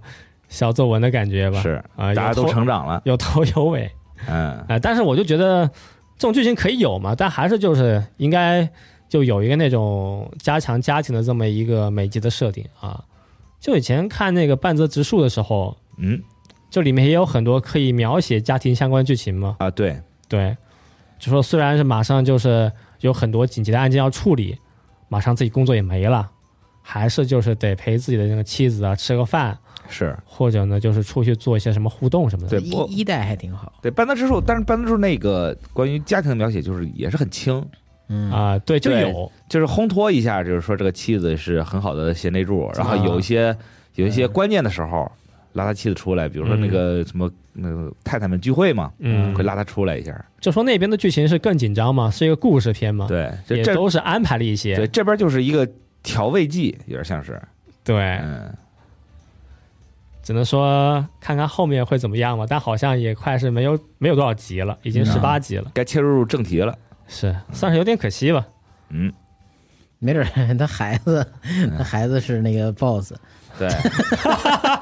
[0.51, 3.89] 小作文的感觉吧，是，啊，大家都成长了，有头有尾。
[4.27, 8.69] 嗯，哎、但是我就觉得这种剧情可以有嘛，但还是就是应该
[9.09, 13.03] 就有一个那种加强家庭的这么一个每集的设定啊。
[13.59, 16.21] 就以前看那个半泽直树的时候，嗯
[16.69, 19.55] 就里面也有很多可以描写家庭相关剧情嘛。
[19.59, 20.55] 啊，对，对，
[21.17, 24.57] 就说虽然是马上就是有很多紧急的案件要处理，
[25.07, 26.29] 马上自己工作也没了，
[26.81, 29.57] 还是就是得陪自己的那个妻子啊吃个饭，
[29.91, 30.17] 是。
[30.25, 32.59] 或者呢就是出去做一些什么互动什么的。
[32.59, 37.63] 一对一一代还挺好，对半泽直树，但是半泽直树那个关于家庭的描写，就是也是很轻，
[38.07, 38.31] 嗯。
[38.31, 39.31] 啊、对，就有。
[39.49, 43.55] 就是烘托一下，就是说这个妻子是很好的贤内助，然后有一些
[43.95, 45.11] 有一些关键的时候
[45.53, 49.35] 拉他妻子出来，比如说那个什么那个太太们聚会嘛，嗯。
[49.35, 55.67] 会拉他出来一下，就说那边的剧情是更紧张嘛，是一个故事片嘛，对，这这也都是安排了一些，对这边就是一个
[56.01, 57.41] 调味剂，有点像是，
[57.83, 57.95] 对。
[57.97, 58.53] 嗯，
[60.23, 68.45] 只能说看看后面会怎么样吧，但好像也快是没有没有多少集了，已经嗯十八集了，该切入正题了，是算是有点可惜吧。
[68.89, 69.11] 嗯，
[69.99, 71.25] 没准儿他孩子，
[71.77, 73.13] 他孩子是那个 boss，
[73.57, 73.69] 对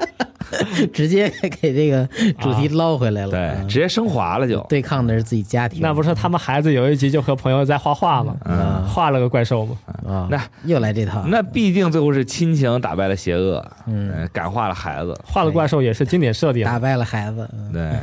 [0.92, 1.28] 直接
[1.60, 2.06] 给这个
[2.38, 3.30] 主题捞回来了。
[3.30, 3.68] 对，嗯。
[3.68, 9.76] 直接升华了就，对抗的是自己家庭，那不是他们孩子有一集就和朋友在画画吗，嗯，画了个怪兽嘛，
[10.06, 10.28] 啊？
[10.30, 17.72] 那又来这套，那毕竟最后是亲情打败了邪恶，嗯，嗯，感化了孩子，画了怪兽也是经典设定，打败了孩子，嗯。
[17.72, 17.98] 对，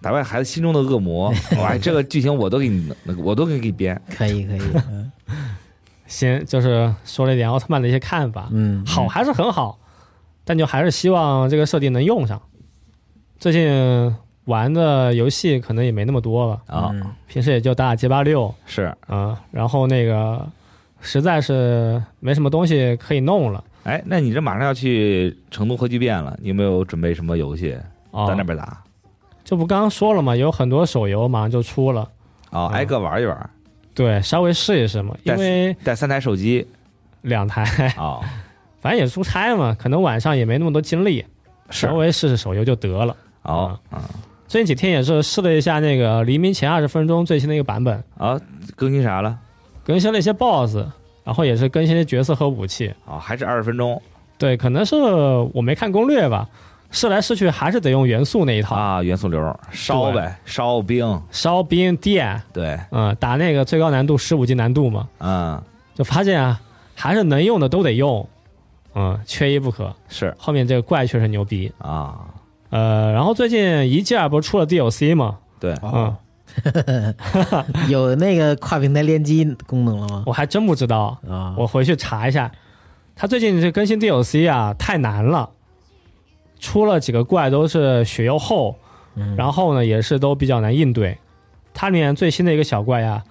[0.00, 1.32] 打败孩子心中的恶魔。
[1.58, 3.98] 哇，这个剧情我都给你，我都给你编。
[4.16, 5.10] 可以可以，嗯。
[6.06, 9.78] 先就是说了一点奥特曼的一些看法，嗯，好还是很好，
[10.44, 12.40] 但就还是希望这个设定能用上。
[13.38, 20.46] 最近玩的游戏可能也没那么多了，啊，嗯平时也就打打街霸六是，啊，然后那个
[21.00, 27.76] 实在是没什么东西可以弄了哎，那你这马上要去成都核聚变了，你有没有准备什么游戏
[28.10, 28.34] 啊在。
[28.34, 28.82] 那边打？
[29.44, 30.34] 这不刚刚说了吗？
[30.34, 32.08] 有很多手游马上就出了，
[32.50, 33.50] 哦，挨个玩一玩，
[33.94, 36.66] 对，稍微试一试嘛，因为带三台手机
[37.22, 38.22] 两台，哦，
[38.84, 41.24] 反正也出差嘛，可能晚上也没那么多精力
[41.70, 43.16] 稍微试试手游就得了。
[43.44, 44.04] 哦啊
[44.46, 48.38] 最近几天也是试了一下那个黎明前二十分钟最新的一个版本，啊，
[48.76, 49.38] 更新啥了？
[49.84, 50.84] 更新了一些 BOSS，
[51.24, 52.92] 然后也是更新了角色和武器。
[53.06, 54.00] 啊，还是二十分钟
[54.36, 54.94] 对，可能是
[55.54, 56.46] 我没看攻略吧，
[56.90, 59.40] 试来试去还是得用元素那一套，啊，元素流
[59.72, 65.60] 烧呗，烧兵，烧兵电，对，嗯，打那个最高难度十五级难度嘛，嗯，
[65.94, 66.60] 就发现啊，
[66.94, 68.28] 还是能用的都得用，
[68.94, 69.94] 嗯，缺一不可。
[70.08, 70.34] 是。
[70.38, 72.26] 后面这个怪确实牛逼，啊，
[72.70, 76.16] 呃，然后最近一季不是出了 DLC 吗，对，哦，
[77.88, 80.22] 有那个跨平台联机功能了吗？
[80.26, 82.50] 我还真不知道，啊，我回去查一下。
[83.16, 85.50] 他最近这更新 DLC 啊，太难了，
[86.58, 88.76] 出了几个怪都是血又厚，
[89.14, 89.36] 嗯。
[89.36, 91.16] 然后呢也是都比较难应对。
[91.72, 93.22] 它里面最新的一个小怪呀、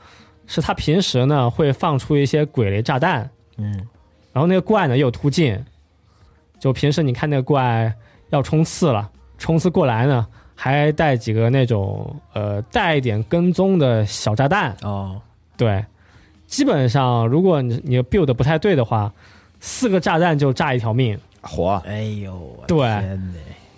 [0.47, 3.87] 是它平时呢会放出一些鬼雷炸弹，嗯
[4.33, 5.57] 然后那个怪呢又有突进，
[6.59, 7.93] 就平时你看那个怪
[8.31, 15.21] 要冲刺了，冲刺过来呢还带几个那种呃带一点跟踪的小炸弹，哦，
[15.55, 15.85] 对，
[16.47, 19.13] 基本上如果你你 build 不太对的话，
[19.59, 21.17] 四个炸弹就炸一条命。
[21.41, 21.81] 火。
[21.85, 22.85] 哎呦，我对。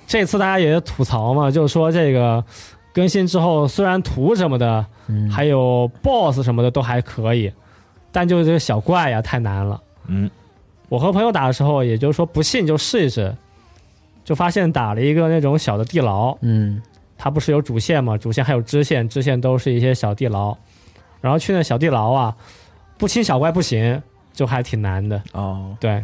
[0.07, 2.43] 这次大家也吐槽嘛，就是说这个
[2.93, 7.51] 更新之后，虽然图什么的嗯，还有 BOSS 什么的都还可以，
[8.11, 9.81] 但就是这个小怪呀太难了。
[10.05, 10.29] 嗯，
[10.89, 13.35] 我和朋友打的时候，也就是说不信就试一试，
[14.23, 16.81] 就发现打了一个那种小的地牢，嗯。
[17.17, 20.53] 它不是有主线嘛，主线还有支线，支线都是一些小地牢，
[21.21, 22.35] 然后去那小地牢啊，
[22.97, 25.23] 不清小怪不行，就还挺难的。
[25.31, 26.03] 哦，对，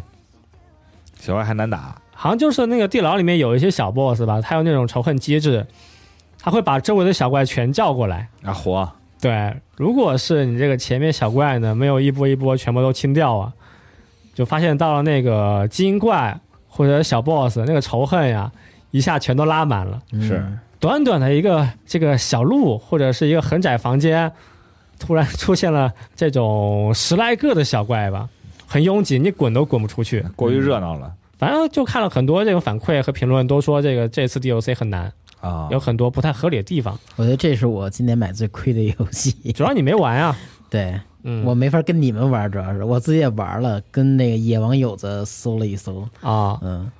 [1.20, 5.66] 小怪还难打，好像就是那个地牢里面有一些小 boss 吧，它有那种仇恨机制，
[6.38, 8.30] 他会把周围的小怪全叫过来。
[8.42, 8.90] 啊，活。
[9.20, 13.52] 对，如果是你这个前面小怪呢，没有一波一波全部都清掉啊，
[14.34, 18.50] 就发现到了那个精英怪或者小 boss 那个仇恨呀，
[18.90, 20.00] 一下全都拉满了。
[20.12, 20.44] 嗯是
[20.80, 24.32] 短短的一个这个小路或者是一个很窄房间，
[24.98, 28.28] 突然出现了这种十来个的小怪吧，
[28.66, 30.24] 很拥挤，你滚都滚不出去。
[30.34, 36.98] 过于热闹了反正就看了很多这种反馈和评论，都说这个这次 DLC 很难，啊有很多不太合理的地方。
[37.14, 39.52] 我觉得这是我今年买最亏的游戏。
[39.52, 40.36] 主要你没玩啊，
[40.68, 46.90] 对嗯，我没法跟你们玩，主要是我自己也玩了，跟那个野网友子搜了一搜，啊，嗯，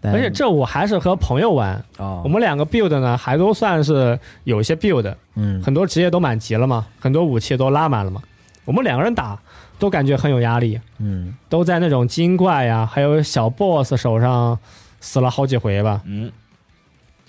[0.00, 5.62] 但而且这我还是和朋友玩，哦，我们两个 build 呢还都算是有一些 build，嗯。
[5.62, 8.22] 很多职业都满级了嘛，很多武器都拉满了嘛。
[8.64, 9.38] 我们两个人打
[9.78, 11.34] 都感觉很有压力，嗯。
[11.48, 14.58] 都在那种精怪呀，还有小 boss 手上
[15.00, 16.00] 死了好几回吧。
[16.04, 16.30] 嗯，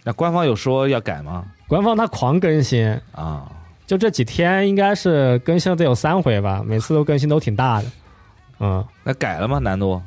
[0.04, 1.46] 那官方有说要改吗？
[1.68, 3.52] 官方他狂更新，啊，
[3.94, 7.86] 就这几天应该是更新了得有三回吧，每次都更新都挺大的。
[8.60, 9.60] 嗯，那改了吗？
[9.60, 10.02] 难度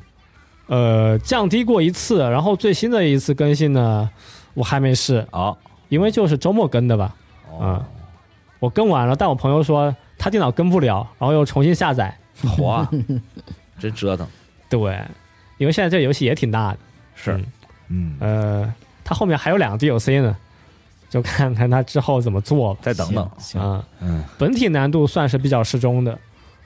[0.66, 4.10] 呃，降低过一次，然后最新的一次更新呢，
[4.54, 5.56] 我还没试，哦
[5.88, 7.14] 因为就是周末更的吧。
[7.48, 7.84] 哦，
[8.58, 12.12] 我更完了，但我朋友说他电脑更不了，然后又重新下载。
[12.44, 12.90] 火啊，
[13.78, 14.26] 真折腾，
[14.68, 15.00] 对，
[15.58, 16.78] 因为现在这游戏也挺大的。
[17.14, 17.46] 是嗯，
[17.88, 18.74] 嗯，呃，
[19.04, 20.36] 它后面还有两个 DLC 呢，
[21.08, 22.80] 就看看他之后怎么做吧。
[22.82, 26.18] 再等等，行，啊、嗯，本体难度算是比较适中的，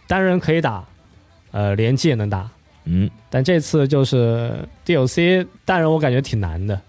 [0.07, 0.84] 单人可以打，
[1.51, 2.49] 呃，联机也能打。
[2.84, 6.80] 嗯，但这次就是 DLC 单人，我感觉挺难的。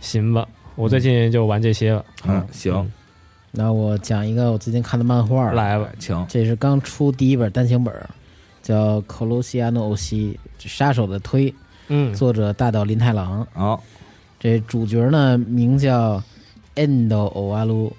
[0.00, 2.04] 行吧，我最近就玩这些了。
[2.26, 2.90] 嗯，行，
[3.50, 7.94] 那我讲一个我最近看的漫画，来吧，请，这是刚出第一本单行本，
[8.62, 11.50] 叫《克罗西亚诺欧西杀手的推》，
[11.88, 13.46] 嗯，作者大岛林太郎。
[13.52, 13.82] 好，
[14.38, 16.22] 这主角呢名叫
[16.74, 17.94] Endo 欧阿鲁，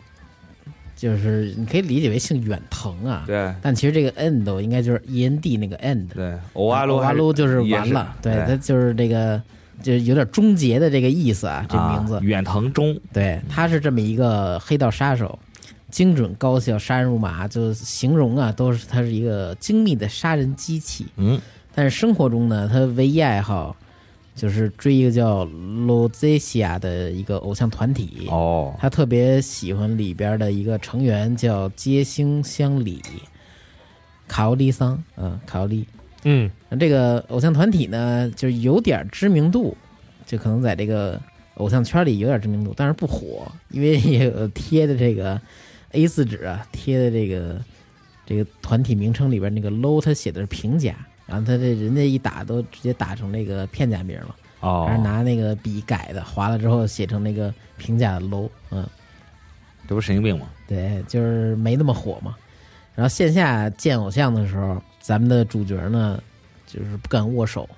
[0.96, 3.24] 就是你可以理解为姓远藤啊。
[3.26, 9.42] 对但其实这个 Endo 应该就是 E N D 那个 end，对，欧阿鲁欧阿鲁就是完了，对，它就是这个
[9.82, 12.20] 就是有点终结的这个意思啊，这名字。
[12.22, 15.38] 远藤忠，对，他是这么一个黑道杀手，
[15.90, 21.06] 精准高效，杀人如麻，就形容啊，都是他是一个精密的杀人机器。
[21.18, 21.40] 嗯，
[21.74, 23.76] 但是生活中呢，他唯一爱好
[24.38, 28.28] 就是追一个叫 Lozisia 的一个偶像团体。
[28.30, 33.02] 哦，他特别喜欢里边的一个成员叫街星乡里
[34.28, 35.86] 卡奥利桑，嗯，卡奥利。
[36.24, 39.76] 嗯那这个偶像团体呢，就是有点知名度，
[40.26, 41.20] 就可能在这个
[41.56, 45.40] 偶像圈里有点知名度，但是不火，因为也有贴的这个
[45.92, 47.62] A 四纸啊，贴的这个
[48.26, 50.96] 这个团体名称里边那个 low，他写的是平假，
[51.28, 58.88] 然后他这人家一打都直接打成那个片假名了，哦，还是拿那个笔改的，划了之后写成那个平假的 low，嗯。
[59.88, 60.48] 这不是神经病吗？
[60.68, 62.36] 对，就是没那么火嘛。
[62.94, 66.22] 然后线下见偶像的时候，咱们的主角呢，
[66.66, 67.70] 就是不敢握手，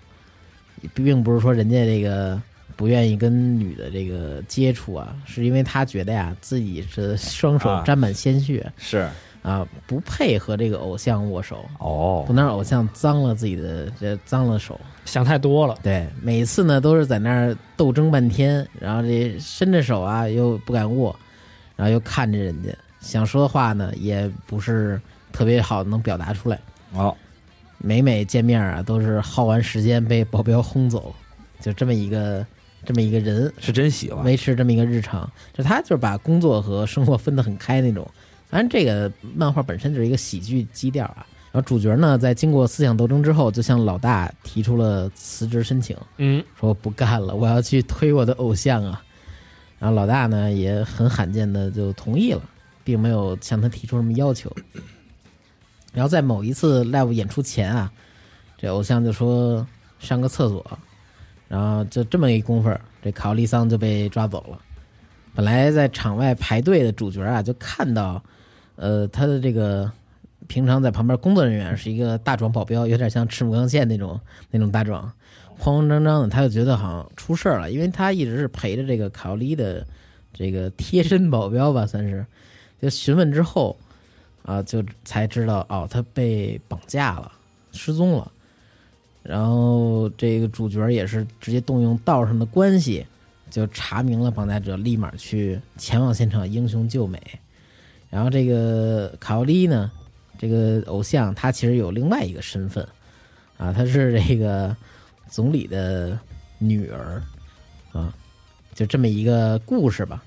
[0.96, 2.42] 并不是说人家这个
[2.76, 9.08] 不愿意跟女的这个接触啊，是因为他觉得呀自己是双手啊沾满鲜血是
[9.42, 14.80] 啊，不配和这个偶像握手，哦不能让偶像脏了自己的这脏了手。
[15.06, 15.78] 想太多了。
[15.82, 21.18] 对，每次呢都是在那儿斗争半天，然后这伸着手啊又不敢握，
[21.76, 22.70] 然后又看着人家，
[23.00, 26.60] 想说的话呢也不是特别好能表达出来。
[26.94, 27.16] 哦
[27.82, 31.16] 每每见面啊都是耗完时间被保镖轰走，
[31.62, 32.46] 就这么一个
[32.84, 35.32] 这么一个人，是真喜欢维持这么一个日常。
[35.54, 38.06] 就他就是把工作和生活分得很开那种。
[38.50, 41.26] 反正这个漫画本身就是一个喜剧基调啊。
[41.52, 45.98] 然后主角呢，在经过思想斗争之后，就向老大提出了辞职申请。
[46.18, 49.04] 嗯，说不干了，我要去推我的偶像啊。
[49.80, 52.42] 然后老大呢也很罕见的就同意了，
[52.84, 54.54] 并没有向他提出什么要求。
[55.92, 57.92] 然后在某一次 live 演出前啊，
[58.58, 59.66] 这偶像就说
[59.98, 60.64] 上个厕所，
[61.48, 62.70] 然后就这么一功夫，
[63.02, 64.60] 这卡奥利桑就被抓走了。
[65.34, 68.22] 本来在场外排队的主角啊，就看到，
[68.80, 69.92] 呃，他的这个
[70.48, 74.18] 平常在旁边工作人员是一个大壮保镖，有点像赤木刚宪那种
[74.50, 75.02] 那种大壮，
[75.58, 79.86] 慌慌张张的，他就觉得好像出事儿了，因为他一直是陪着这个卡奥利的
[80.34, 82.26] 这个贴身保镖吧，算是。
[82.82, 83.76] 就询问之后，
[84.44, 87.30] 啊，就才知道哦，他被绑架了，
[87.74, 88.32] 失踪了。
[89.22, 93.06] 然后这个主角也是直接动用道上的关系，
[93.52, 97.22] 就查明了绑架者，立马去前往现场，英雄救美。
[98.10, 99.92] 然后这个卡奥利呢，
[100.38, 102.88] 这个偶像他其实有另外一个身份，
[103.58, 104.76] 啊，他是这个
[105.28, 106.18] 总理的
[106.58, 107.22] 女儿，
[107.92, 108.12] 啊，
[108.74, 110.24] 就这么一个故事吧。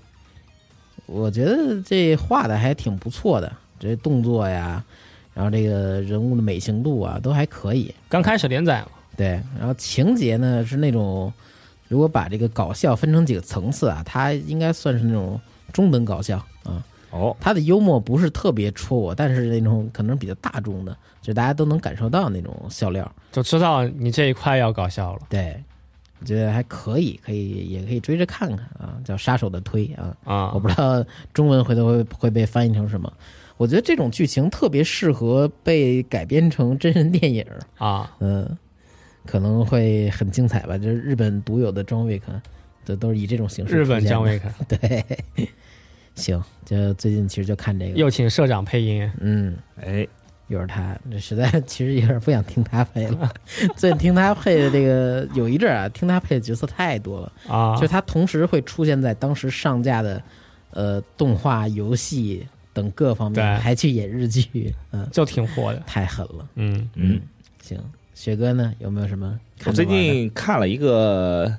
[1.07, 4.83] 我觉得这画的还挺不错的，这动作呀，
[5.35, 7.93] 然后这个人物的美型度啊，都还可以。
[8.09, 11.33] 刚开始连载嘛，对，然后情节呢是那种，
[11.89, 15.39] 如果把这个搞笑分成几个层次啊，它应该算是那种
[15.73, 16.83] 中等搞笑啊。
[17.13, 23.11] 哦他的幽默不是特别戳我，但是那种可能比较大众的，就大家都能感受到那种笑料。
[23.31, 25.21] 就知道你这一块要搞笑了。
[25.29, 25.63] 对，
[26.21, 30.17] 我觉得还可以，可以也可以追着看看啊，叫《杀手的推》啊。
[30.25, 33.13] 啊我，不知道中文回头会会被翻译成什么。
[33.59, 37.47] 我觉得这种剧情特别适合被改编成真人电影，
[37.79, 38.49] 啊，嗯，
[39.25, 40.77] 可能会很精彩吧。
[40.77, 42.33] 就是日本独有的张卫克，
[42.85, 43.77] 这都是以这种形式。
[43.77, 45.05] 日本姜维克对，
[46.15, 50.07] 行，就最近其实就看这个，又请社长配音，嗯，哎
[50.49, 53.33] 又是他，这实在 其实有点不想听他配了。
[53.77, 57.33] 最近听他配的这个有一阵儿啊，听他配的角色太多了。
[57.49, 60.23] 啊，就他同时会出现在当时上架的
[60.71, 65.83] 呃动画、游戏等各方对面，还去演日剧，嗯，就挺火的。
[65.87, 66.47] 太狠了。
[66.57, 67.19] 嗯，嗯，
[67.63, 67.79] 行，
[68.15, 69.87] 雪哥呢有没有什么我最？
[69.87, 71.51] 近看了一个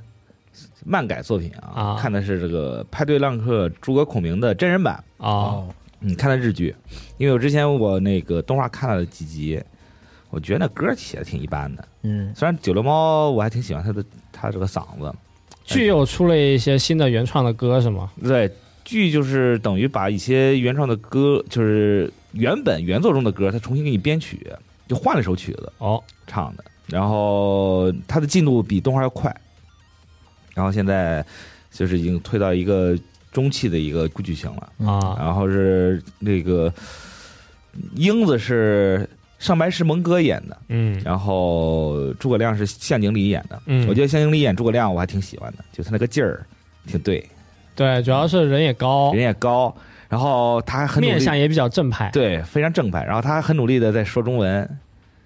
[0.86, 5.04] 漫改作品啊，啊看的是这个派对浪客诸葛孔明的真人版。
[5.18, 5.68] 哦，
[6.00, 6.76] 你，嗯，看的日剧，
[7.18, 9.62] 因为我之前我那个动画看了几集，
[10.30, 11.88] 我觉得那歌写的挺一般的。
[12.04, 15.14] 嗯虽然九流猫我还挺喜欢他的他这个嗓子，
[15.64, 18.12] 剧又出了一些新的原创的歌是吗？
[18.22, 18.52] 对，
[18.84, 24.46] 剧就是等于把一些原创的歌，就是原本原作中的歌，他重新给你编曲，
[24.88, 26.64] 就换了一首曲子哦，唱的。
[26.88, 29.34] 然后它的进度比动画要快，
[30.54, 31.26] 然后现在
[31.72, 32.98] 就是已经推到一个
[33.32, 34.88] 中期的一个剧情了。
[34.88, 36.72] 啊，然后是那个
[37.96, 43.62] 英子是上白石萌歌演的，嗯然后诸葛亮是向井理演的。
[43.66, 46.46] 嗯，我觉得向井理演诸葛亮我还挺喜欢的，就他那个劲儿
[46.86, 47.28] 挺对，
[47.76, 49.76] 对，主要是人也高人，也高，
[50.08, 52.10] 然后他还很，面相也比较正派。
[52.14, 53.04] 对，非常正派。
[53.04, 54.70] 然后他还很努力的在说中文，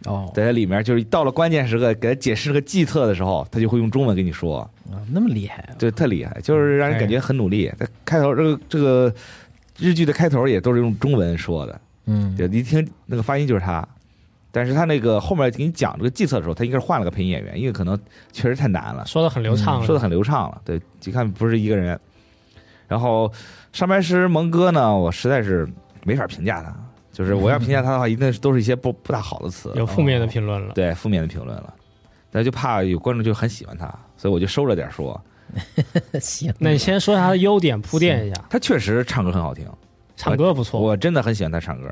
[0.05, 4.59] 哦，在里面就是到了关键时刻给他解释个计策的时候，他就会用中文跟你说，
[4.91, 5.75] 啊那么厉害啊！
[5.77, 7.71] 就特厉害，就是让人感觉很努力。
[7.79, 9.13] 他开头这个这个
[9.77, 11.81] 日剧的开头也都是用中文说的。
[12.05, 13.85] 嗯，对，一听那个发音就是他，
[14.51, 17.99] 但是他那个后面给你讲这个计策的时候，他应该是换了个配音演员，因为可能
[18.31, 20.61] 确实太难了，说的很流畅，说的很流畅了。
[20.63, 21.99] 对，一看不是一个人。
[22.87, 23.29] 然后
[23.73, 25.67] 上白石萌哥呢，我实在是
[26.05, 26.73] 没法评价他，
[27.17, 30.71] 就是我要评价他的话，一定是都是一些不不大好的词，有负面的评论了。
[30.75, 31.73] 对负面的评论了。
[32.29, 35.19] 但就怕有观众就很喜欢他，所以我就收着点说。
[36.21, 38.45] 行，那你先说他的优点，铺垫一下。
[38.51, 39.67] 他确实唱歌很好听，
[40.15, 41.89] 唱歌不错，我真的很喜欢他唱歌。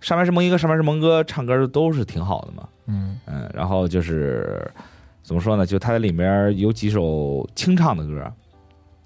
[0.00, 2.68] 上面是蒙一哥、上面是蒙哥唱歌都是挺好的嘛。
[2.86, 4.70] 嗯嗯，然后就是
[5.24, 5.66] 怎么说呢？
[5.66, 8.14] 就他在里面有几首清唱的歌，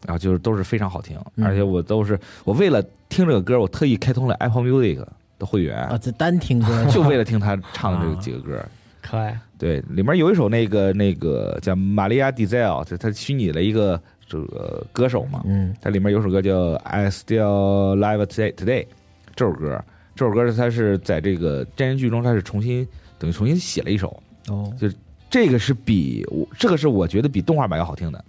[0.04, 5.02] 然后就是都是非常好听，嗯而且我都是我为了听这个歌，我特意开通了 Apple Music
[5.38, 8.64] 的会员，啊，这单听歌 就为了 听他唱的这几个歌。
[9.02, 9.38] 可爱。
[9.56, 18.86] 对，里面有一首那个那个叫玛利亚·迪塞尔，就他虚拟了一个这个歌手嘛，嗯它里面有首歌叫《I Still Live Today》Today，
[19.34, 19.82] 这首歌，
[20.14, 22.86] 这首歌它是在这个真人剧中，它是重新
[23.18, 24.88] 等于重新写了一首，哦，就
[25.30, 28.24] 这个是比我这个是我觉得比动画版要好听的，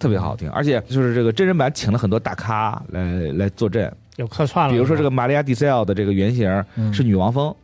[0.00, 6.92] 特别好听，而且就是这个真人版请了很多大咖来来坐镇，有客串了，比如说这个玛利亚·迪塞尔的这个原型嗯。
[6.92, 7.54] 是女王蜂，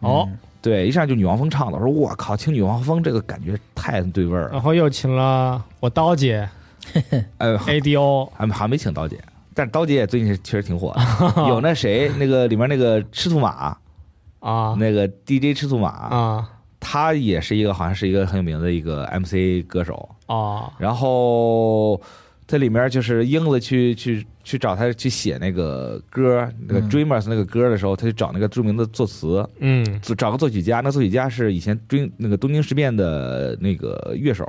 [0.00, 0.28] 哦，
[0.62, 6.48] 对，一上就女王蜂唱的，我说我靠，请女王蜂这个感觉太对味儿了，然后又请了我刀姐
[7.36, 9.18] 呃，ADO 还还没请刀姐，
[9.54, 13.76] 但是刀姐也最近确实挺火的， 有那谁那个里面那个赤兔马，
[14.40, 14.74] 啊。
[14.78, 16.50] 那个 DJ 赤兔马，啊。
[16.80, 20.72] 他也是一个好像是一个很有名的一个 MC 歌手，哦。
[20.78, 22.00] 然后
[22.46, 26.88] 这里面就是英子去去去找他去写那个歌，那个嗯。
[26.88, 30.00] Dreamers 那个歌的时候，他就找那个著名的作词，嗯。
[30.00, 34.46] 就找个作曲家，那作曲家是以前追那个东京事变的那个乐手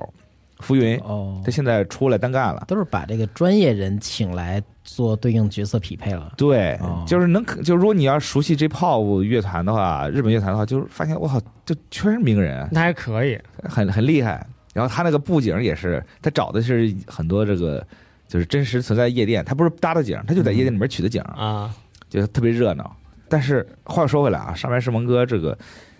[0.59, 1.41] 浮云，哦。
[1.43, 2.63] 他，现在出来单干了。
[2.67, 6.31] 都是把这个专业人请来做对应角色匹配了。
[6.37, 7.03] 对，哦。
[7.05, 13.37] 就是能，就如果你要熟悉 J-pop 乐团的话，日本乐团的话，就是发现我靠，就全是名人，那还可以。
[13.63, 14.45] 很很厉害。
[14.73, 17.85] 然后他那个布景也是，他找的是很多这个
[18.27, 21.73] 就是真实存在夜店，他不是搭的景，他就在夜店里面取的景，啊
[22.09, 22.95] 就特别热闹。
[23.27, 25.57] 但是话说回来啊，上白石萌哥这个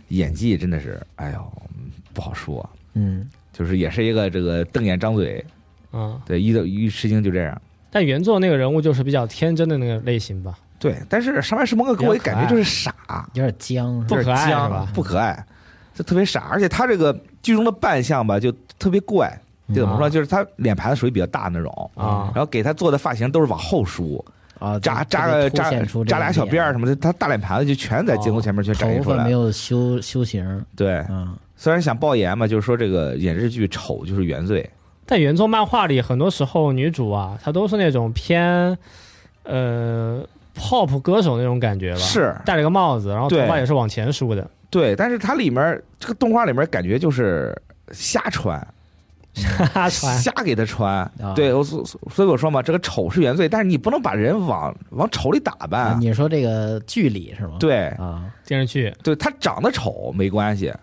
[0.07, 1.51] 演技真的是，哎呦，
[2.13, 5.45] 不好说，嗯，就是也是一个这个瞪眼张嘴，
[5.93, 7.61] 嗯，对，一的一吃惊就这样。
[7.91, 12.93] 但原作那个人物就是比较天真的那个类型吧，对，但是上白石萌哥给我一感觉就是傻，
[13.34, 14.91] 有点僵，不可爱僵是吧？
[14.93, 15.45] 不可爱，
[15.93, 19.31] 就特别傻，而且他这个剧中的扮相吧，就特别怪。
[19.69, 22.31] 就怎么说，啊就是他脸盘子属于比较大那种，啊。
[22.33, 24.25] 然后给他做的发型都是往后梳，
[24.57, 25.69] 啊，扎扎个扎
[26.07, 29.17] 扎俩小辫儿什么的，他大脸盘子就全在镜头前面全展现出来。
[29.17, 34.67] 头发没有修修型，对，啊，虽然想爆颜嘛，就是说这个演日剧丑就是原罪，
[35.05, 38.75] 但原作漫画里很多时候女主啊，她都是那种偏
[39.43, 40.25] 呃
[40.55, 42.35] pop 歌手那种感觉吧，是。
[42.43, 47.55] 戴了个帽子，然后头发也是往前梳的，对，但是它里面这个动画里面感觉就是
[47.91, 48.59] 瞎穿，
[49.34, 50.93] 瞎穿瞎给他穿。
[51.22, 55.99] 啊对，我所所以我说嘛，这个丑是原罪，但是你不能把人往往丑里打啊扮。
[55.99, 57.57] 你说这个剧里是吗？
[57.59, 60.74] 对，啊，电视剧对他长得丑没关系，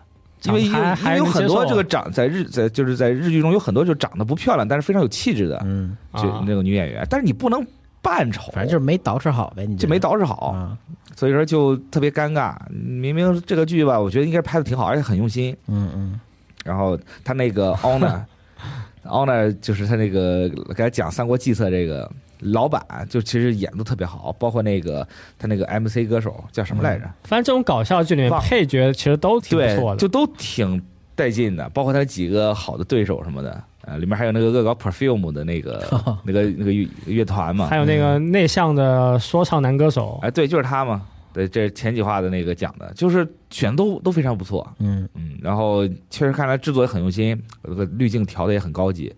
[0.44, 7.64] 因为因为还有很多这个长在日在就是在日剧中有很多就长得不漂亮，但是非常有气质的嗯，就啊那个女演员，但是你不能
[8.02, 10.76] 扮丑，反正就是没捯饬好呗，你就没捯饬好，啊，
[11.16, 12.54] 所以说就特别尴尬。
[12.70, 15.56] 明明这个剧吧，我觉得应该拍的挺好，而且很用心。
[15.66, 16.20] 嗯嗯
[16.64, 18.20] 然后他那个 honor
[19.04, 22.10] honor 就是他那个给他讲《三国计策》这个
[22.40, 25.06] 老板，就其实演的特别好，包括那个
[25.38, 27.04] 他那个 MC 歌手叫什么来着？
[27.24, 30.82] 反正这种搞笑剧里面配角其实都挺不错，的，就都挺
[31.14, 33.62] 带劲的，包括他几个好的对手什么的。
[33.86, 35.82] 呃，里面还有那个恶搞 perfume 的那个
[36.24, 37.68] 那个那个乐乐团嘛。
[37.68, 41.06] 还，有那个内向的说唱男歌手，哎，对，就是他嘛。
[41.32, 45.06] 对，这是前几话的那个讲的，就是选都都非常不错，嗯。
[45.14, 49.14] 嗯，然后确实看来制作也很用心，这个滤镜调的也很高级，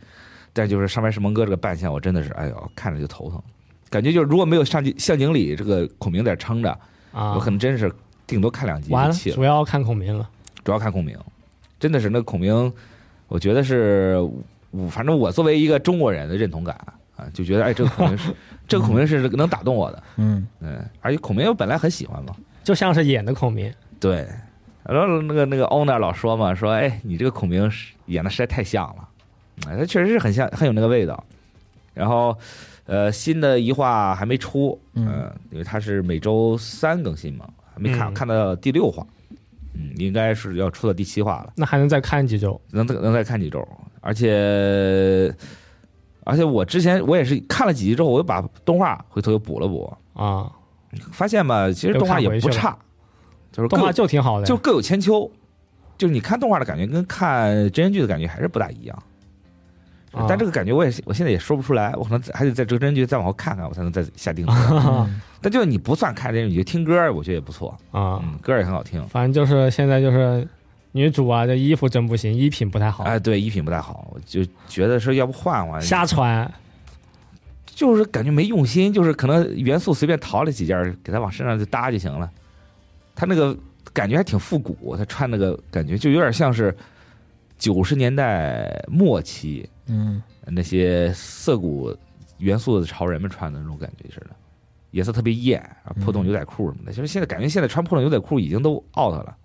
[0.53, 3.41] 但就是上面是蒙哥这个扮相，我真的是，哎呦，看着就头疼，
[3.89, 6.71] 感觉就是如果没有上镜向井里这个孔明在撑着，
[7.13, 7.35] 啊。
[7.35, 7.91] 我可能真是
[8.27, 9.15] 顶多看两集完了。
[9.15, 9.45] 主。
[9.45, 10.29] 要看孔明了。
[10.65, 11.17] 主要看孔明，
[11.79, 12.73] 真的是那孔明，
[13.29, 14.19] 我觉得是，
[14.71, 16.75] 我反正我作为一个中国人的认同感
[17.17, 18.35] 啊，就觉得哎，这个孔明是
[18.69, 24.29] 这个孔明是能打动我的，嗯嗯，而且孔明我本来很喜欢嘛，就像是演的孔明，对，
[24.85, 29.09] 然后那个那个 owner 老说嘛，说哎，你这个孔明是演的实在太像了，
[29.69, 31.23] 哎，他确实是很像，很有那个味道。
[31.95, 32.37] 然后，
[32.87, 39.05] 呃，新的一话还没出，嗯呃，因为他是每周三更新嘛，还没看、嗯看到第六话，
[39.75, 41.53] 嗯，应该是要出到第七话了。
[41.57, 42.61] 那还能再看几周？
[42.71, 43.67] 能再能再看几周，
[44.09, 45.31] 而且
[46.25, 50.51] 而且我之前我也是看了几集之后，我又把动画回头又补了补，啊，
[51.13, 52.75] 发现吧，其实动画也不差，
[53.53, 55.31] 就是动画就挺好的，就各有千秋，
[55.99, 58.99] 就是你看动画的感觉跟看真人剧的感觉还是不大一样。
[60.11, 64.57] 啊但这个感觉我也我现在也说不出来，我可能还得在这个真人剧再往后看看，我才能再下定 论。
[64.57, 69.07] 嗯但就是你不算看真人剧，听歌我觉得也不错，啊，嗯，歌也很好听。
[69.07, 70.49] 反正就是现在就是
[70.93, 76.51] 女主啊，这衣服真不行，衣品不太好，哎，对，衣品不太好，我就觉得说要不换换，瞎穿。
[77.67, 82.29] 就是感觉没用心，就是可能元素随便淘了几件，给他往身上就搭就行了。
[83.15, 83.57] 他那个
[83.93, 86.77] 感觉还挺复古，他穿那个感觉就有点像是
[87.57, 90.21] 九十年代末期嗯。
[90.51, 91.95] 那些涩谷
[92.39, 94.31] 元素的潮人们穿的那种感觉似的，
[94.93, 96.91] 颜色特别艳，啊破洞牛仔裤什么的。
[96.91, 99.37] 其实现在感觉现在穿破洞牛仔裤已经都 out 了，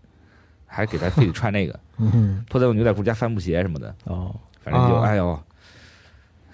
[0.74, 5.08] 还给他自己穿那个 嗯，破带牛仔裤加帆布鞋什么的，哦，反正就啊。
[5.08, 5.40] 哎呦，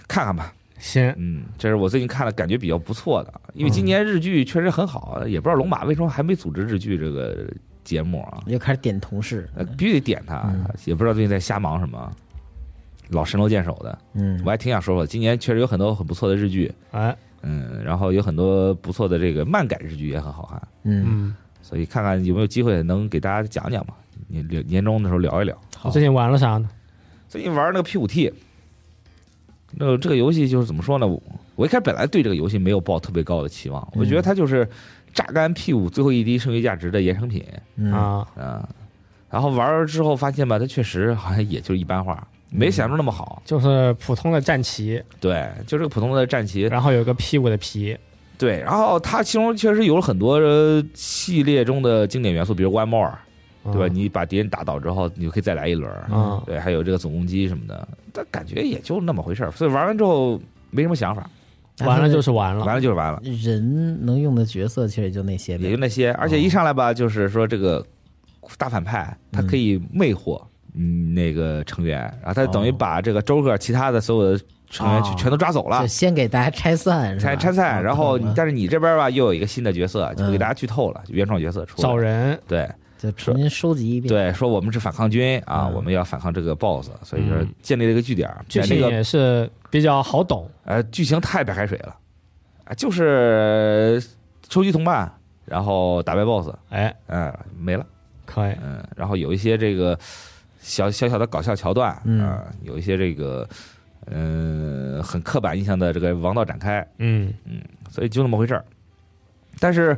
[0.08, 7.48] 看看吧，行，嗯，这是我最近看了感觉比较不错的，因为今年日剧确实很好，也不知道龙马为什么还没组织日剧这个
[7.84, 12.12] 节目啊，又开始点同事，呃，必须得点他嗯，也不知道最近在瞎忙什么，
[13.10, 14.42] 老神龙见首的，嗯。
[14.46, 23.94] 我还挺想说说，今年确实有很多很不错的日剧，哎，嗯，然后有很多不错的这个漫改日剧也很好看，嗯，嗯，所以看看有没有机会能给大家讲讲嘛，
[24.28, 25.58] 年年年终的时候聊一聊。
[25.78, 26.70] 好最近玩了啥呢？
[27.28, 28.34] 最近玩那个 P 五 T，
[29.74, 31.08] 那这个游戏就是怎么说呢？
[31.08, 31.22] 我
[31.56, 34.68] 我一开始本来对这个游戏没有抱特别高的期望，我觉得它就是
[35.14, 38.70] 榨干 P 五最后一滴剩余价值的衍生品嗯啊，啊。
[39.30, 43.44] 然后玩了之后发现吧，它确实好像也就是一般化，没想象中那么好。
[43.46, 46.62] 就是普通的战旗，对，就是个普通的战旗。
[46.64, 47.96] 然后有个 P 五的皮，
[48.40, 53.14] 对，然后它其中确实有了很多呃系列中的经典元素，比如 One More，
[53.66, 53.88] 对吧？
[53.88, 55.92] 嗯你把敌人打倒之后，你就可以再来一轮。
[56.12, 59.52] 嗯对，还有这个总攻击什么的，但感觉也就那么回事儿。
[59.52, 60.40] 所以玩完之后
[60.72, 61.30] 没什么想法，
[61.86, 66.12] 完了就是完了，完了就是完了，人能用的角色其实也就那些，也就那些。
[66.14, 67.86] 而且一上来吧，就是说这个
[68.58, 70.42] 大反派他可以魅惑
[70.74, 75.88] 嗯那个成员，然后他等于哦把这个周克其他的所有的成员哦全全都抓走了就。
[75.88, 82.70] 先给大家拆散，拆拆散，啊然后但是你这边吧又有一个新的角色，就嗯给大家剧透了，原创角色出来找人，对
[83.00, 85.74] 就重新收集一遍，对，说我们是反抗军啊，嗯。
[85.74, 87.56] 我们要反抗这个 BOSS，所以就是嗯。
[87.62, 88.44] 建立了一个据点儿。
[88.50, 91.96] 剧情也是比较好懂，呃，剧情太白开水了，
[92.66, 94.04] 啊，就是
[94.50, 95.10] 收集同伴，
[95.46, 97.86] 然后打败 BOSS，哎，嗯，没了，
[98.26, 99.98] 可以，嗯，然后有一些这个
[100.60, 103.48] 小小小的搞笑桥段，嗯啊，有一些这个
[104.12, 107.34] 嗯、很刻板印象的这个王道展开，嗯。
[107.46, 108.66] 嗯，所以就那么回事儿。
[109.60, 109.98] 但是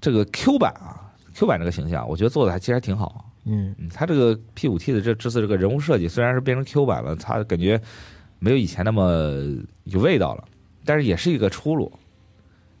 [0.00, 1.09] 这个 Q 版啊
[1.40, 3.24] ，Q 版这个形象，我觉得做的还其实还挺好。
[3.46, 7.80] 嗯嗯，它这个 P 五 T 的这这次这个人物设计虽然是变成 Q 版了，他感觉
[8.38, 9.32] 没有以前那么
[9.84, 10.44] 有味道了，
[10.84, 11.90] 但是也是一个出路。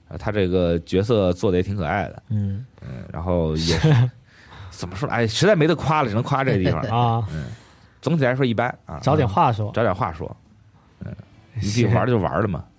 [0.08, 4.10] 啊，他这个角色做的也挺可爱的，嗯嗯，然后也是
[4.70, 5.14] 怎么说呢？
[5.14, 6.80] 哎，实在没得夸了，只能夸这个地方。
[6.90, 7.44] 啊，嗯
[8.02, 10.36] 总体来说一般啊，找点话说，找点话说，
[11.04, 11.14] 嗯，
[11.54, 12.69] 你自己行玩就玩了嘛，嗯，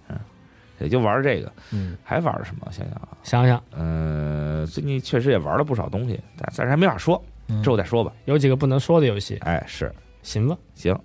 [0.81, 2.67] 也就玩这个，嗯还玩什么？
[2.71, 8.11] 想想啊，想想嗯，最近确实也玩了不少东西，但暂时还没法说，嗯之后再说吧。
[8.25, 9.93] 有几个不能说的游戏，哎，是
[10.23, 10.57] 行吧？
[10.75, 10.97] 行，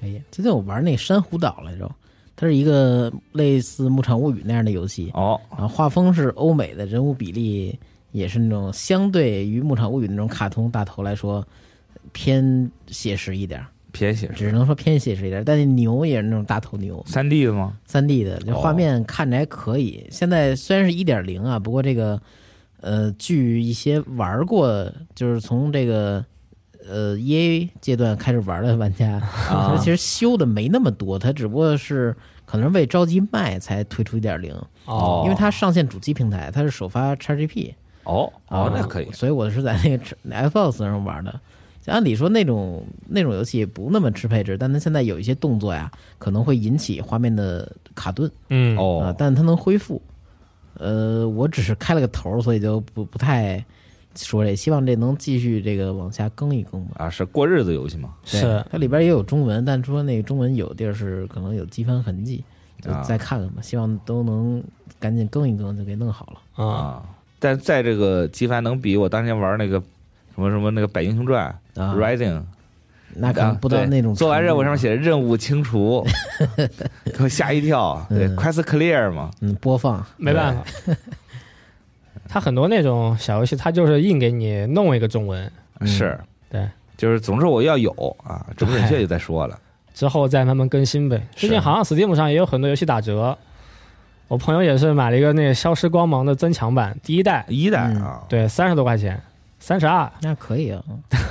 [0.00, 0.20] 可以。
[0.30, 1.90] 最近我玩那珊瑚岛来着，
[2.36, 7.78] 它是一个类似《牧场物语》那样的游戏，哦，然后画风是欧美的，人物比例
[8.10, 11.46] 也是那种相对于《牧场物语》那种卡通大头来说
[12.12, 15.44] 偏写实一点儿，偏写是只能说偏写实一点儿。
[15.44, 17.76] 但是牛也是那种大头牛，三 D 的吗？
[17.86, 20.06] 三 D 的，这哦画面看着还可以。
[20.10, 22.20] 现在虽然是一点零啊，不过这个
[22.80, 26.24] 呃，据一些玩过，就是从这个
[26.88, 29.20] 呃 E A 阶段开始玩的玩家，
[29.50, 34.52] 啊其实修的没那么多，它只不过是可能为着急卖才推出一点零，
[34.86, 37.74] 哦因为它上线主机平台，它是首发 XGP
[38.04, 40.04] 哦哦，啊那可以，所以我是在那个
[40.50, 41.40] Xbox 上玩的。
[41.82, 48.30] 就按理说那种那种游戏不那么吃配置，但它现在有一些动作呀，可能会引起画面的卡顿。
[48.50, 50.00] 嗯，啊哦，，但它能恢复。
[50.78, 53.62] 呃，我只是开了个头儿，所以就不不太
[54.14, 56.92] 说这，希望这能继续这个往下更一更吧。
[56.98, 58.14] 啊，是过日子游戏吗？
[58.24, 62.44] 是它里边也有中文，但说那个中文有地儿是可能有机翻痕迹，
[62.80, 63.60] 就啊再看看吧。
[63.60, 64.62] 希望都能
[64.98, 66.64] 赶紧更一更，就给弄好了。
[66.64, 67.02] 啊，啊，
[67.38, 69.80] 但在这个机翻能比我当年玩那个
[70.34, 72.42] 什么什么那个《百英雄传啊》Rising，
[73.14, 76.06] 那可能不到对那种做完任务上面，写着任务清除，
[77.04, 78.04] 给我吓一跳。
[78.08, 80.64] 对嗯，Quest Clear 嘛，嗯，播放，没办法。
[82.28, 85.50] 它很多那种小游戏，它就是硬给你弄一个中文，
[85.80, 86.18] 嗯是，
[86.48, 86.66] 对，
[86.96, 87.90] 就是总之我要有
[88.24, 89.58] 啊，准不准确就再说了。
[89.92, 91.20] 之后再慢慢更新呗。
[91.36, 93.36] 最近好像 Steam 上也有很多游戏打折，
[94.28, 99.20] 我朋友也是买了一个那个《消失光芒》的增强版第一代，一代嗯啊，对，三十多块钱，
[99.62, 100.82] 三十二，那可以啊。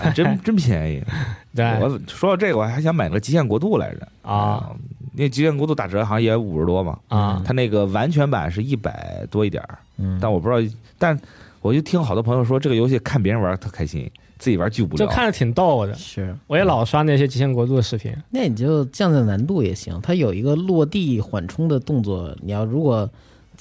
[0.02, 1.04] 还 真真便宜。
[1.54, 4.72] 对我说到这个，我还想买个极限国度来着啊，
[5.14, 6.98] 那极限国度打折好像也五十多嘛。
[7.10, 11.20] 啊它那个完全版是一百多一点儿，嗯，但我不知道，但
[11.62, 14.10] 我就听好多朋友说这个游戏看别人玩特开心，
[14.40, 14.96] 自己玩巨无聊。
[14.96, 15.94] 就看着挺逗的。
[15.96, 20.00] 是，我也老刷那些极限国度的视频，那你就降降难度也行。
[20.02, 23.08] 它有一个落地缓冲的动作，你要如果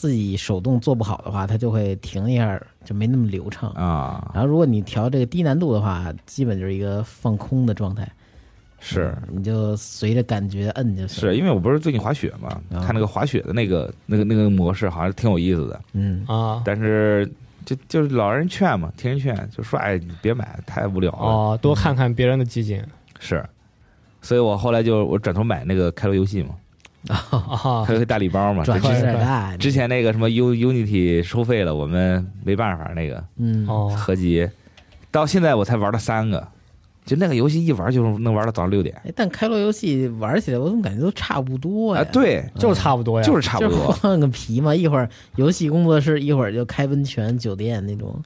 [0.00, 3.68] 自己手动做不好的话，它就会停一下，就没那么流畅。
[3.72, 8.10] 啊，然后如果你调这个低难度的话，基本就是一个放空的状态，
[8.78, 9.14] 是。
[9.30, 11.20] 你就随着感觉摁就行。
[11.20, 12.80] 是，因为我不是最近滑雪嘛，啊。
[12.82, 16.24] 看那个滑雪的那个那个那个模式好像挺有意思的，嗯。
[16.26, 17.30] 啊，但是
[17.66, 21.18] 就就是老人劝嘛，听人劝，就说哎，你别买，太无聊了。
[21.18, 22.82] 哦，多看看别人的集锦。
[23.18, 23.46] 是，
[24.22, 26.54] 所以我后来就我转头买那个开罗游戏嘛，
[27.08, 28.62] 啊开罗大礼包嘛。
[28.62, 29.56] 之转变有快点大。
[29.56, 34.48] 之前那个什么 U Unity 收费了，我们没办法那个嗯，哦，合集，
[35.10, 36.46] 到现在我才玩了三个，
[37.04, 42.02] 就那个游戏一玩就能玩到早上六点哎，但开罗游戏玩起来，我怎么感觉都差不多呀？
[42.02, 48.22] 啊，，对，就是差不多呀，就是差不多，换个皮嘛，一会儿游戏工作室，一会儿就开温泉酒店那种，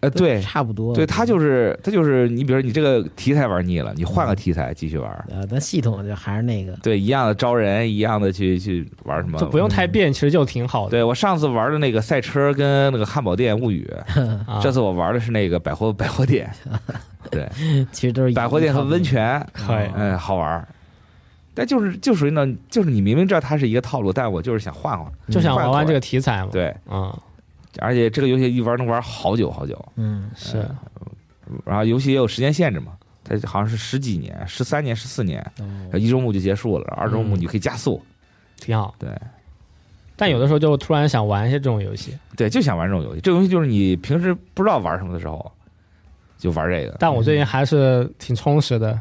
[0.00, 0.94] 呃，对，差不多。
[0.94, 10.90] 对，它就是它就是你，比如说你这个题材玩腻了，你换个题材继续玩，呃，但系统就还是那个，对，一样的招人，一样的去去玩什么，就不用太变，其实就挺好的。
[10.90, 13.88] 对我上次玩的那个赛车跟那个汉堡店物语，
[14.46, 16.48] 啊这次我玩的是那个百货百货店，
[17.30, 17.48] 对，
[17.90, 20.66] 其实都是百货店和温泉，可以嗯，好玩。
[21.54, 25.10] 但就是就属于那，就是你明明知道它是一个套路，但我就是想换换。
[25.28, 26.50] 就想玩玩这个个，题材嘛。
[26.52, 27.12] 对，啊，
[27.78, 30.68] 而且这个游戏一玩能玩好久好久，嗯，是
[31.64, 32.92] 然后游戏也有时间限制嘛，
[33.24, 35.40] 它好像是十几年、十三年、十四年，
[35.92, 38.02] 哦一周目就结束了，二周目嗯你可以加速。
[38.56, 38.94] 挺好。
[38.98, 39.08] 对
[40.16, 43.20] 但有的时候就突然想玩一些这种游戏，对，就想玩这种游戏。
[43.20, 45.52] 这种游戏就是你平时不知道玩什么的时候，
[46.36, 46.96] 就玩这个。
[46.98, 49.00] 但我最近还是挺充实的，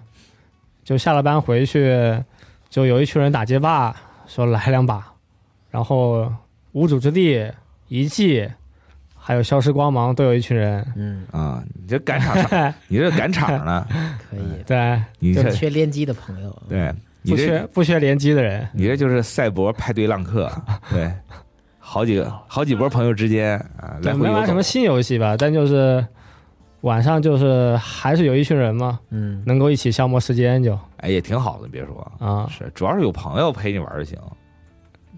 [0.84, 2.24] 就下了班回去，
[2.70, 3.95] 就有一群人打街霸，
[4.28, 5.12] 说来两把，
[5.72, 6.32] 然后
[6.74, 7.52] 无主之地、
[7.88, 8.48] 遗迹，
[9.28, 10.86] 还有消失光芒都有一群人。
[10.95, 13.86] 嗯，啊、你这赶场上， 你这赶场呢？
[14.32, 14.64] 可以。
[14.66, 16.94] 对，你这缺联机的朋友，对，
[17.24, 20.49] 你不缺不缺联机的人，你这就是赛博派对浪客，
[20.90, 21.12] 对，
[21.78, 26.08] 好几个好几波朋友之间啊，对，来回游走没玩什么新游戏吧，但就是
[26.82, 34.18] 晚上就是还是有一群人嘛，嗯，能够一起消磨时间就哎，也挺好的，别说啊，是，主要是有朋友陪你玩就行。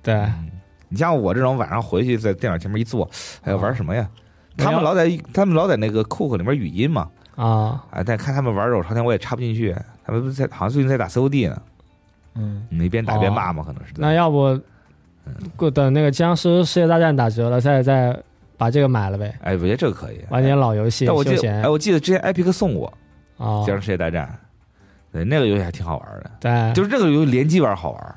[0.02, 0.28] 对，
[0.90, 3.10] 你像我这种晚上回去在电脑前面一坐，
[3.44, 4.08] 哎呀，玩什么呀？
[4.58, 9.74] 他们老在他们老在那个 Cook 里面语音嘛，啊，哎，但看他们玩《肉朝天》，我也插不进去。
[10.06, 11.62] 他们不是在好像最近在打 COD 呢，
[12.36, 13.94] 嗯，你一边打边骂嘛，可能是。
[13.96, 14.60] 那要不
[15.56, 18.20] 过等那个僵尸世界大战打折了，再再
[18.58, 20.20] 把这个买了呗，哎，我觉得这个可以。
[20.30, 22.92] 玩点老游戏但我记得，哎，我记得之前 Epic 送过
[23.38, 24.28] 啊《僵尸世界大战》，
[25.14, 26.32] 对，那个游戏还挺好玩的。
[26.40, 28.16] 对，就是这个游戏联机玩好玩，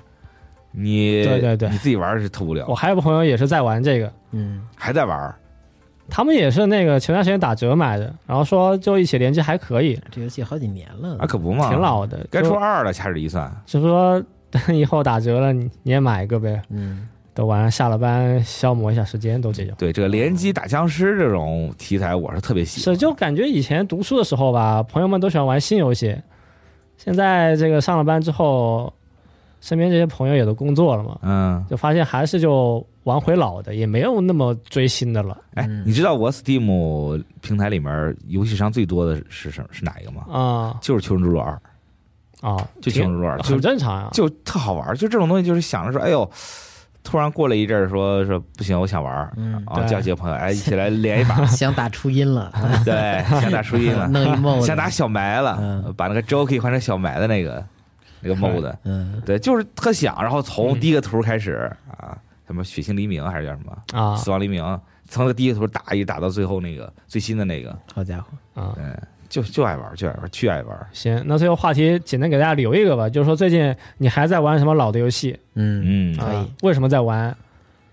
[0.72, 1.68] 你对对对。
[1.68, 5.34] 你自己玩是特无聊我，还有个朋友也是在玩这个，嗯，还在玩。
[6.10, 11.16] 他们也是那个前段时间打折买的，然后说就一起联机还可以，这游戏好几年了。
[11.20, 13.50] 啊，，可不嘛，挺，老的，该就出二了，掐指一算。
[13.64, 19.74] 就说 等以后打折了，你你也买一个呗，嗯，等晚上下了班消磨一下时间，都这种。
[19.78, 22.94] 对这个联机打僵尸这种题材，我是特别喜欢。
[22.94, 26.14] 是，就感觉以前读书的时候吧，朋友们都喜欢玩新游戏，
[26.98, 28.92] 现在这个上了班之后，
[29.62, 35.38] 身边这些朋友也都工作了嘛，嗯，就发现还是就玩回老的，也没有那么追新的了。
[35.54, 40.24] 哎嗯，你知道我 Steam 平台里面游戏商最多的是什是哪一个吗？
[40.30, 40.76] 啊。
[40.82, 41.58] 就是《求生之路二》，
[42.46, 44.10] 啊，就《求生之路二》，就很正常啊。
[44.12, 44.88] 就特好玩。
[44.96, 46.28] 就这种东西，就是想着说，哎呦，
[47.04, 49.88] 突然过了一阵儿，说说不行，我想玩儿，嗯啊，对。
[49.88, 52.52] 叫几个朋友，哎， 一起来连一把， 想打初音了，
[52.84, 55.94] 对，想打初音了，弄一 mod，想打小埋了，嗯。
[55.96, 57.64] 把那个 Jockey 换成小埋的那个
[58.22, 62.16] 那个 mode，嗯，对，就是特想，然后从嗯第一个图开始啊，
[62.46, 64.62] 什么血腥黎明还是叫什么啊死亡黎明，
[65.06, 68.28] 从那个第一个图打一打到最后那个最新的那个，好家伙，
[68.60, 68.96] 啊，嗯，
[69.28, 75.38] 就就爱玩，就爱玩，巨爱玩，行，那最后话题简单给大家留一个吧，就是说最近你还在玩什么老的游戏？
[75.54, 77.36] 嗯，嗯，可以啊为什么在玩？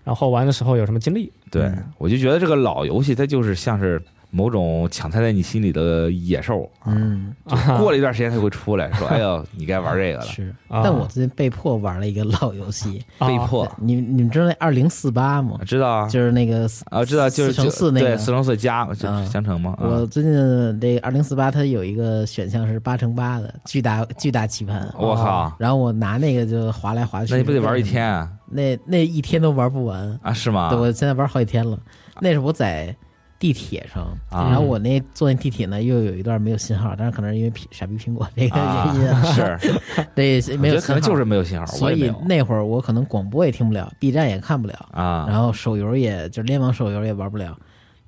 [0.02, 1.30] 然后玩的时候有什么经历？
[1.50, 4.00] 对嗯，我就觉得这个老游戏它就是像是
[4.30, 10.82] 某种抢菜在你心里的野兽，啊，嗯，就 过了一段时间它就会出来说，哎呦， 你该玩这个了，是，啊。
[10.84, 15.58] 但我最近被迫玩了一个老游戏，被迫，你你们知道那二零四八吗？
[15.66, 18.06] 知道啊，就是那个啊，知道就是四乘四那个。
[18.06, 19.86] 对，四乘四加相乘嘛，啊。
[19.88, 20.32] 我最近
[20.80, 28.06] 这二零四八它有一个选项是八乘八的巨大巨大棋盘，我靠，然后我拿那个就划来划去，那你不得玩一天？
[28.06, 28.30] 啊？
[28.52, 30.70] 那那一天都玩不完，啊，是吗？
[30.70, 31.78] 对，我现在玩好几天了。
[32.20, 32.94] 那是我在
[33.40, 39.58] 地铁上，啊然后我那坐那地铁呢，又有一段没有信号，但是可能是因为苹傻逼苹果这个啊原因啊，是，
[40.14, 45.24] 对没有可能就是没有信号，所以那会儿我可能广播也听不了，B 站也看不了，啊。
[45.26, 47.56] 然后手游也就联网手游也玩不了，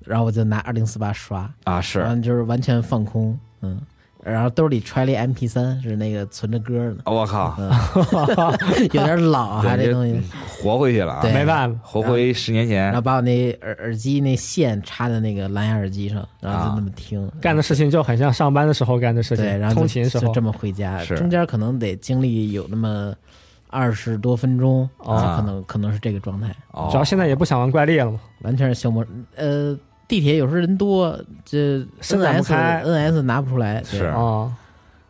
[0.04, 1.98] 然后我就拿二零四八刷，啊是。
[1.98, 3.80] 然是，后就是完全放空，嗯，
[4.24, 7.70] 然后兜里揣了一 MP 三，是那个存着歌呢，我靠，嗯，
[8.92, 10.20] 有点老啊，这东西。
[10.62, 12.84] 活回去了啊，没办法，活回十年前。
[12.84, 17.28] 然后把我那耳耳机那线插在那个蓝牙耳机上，然后就那么听。
[17.40, 20.26] 干的事情就很像上班的时候干的事情，对，然后通勤时候。
[20.28, 21.16] 就这么回家，是。
[21.16, 23.12] 中间可能得经历有那么
[23.70, 26.88] 二十多分钟，哦就可能可能是这个状态，哦。
[26.92, 28.20] 主要现在也不想玩怪猎了嘛。
[28.42, 29.04] 完全是消磨。
[29.36, 29.76] 呃，
[30.12, 32.82] 地铁有时候人多，这伸展不 NS 开。
[32.84, 33.98] NS 拿不出来，对。
[34.00, 34.52] 是哦，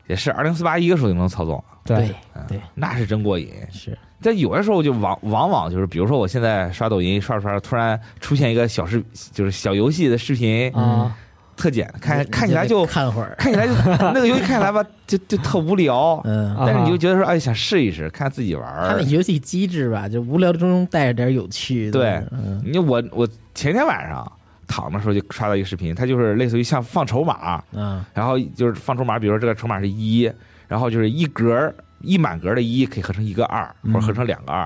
[0.07, 2.15] 也是二零四八一个手机能操纵，对。
[2.37, 2.61] 嗯对。
[2.77, 3.49] 那是真过瘾。
[3.73, 9.03] 是，但有的时候就往往往就是，比如说我现在刷抖音刷着刷着，突然出现一个小视，
[9.33, 11.13] 就是小游戏的视频，啊，
[11.57, 13.75] 特简，看你看起来就得看会儿，看起来就
[14.15, 16.21] 那个游戏看起来吧，就就特无聊。
[16.23, 19.03] 嗯，啊但是你就觉得说，哎，想试一试，看自己玩儿。
[19.03, 22.23] 游戏机制吧，就无聊中带着点有趣的，对。
[22.31, 22.63] 嗯。
[22.65, 24.31] 你我我前天晚上
[24.73, 28.03] 躺的时候就刷到一个视频，它就是类似于像放筹码，嗯。
[28.15, 30.31] 然后就是放筹码，比如说这个筹码是一，
[30.67, 34.61] 然后就是一格一满格的一可以合成一个二，或者合成两个二，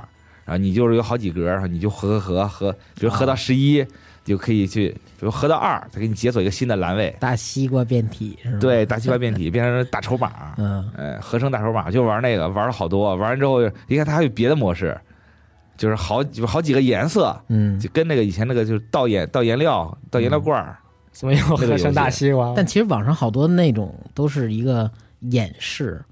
[0.45, 3.85] 然后你就是有好几格，然后你就合合合合，比如合到十一、
[4.25, 8.59] 就可以去，比如合到二，再给你解锁一个新的栏位，大西瓜变体是吧？
[8.61, 14.99] 对，大西瓜变体 变成大筹码，嗯，哎，合成大筹码就玩那个，玩了好多，玩完之后一看它还有别的模式，
[15.77, 20.79] 就是好就好几个颜色，嗯，就跟那个以前那个就是倒颜倒颜料倒颜料罐儿，
[21.13, 22.53] 怎么有合成大西瓜？
[22.57, 24.91] 但其实网上好多那种都是一个
[25.21, 26.03] 演示，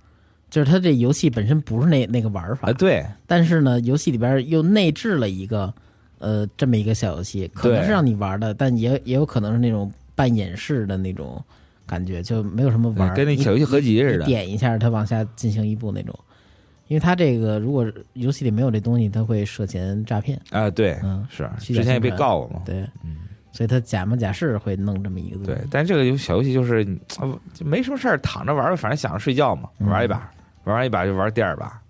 [0.51, 2.69] 就是它这游戏本身不是那那个玩法。
[2.69, 5.73] 啊，，对，但是呢，游戏里边又内置了一个
[6.19, 11.43] 呃这么一个小游戏，可能是让你玩的，但也也有可能是那种半演示的那种
[11.86, 16.19] 感觉，就没有什么玩儿，跟那小游戏合集似的，点一下它往下进行一步那种。
[16.89, 23.19] 因为他这个如果游戏里没有这东西，他会涉嫌诈骗，啊，对，嗯，是之前也被告过嘛，对，嗯。
[23.52, 25.47] 所以他假模假式会弄这么一个。
[25.47, 26.82] 对，但这个游小游戏就是
[27.19, 30.28] 啊就没什么事儿，躺着玩儿，反正想着睡觉嘛，嗯玩一把，
[30.65, 31.81] 玩完一把就玩第二把，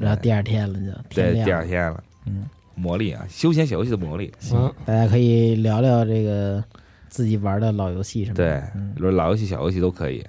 [0.00, 6.64] 然后第二天了就天对，第二天了，嗯，魔力啊，休闲小游戏的魔力，行，大家可以聊聊这个
[7.10, 8.44] 自己玩的老游戏什么的。
[8.44, 10.24] 对，嗯，老游戏、小游戏都可以。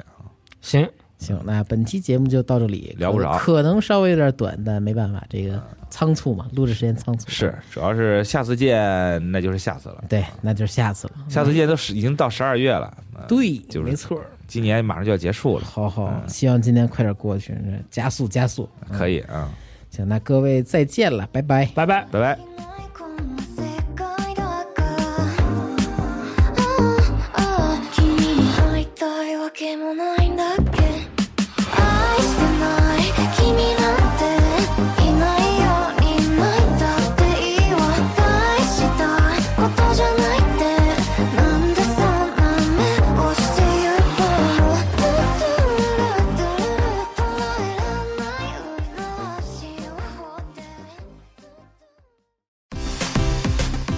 [0.59, 0.85] 行，
[1.18, 7.30] 行，那本期节目就到这里，聊不着可可能稍微有点短，但没办法，这个仓促嘛，录制时间仓促。
[7.30, 10.03] 是，主要是下次见，那就是下次了。
[10.07, 11.14] 对，那就是下次了。
[11.27, 14.22] 下次见都十已经到十二月了，呃对，就是没错。
[14.48, 17.53] 今年马上就要结束了，好好，嗯希望今年快点过去，
[17.89, 18.69] 加速加速。
[18.91, 19.49] 可以啊，
[19.89, 21.65] 行，那各位再见了，拜拜。
[21.73, 22.06] 拜拜。
[22.11, 22.76] 拜拜。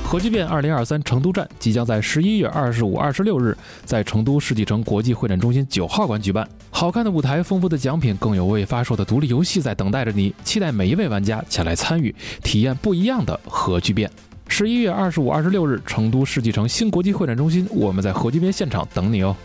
[0.09, 3.55] 核聚变二零二三成都站即将在十一月二十五、二十六日
[3.85, 6.49] 在成都世纪城国际会展中心九号馆举办。
[6.71, 10.33] 好看的舞台、丰富的奖品，更有未发售的独立游戏在等待着你。
[10.43, 14.09] 期待每一位玩家前来参与，体验不一样的核聚变。
[14.47, 19.35] 十一月二十五、二十六日，成都世纪城新国际会展中心，我们在核聚变现场等你哦。